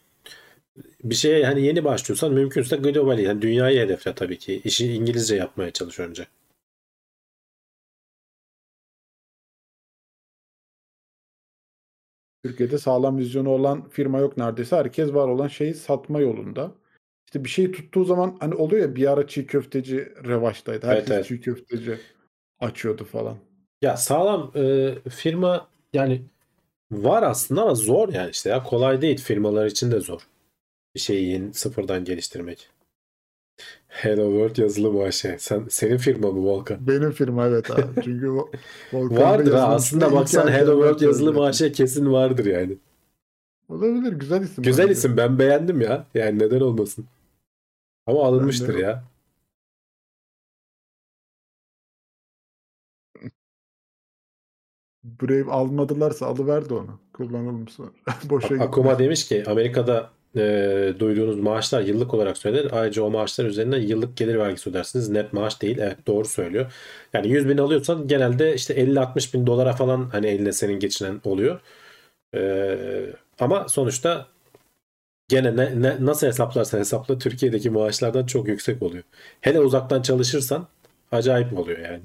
[1.05, 4.60] bir şeye hani yeni başlıyorsan mümkünse global yani dünyayı hedefle tabii ki.
[4.64, 6.26] İşi İngilizce yapmaya çalış önce.
[12.48, 14.77] Türkiye'de sağlam vizyonu olan firma yok neredeyse.
[14.77, 16.73] Herkes var olan şeyi satma yolunda.
[17.27, 20.86] İşte bir şey tuttuğu zaman hani oluyor ya bir ara çiğ köfteci revaçtaydı.
[20.86, 21.27] Evet, Herkes evet.
[21.27, 21.98] çiğ köfteci
[22.60, 23.36] açıyordu falan.
[23.82, 26.23] Ya sağlam e, firma yani
[26.90, 30.20] var aslında ama zor yani işte ya kolay değil firmalar için de zor.
[30.94, 32.68] Bir şeyi yeni sıfırdan geliştirmek.
[33.97, 35.24] Hello World yazılım AŞ.
[35.39, 36.86] Sen senin firma mı Volkan?
[36.86, 37.82] Benim firma evet abi.
[38.05, 38.48] Çünkü Vol-
[38.93, 41.48] Volkan Vardır ha aslında baksan Hello World yazılım söylüyor.
[41.70, 42.78] AŞ kesin vardır yani.
[43.68, 44.64] Olabilir güzel isim.
[44.64, 44.93] Güzel bence.
[44.93, 46.06] isim ben beğendim ya.
[46.14, 47.05] Yani neden olmasın.
[48.06, 49.05] Ama alınmıştır Ben ya.
[55.05, 57.01] Brave almadılarsa alıver de onu.
[57.12, 57.90] Kullanalım sonra.
[58.31, 58.55] Boşa.
[58.55, 62.73] Akuma demiş ki Amerika'da e, duyduğunuz maaşlar yıllık olarak söylenir.
[62.73, 65.09] Ayrıca o maaşlar üzerinden yıllık gelir vergisi ödersiniz.
[65.09, 65.79] Net maaş değil.
[65.79, 66.73] Evet doğru söylüyor.
[67.13, 71.61] Yani 100 bin alıyorsan genelde işte 50-60 bin dolara falan hani eline senin geçinen oluyor.
[72.35, 72.79] E,
[73.41, 74.27] ama sonuçta
[75.29, 79.05] gene ne, ne- nasıl hesaplarsan hesapla Türkiye'deki maaşlardan çok yüksek oluyor.
[79.41, 80.69] Hele uzaktan çalışırsan
[81.13, 82.03] acayip oluyor yani.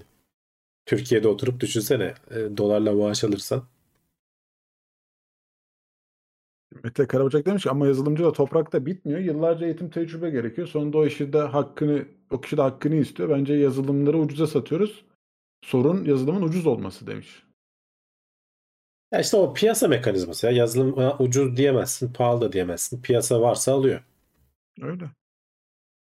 [0.86, 3.64] Türkiye'de oturup düşünsene e, dolarla maaş alırsan.
[6.84, 9.20] Mete Karabacak demiş ki ama yazılımcı da toprakta bitmiyor.
[9.20, 10.68] Yıllarca eğitim tecrübe gerekiyor.
[10.68, 13.30] Sonunda o işi de hakkını, o kişi de hakkını istiyor.
[13.30, 15.06] Bence yazılımları ucuza satıyoruz.
[15.62, 17.44] Sorun yazılımın ucuz olması demiş.
[19.14, 20.52] Ya işte o piyasa mekanizması ya.
[20.52, 23.02] Yazılım ucuz diyemezsin, pahalı da diyemezsin.
[23.02, 24.04] Piyasa varsa alıyor.
[24.82, 25.06] Öyle.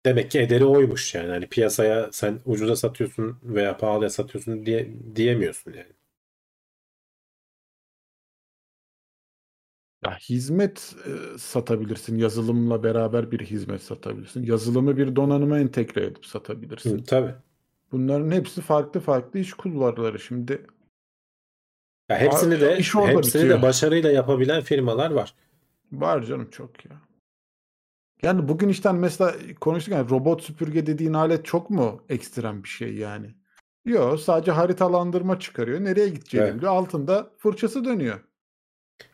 [0.06, 1.30] Demek ki ederi oymuş yani.
[1.30, 5.94] Hani piyasaya sen ucuza satıyorsun veya pahalıya satıyorsun diye diyemiyorsun yani.
[10.06, 12.18] Ya hizmet e, satabilirsin.
[12.18, 14.44] Yazılımla beraber bir hizmet satabilirsin.
[14.44, 16.98] Yazılımı bir donanıma entegre edip satabilirsin.
[17.00, 17.34] Hı, tabii.
[17.92, 20.20] Bunların hepsi farklı farklı iş kulvarları.
[20.20, 20.66] Şimdi
[22.10, 23.58] Ya hepsini de İş orada hepsini bitiyor.
[23.58, 25.36] de başarıyla yapabilen firmalar var.
[25.92, 26.92] var canım çok ya.
[28.22, 32.96] Yani bugün işten mesela konuştuk yani robot süpürge dediğin alet çok mu ekstrem bir şey
[32.96, 33.36] yani?
[33.86, 35.84] Yok sadece haritalandırma çıkarıyor.
[35.84, 36.56] Nereye gideceğini Evet.
[36.58, 36.72] biliyor.
[36.72, 38.20] Altında fırçası dönüyor.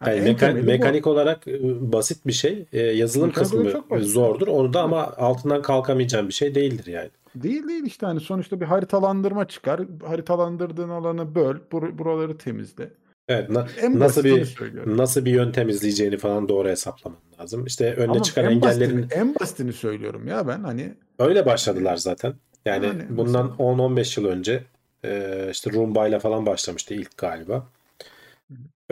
[0.05, 0.65] Yani en mekan- temeli bu.
[0.67, 1.59] mekanik olarak e,
[1.91, 2.65] basit bir şey.
[2.73, 4.47] E, yazılım Mekanik kısmı zordur.
[4.47, 7.09] Onu da ama altından kalkamayacağın bir şey değildir yani.
[7.35, 9.81] Değil değil işte hani sonuçta bir haritalandırma çıkar.
[10.05, 11.55] Haritalandırdığın alanı böl.
[11.71, 12.89] bur- buraları temizle.
[13.27, 13.49] Evet.
[13.49, 14.97] na- En nasıl bir söylüyorum.
[14.97, 17.65] nasıl bir yöntem izleyeceğini falan doğru hesaplaman lazım.
[17.65, 21.97] İşte önüne Ama çıkan en engellerin basitini, en basitini söylüyorum ya ben hani Öyle başladılar
[21.97, 22.33] zaten.
[22.65, 24.63] Yani, Yani bundan mesela- 10-15 yıl önce
[25.05, 27.67] e, işte Roomba ile falan başlamıştı ilk galiba.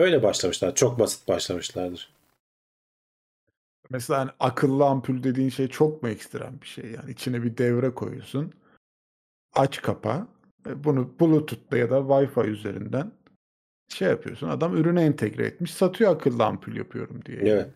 [0.00, 0.74] Öyle başlamışlar.
[0.74, 2.10] Çok basit başlamışlardır.
[3.90, 7.94] Mesela hani akıllı ampul dediğin şey çok mu ekstrem bir şey yani içine bir devre
[7.94, 8.52] koyuyorsun.
[9.54, 10.28] Aç kapa.
[10.66, 13.12] e, Bunu Bluetooth'ta ya da Wi-Fi üzerinden
[13.88, 14.48] şey yapıyorsun.
[14.48, 15.74] Adam ürüne entegre etmiş.
[15.74, 17.38] Satıyor akıllı ampul yapıyorum diye.
[17.38, 17.70] Evet.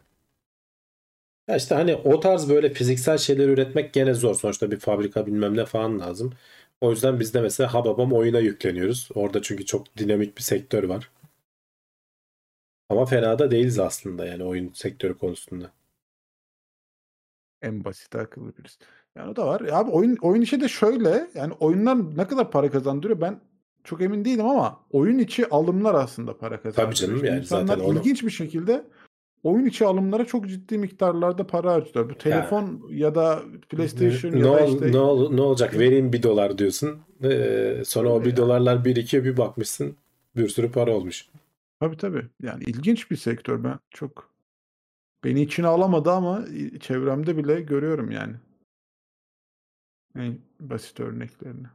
[1.49, 4.35] Ya işte hani o tarz böyle fiziksel şeyler üretmek gene zor.
[4.35, 6.33] Sonuçta bir fabrika bilmem ne falan lazım.
[6.81, 9.09] O yüzden biz de mesela Hababam oyuna yükleniyoruz.
[9.15, 11.11] Orada çünkü çok dinamik bir sektör var.
[12.95, 15.71] Ama fena da değiliz aslında yani oyun sektörü konusunda.
[17.63, 18.79] En basit akıllı birisi.
[19.17, 19.61] Yani o da var.
[19.61, 21.31] Ya abi oyun oyun işi de şöyle.
[21.35, 23.41] Yani oyunlar ne kadar para kazandırıyor ben
[23.85, 26.95] çok emin değilim ama oyun içi alımlar aslında para kazandırıyor.
[26.95, 28.85] canım, İşte yani insanlar zaten onu- ilginç bir şekilde
[29.43, 32.15] oyun içi alımlara çok ciddi miktarlarda para harcıyorlar.
[32.15, 36.23] Bu telefon ya da PlayStation ne, ya da işte ne, ol- ne olacak vereyim bir
[36.23, 36.99] dolar diyorsun.
[37.25, 38.37] Ee, sonra o bir ya.
[38.37, 39.97] dolarlar birikiyor bir bakmışsın
[40.37, 41.29] bir sürü para olmuş.
[41.85, 42.29] Tabii tabii.
[42.43, 44.31] Yani ilginç bir sektör ben çok
[45.25, 46.45] beni içine alamadı ama
[46.81, 48.35] çevremde bile görüyorum yani.
[50.17, 51.67] En basit örneklerini.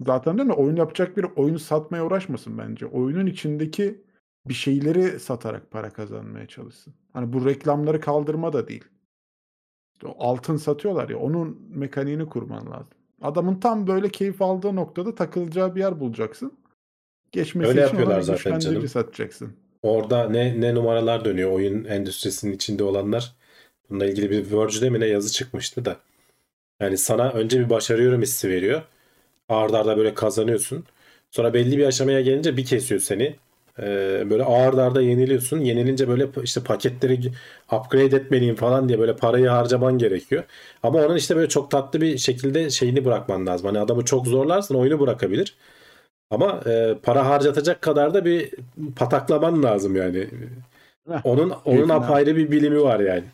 [0.00, 0.54] Zaten değil mi?
[0.54, 2.86] Oyun yapacak bir oyun satmaya uğraşmasın bence.
[2.86, 4.04] Oyunun içindeki
[4.46, 6.94] bir şeyleri satarak para kazanmaya çalışsın.
[7.12, 8.84] Hani bu reklamları kaldırma da değil.
[9.92, 12.98] İşte o altın satıyorlar ya onun mekaniğini kurman lazım.
[13.22, 16.63] Adamın tam böyle keyif aldığı noktada takılacağı bir yer bulacaksın.
[17.34, 18.88] Geçmesi Öyle için yapıyorlar zaten canım.
[18.88, 19.52] satacaksın.
[19.82, 23.32] Orada ne ne numaralar dönüyor oyun endüstrisinin içinde olanlar.
[23.90, 25.96] Bununla ilgili bir Verge'de mi ne yazı çıkmıştı da.
[26.80, 28.82] Yani sana önce bir başarıyorum hissi veriyor.
[29.48, 30.84] Arda arda böyle kazanıyorsun.
[31.30, 33.36] Sonra belli bir aşamaya gelince bir kesiyor seni.
[33.78, 35.60] Ee, böyle ağır arda yeniliyorsun.
[35.60, 37.20] Yenilince böyle işte paketleri
[37.72, 40.44] upgrade etmeliyim falan diye böyle parayı harcaman gerekiyor.
[40.82, 43.66] Ama onun işte böyle çok tatlı bir şekilde şeyini bırakman lazım.
[43.66, 45.54] Hani adamı çok zorlarsın oyunu bırakabilir.
[46.34, 48.54] Ama e, para harcatacak kadar da bir
[48.96, 50.28] pataklaman lazım yani.
[51.24, 53.24] Onun onun apayrı bir bilimi var yani.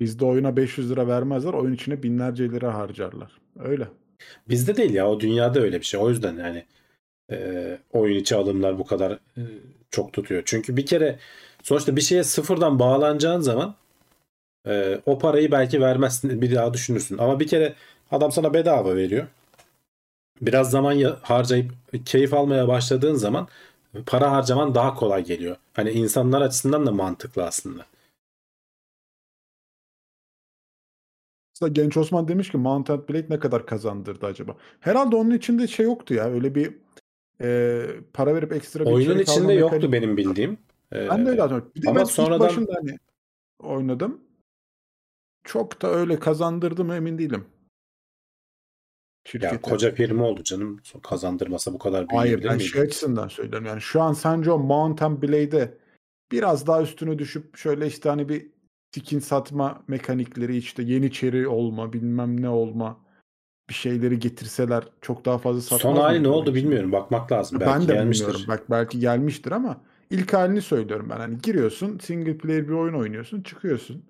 [0.00, 1.52] Bizde oyuna 500 lira vermezler.
[1.52, 3.32] Oyun içine binlerce lira harcarlar.
[3.58, 3.88] Öyle.
[4.48, 6.00] Bizde değil ya o dünyada öyle bir şey.
[6.00, 6.64] O yüzden yani
[7.32, 9.42] e, oyun içi alımlar bu kadar e,
[9.90, 10.42] çok tutuyor.
[10.44, 11.18] Çünkü bir kere
[11.62, 13.74] sonuçta bir şeye sıfırdan bağlanacağın zaman
[14.66, 17.18] e, o parayı belki vermezsin bir daha düşünürsün.
[17.18, 17.74] Ama bir kere
[18.10, 19.26] adam sana bedava veriyor.
[20.40, 21.72] Biraz zaman harcayıp
[22.06, 23.48] keyif almaya başladığın zaman
[24.06, 25.56] para harcaman daha kolay geliyor.
[25.72, 27.86] Hani insanlar açısından da mantıklı aslında.
[31.54, 34.56] Mesela Genç Osman demiş ki Mount and Blade ne kadar kazandırdı acaba?
[34.80, 36.24] Herhalde onun içinde şey yoktu ya.
[36.30, 36.74] Öyle bir
[37.40, 40.58] e, para verip ekstra bir Oyunun alma içinde yoktu mekaniği- benim bildiğim.
[40.92, 41.72] E, Ben de öyle hatırlıyorum.
[41.76, 42.98] Bir de ama ben sonradan- başında hani
[43.62, 44.20] oynadım.
[45.44, 47.44] Çok da öyle kazandırdı mı emin değilim.
[49.24, 49.54] Şirkete.
[49.54, 50.80] Ya koca firma oldu canım.
[51.02, 52.68] Kazandırmasa bu kadar Hayır büyüyebilir ben miydi?
[52.68, 53.66] şey açısından söylüyorum.
[53.66, 55.74] Yani şu an sence o Mountain Blade'e
[56.32, 58.46] biraz daha üstüne düşüp şöyle işte hani bir
[58.94, 63.04] skin satma mekanikleri işte yeniçeri olma bilmem ne olma
[63.68, 66.54] bir şeyleri getirseler çok daha fazla satmaz Son hali ne oldu için?
[66.54, 66.92] bilmiyorum.
[66.92, 67.60] Bakmak lazım.
[67.60, 68.26] Ben Belki de gelmiştir.
[68.26, 68.44] bilmiyorum.
[68.48, 69.80] Bak belki gelmiştir ama
[70.10, 71.16] ilk halini söylüyorum ben.
[71.16, 74.02] Hani giriyorsun single player bir oyun oynuyorsun çıkıyorsun.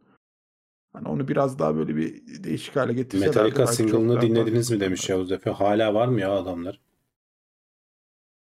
[0.95, 3.29] Hani onu biraz daha böyle bir değişik hale getirseler.
[3.29, 5.51] Metallica single'ını dinlediniz mi demiş Yavuz Efe.
[5.51, 6.81] Hala var mı ya adamlar?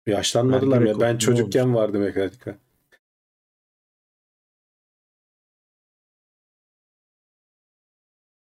[0.08, 1.00] Yaşlanmadılar Belki ya.
[1.00, 2.58] Ben çocukken vardı Metallica.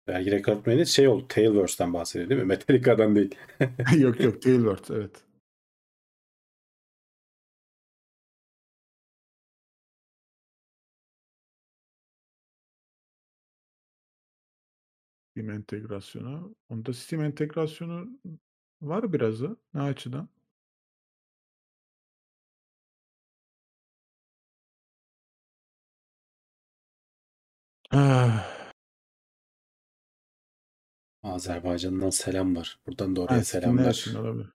[0.06, 1.28] Belki rekortmeni şey oldu.
[1.28, 2.46] Tailverse'den bahsediyor değil mi?
[2.46, 3.34] Metallica'dan değil.
[3.98, 5.29] yok yok Tailwords evet.
[15.40, 16.54] Steam entegrasyonu.
[16.68, 18.08] Onda Steam entegrasyonu
[18.82, 19.56] var birazı.
[19.74, 20.28] Ne açıdan?
[27.90, 28.46] Ah,
[31.22, 32.78] Azerbaycan'dan selam var.
[32.86, 33.86] Buradan da ha, oraya selamlar.
[33.88, 34.50] açın olabilir.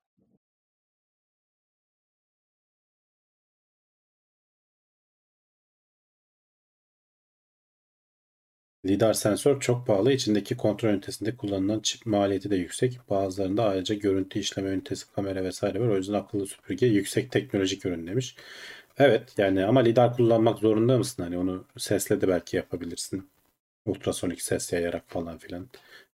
[8.85, 10.13] Lidar sensör çok pahalı.
[10.13, 12.99] İçindeki kontrol ünitesinde kullanılan çip maliyeti de yüksek.
[13.09, 15.87] Bazılarında ayrıca görüntü işleme ünitesi, kamera vesaire var.
[15.87, 18.35] O yüzden akıllı süpürge yüksek teknolojik ürün demiş.
[18.97, 21.23] Evet yani ama lidar kullanmak zorunda mısın?
[21.23, 23.29] Hani onu sesle de belki yapabilirsin.
[23.85, 25.67] Ultrasonik ses yayarak falan filan.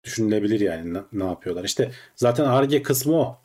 [0.03, 1.63] Düşünülebilir yani ne, ne yapıyorlar.
[1.63, 3.37] İşte zaten Ar-Ge kısmı o.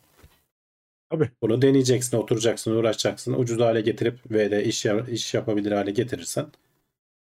[1.09, 1.29] Tabii.
[1.41, 3.33] Bunu deneyeceksin, oturacaksın, uğraşacaksın.
[3.33, 6.47] Ucuz hale getirip ve de iş, iş yapabilir hale getirirsen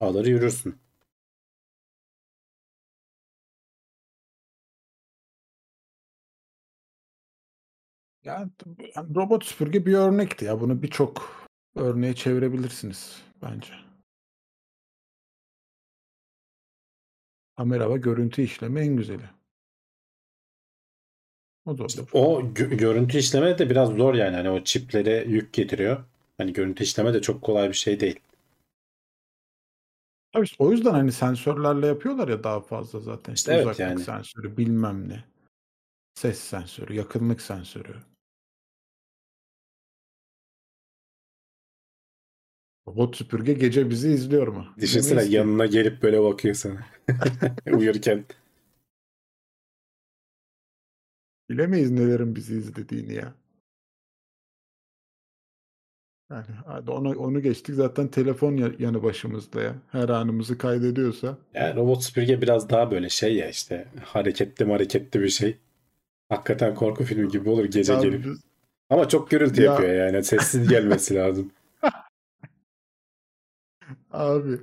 [0.01, 0.75] alır yürürsün.
[8.27, 8.51] Yani,
[9.15, 10.61] robot süpürge bir örnekti ya.
[10.61, 11.45] Bunu birçok
[11.75, 13.73] örneğe çevirebilirsiniz bence.
[17.57, 19.29] Kamera ve görüntü işleme en güzeli.
[21.65, 21.85] O da.
[21.85, 24.35] İşte o gö- görüntü işleme de biraz zor yani.
[24.35, 26.03] Hani o çiplere yük getiriyor.
[26.37, 28.19] Hani görüntü işleme de çok kolay bir şey değil.
[30.31, 33.33] Tabii işte o yüzden hani sensörlerle yapıyorlar ya daha fazla zaten.
[33.33, 33.99] İşte evet uzaklık yani.
[33.99, 35.23] sensörü, bilmem ne.
[36.15, 37.95] Ses sensörü, yakınlık sensörü.
[42.87, 44.65] Robot süpürge gece bizi izliyor mu?
[44.79, 45.33] Düşünsene ki.
[45.35, 46.85] yanına gelip böyle bakıyor sana.
[47.71, 48.25] Uyurken.
[51.49, 53.33] Bilemeyiz nelerin bizi izlediğini ya.
[56.31, 56.45] Yani
[56.89, 59.75] onu, onu geçtik zaten telefon ya- yanı başımızda ya.
[59.91, 61.37] Her anımızı kaydediyorsa.
[61.53, 65.57] Yani robot süpürge biraz daha böyle şey ya işte hareketli hareketli bir şey.
[66.29, 68.25] Hakikaten korku filmi gibi olur gece Ya gelip.
[68.25, 68.41] biz-
[68.89, 70.23] Ama çok gürültü Ya- yapıyor yani.
[70.23, 71.51] Sessiz gelmesi lazım.
[74.23, 74.53] Abi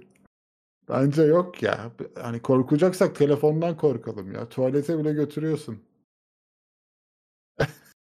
[0.89, 1.93] bence yok ya.
[2.17, 4.49] Hani korkacaksak telefondan korkalım ya.
[4.49, 5.83] Tuvalete bile götürüyorsun.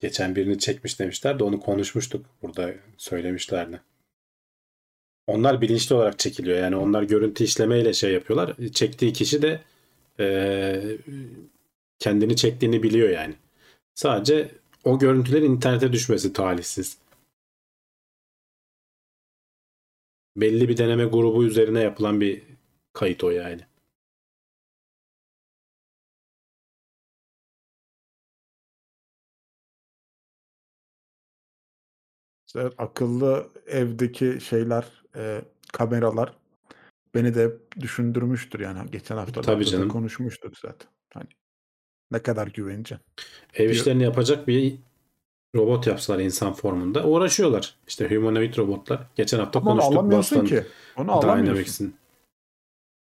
[0.00, 2.26] Geçen birini çekmiş demişler de onu konuşmuştuk.
[2.42, 3.80] Burada söylemişlerdi.
[5.26, 6.58] Onlar bilinçli olarak çekiliyor.
[6.58, 8.56] Yani onlar görüntü işlemeyle şey yapıyorlar.
[8.74, 9.60] Çektiği kişi de
[10.18, 10.98] eee,
[11.98, 13.34] kendini çektiğini biliyor yani.
[13.94, 14.48] Sadece
[14.84, 16.98] o görüntülerin internete düşmesi talihsiz.
[20.36, 22.42] Belli bir deneme grubu üzerine yapılan bir
[22.92, 23.60] kayıt o yani.
[32.46, 35.42] İşte akıllı evdeki şeyler, e,
[35.72, 36.32] kameralar
[37.14, 38.90] beni de hep düşündürmüştür yani.
[38.90, 39.88] Geçen haftalarda Tabii canım.
[39.88, 40.97] konuşmuştuk zaten.
[42.10, 43.06] Ne kadar güveneceksin?
[43.54, 44.74] Ev işlerini yapacak bir
[45.56, 47.74] robot yapsalar insan formunda uğraşıyorlar.
[47.88, 49.00] İşte humanoid robotlar.
[49.16, 50.64] Geçen hafta Ama onu konuştuk alamıyorsun Boston ki.
[50.96, 51.94] Onu alamıyorsun.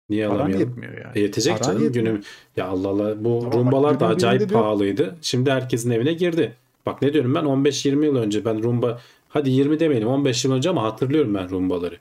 [0.09, 0.67] Niye Paran alamayalım?
[0.69, 1.11] yetmiyor yani.
[1.15, 2.05] E yetecek Paran canım yetmiyor.
[2.07, 2.23] günüm.
[2.57, 5.15] Ya Allah Allah bu Ama bak, rumbalar da günün acayip birinde diyor- pahalıydı.
[5.21, 6.55] Şimdi herkesin evine girdi.
[6.85, 10.69] Bak ne diyorum ben 15-20 yıl önce ben rumba hadi 20 demeyelim 15 yıl önce
[10.69, 11.97] ama hatırlıyorum ben rumbaları.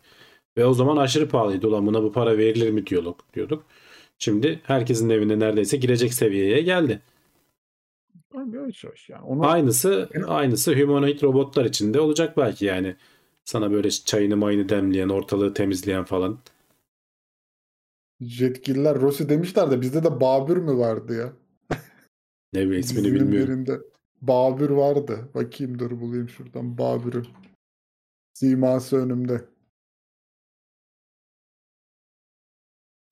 [0.59, 1.67] Ve o zaman aşırı pahalıydı.
[1.69, 3.21] Ulan buna bu para verilir mi diyorduk.
[3.35, 3.63] diyorduk.
[4.19, 7.03] Şimdi herkesin evine neredeyse girecek seviyeye geldi.
[8.53, 9.23] Yavaş yavaş yani.
[9.25, 12.97] Onu Aynısı aynısı humanoid robotlar için de olacak belki yani.
[13.45, 16.39] Sana böyle çayını mayını demleyen, ortalığı temizleyen falan.
[18.21, 21.33] Jetgiller Rossi demişler de bizde de Babür mü vardı ya?
[22.53, 23.49] Ne bileyim ismini bilmiyorum.
[23.49, 23.81] birinde
[24.23, 25.29] Babür vardı.
[25.35, 27.23] Bakayım dur bulayım şuradan Babür'ü.
[28.35, 29.45] Siması önümde.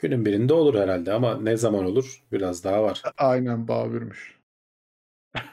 [0.05, 3.03] Günün birinde olur herhalde ama ne zaman olur biraz daha var.
[3.17, 4.41] Aynen Babür'müş.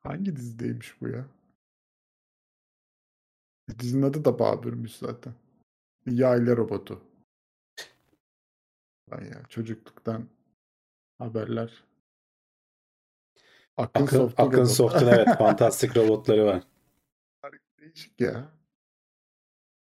[0.00, 1.24] Hangi dizideymiş bu ya?
[3.78, 5.34] Dizinin adı da Babür'müş zaten.
[6.06, 7.00] Yayla robotu.
[9.10, 10.28] Ay ya çocukluktan
[11.18, 11.84] haberler.
[13.76, 14.74] Akın, Akın, Soft'un Akın robotu.
[14.74, 16.62] Soft'un evet fantastik robotları var.
[17.80, 18.52] Değişik ya.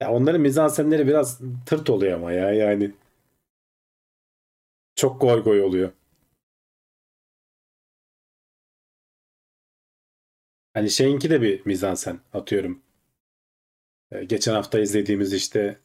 [0.01, 3.02] Ya onların mizansenleri biraz tırt oluyor ama ya yani.
[5.03, 5.93] Çok goy goy oluyor.
[10.75, 12.83] Hani şeyinki de bir mizansen atıyorum.
[14.13, 15.79] Ee, geçen hafta izlediğimiz işte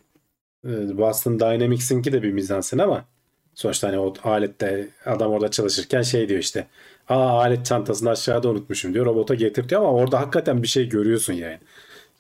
[0.65, 3.05] e, Boston Dynamics'inki de bir mizansen ama
[3.55, 6.67] sonuçta hani o alette adam orada çalışırken şey diyor işte
[7.09, 11.59] aa alet çantasını aşağıda unutmuşum diyor robota getirtiyor ama orada hakikaten bir şey görüyorsun yani.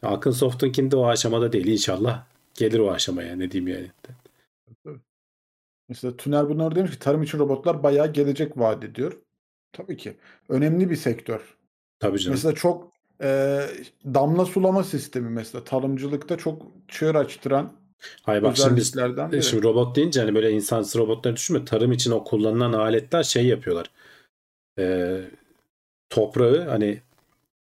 [0.03, 2.25] Akın Soft'unkinde o aşamada değil inşallah
[2.55, 3.91] gelir o aşamaya ne diyeyim yani.
[5.89, 9.17] Mesela Tüner Bunlar demiş ki tarım için robotlar bayağı gelecek vaat ediyor.
[9.73, 10.17] Tabii ki.
[10.49, 11.57] Önemli bir sektör.
[11.99, 12.33] Tabii canım.
[12.33, 12.91] Mesela çok
[13.21, 13.59] e,
[14.05, 17.73] damla sulama sistemi mesela tarımcılıkta çok çığır açtıran
[18.23, 19.43] Hayır bak şimdi, özelliklerden biri.
[19.43, 21.65] şimdi robot deyince hani böyle insansız robotları düşünme.
[21.65, 23.91] Tarım için o kullanılan aletler şey yapıyorlar.
[24.79, 25.21] Ee,
[26.09, 27.01] toprağı hani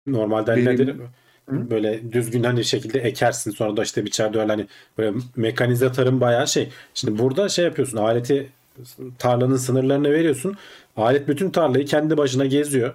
[0.06, 0.70] normalde Verimli.
[0.70, 0.96] nedir?
[1.48, 1.70] Hı?
[1.70, 4.66] Böyle düzgün hani şekilde ekersin sonra da işte biçerde öyle hani
[4.98, 6.68] böyle mekanize tarım bayağı şey.
[6.94, 8.48] Şimdi burada şey yapıyorsun aleti
[9.18, 10.56] tarlanın sınırlarını veriyorsun.
[10.96, 12.94] Alet bütün tarlayı kendi başına geziyor.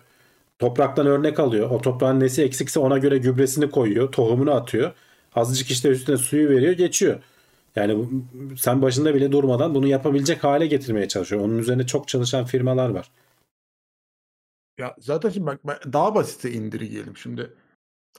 [0.60, 1.70] Topraktan örnek alıyor.
[1.70, 4.12] O toprağın nesi eksikse ona göre gübresini koyuyor.
[4.12, 4.92] Tohumunu atıyor.
[5.36, 7.20] Azıcık işte üstüne suyu veriyor geçiyor.
[7.76, 8.10] Yani
[8.58, 11.42] sen başında bile durmadan bunu yapabilecek hale getirmeye çalışıyor.
[11.42, 13.12] Onun üzerine çok çalışan firmalar var.
[14.78, 17.18] Ya zaten şimdi bak daha basite indirgeyelim.
[17.18, 17.50] Şimdi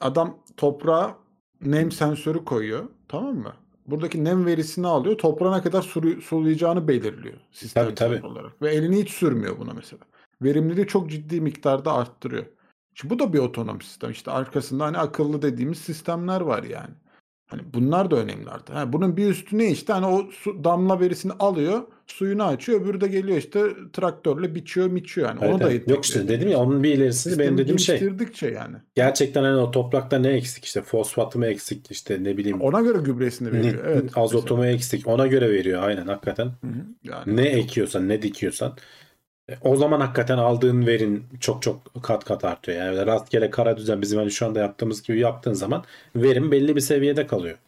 [0.00, 1.18] adam toprağa
[1.60, 2.88] nem sensörü koyuyor.
[3.08, 3.52] Tamam mı?
[3.86, 5.18] Buradaki nem verisini alıyor.
[5.18, 8.26] Toprağına kadar sulu- sulayacağını belirliyor sistemsel tabii.
[8.26, 8.62] olarak.
[8.62, 10.02] Ve elini hiç sürmüyor buna mesela.
[10.42, 12.46] Verimliliği çok ciddi miktarda arttırıyor.
[12.94, 14.10] Şimdi bu da bir otonom sistem.
[14.10, 16.94] İşte arkasında hani akıllı dediğimiz sistemler var yani.
[17.46, 18.76] Hani bunlar da önemli artık.
[18.76, 23.00] Ha, bunun bir üstü ne işte hani o su, damla verisini alıyor, suyunu açıyor, öbürü
[23.00, 23.62] de geliyor işte
[23.92, 25.38] traktörle biçiyor, miçiyor yani.
[25.42, 25.88] Evet, Onu da evet.
[25.88, 28.00] Yok işte dedim ya onun bir ilerisi benim dediğim şey.
[28.42, 28.76] yani.
[28.94, 32.98] Gerçekten hani o toprakta ne eksik işte fosfatı mı eksik işte ne bileyim Ona göre
[32.98, 33.84] gübresini veriyor.
[33.86, 34.10] Evet.
[34.16, 36.46] azotu mu eksik ona göre veriyor aynen hakikaten.
[36.46, 36.84] Hı hı.
[37.04, 38.76] Yani Ne ekiyorsan ne dikiyorsan
[39.60, 42.78] o zaman hakikaten aldığın verin çok çok kat kat artıyor.
[42.78, 45.84] Yani rastgele kara düzen bizim hani şu anda yaptığımız gibi yaptığın zaman
[46.16, 47.58] verim belli bir seviyede kalıyor.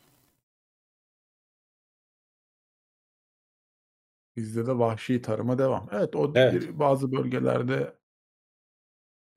[4.36, 5.88] bizde de vahşi tarıma devam.
[5.92, 6.54] Evet o Evet.
[6.62, 7.92] bir- bazı bölgelerde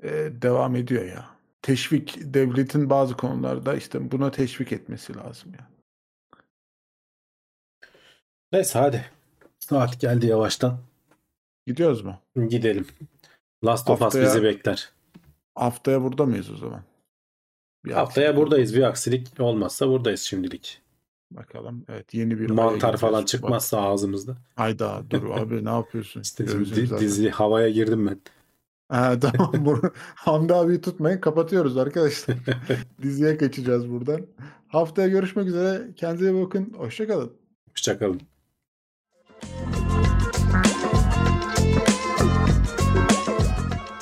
[0.04, 0.10] e,
[0.42, 1.30] devam ediyor ya.
[1.62, 5.70] Teşvik devletin bazı konularda işte buna teşvik etmesi lazım ya.
[8.52, 9.06] Neyse hadi.
[9.60, 10.80] Saat geldi yavaştan.
[11.70, 12.16] Gidiyoruz mu?
[12.50, 12.86] Gidelim.
[13.66, 14.90] Last of Us Haftaya- bizi bekler.
[15.56, 16.82] Haftaya burada mıyız o zaman?
[17.86, 18.76] Bir Haftaya buradayız.
[18.76, 20.82] Bir aksilik olmazsa buradayız şimdilik.
[21.32, 21.86] Bakalım.
[21.90, 24.38] Evet yeni bir Mantar falan Bak- çıkmazsa ağzımızda.
[24.56, 26.22] Hayda dur abi ne yapıyorsun?
[26.26, 28.22] İşte di- dizi havaya girdim ben.
[28.90, 29.52] Ha, tamam.
[29.66, 29.82] Bunu,
[30.16, 31.20] Hamdi abiyi tutmayın.
[31.22, 32.38] Kapatıyoruz arkadaşlar.
[33.02, 34.22] Diziye geçeceğiz buradan.
[34.68, 35.88] Haftaya görüşmek üzere.
[35.96, 36.74] Kendinize bakın.
[36.78, 37.32] Hoşçakalın.
[37.72, 38.22] Hoşçakalın.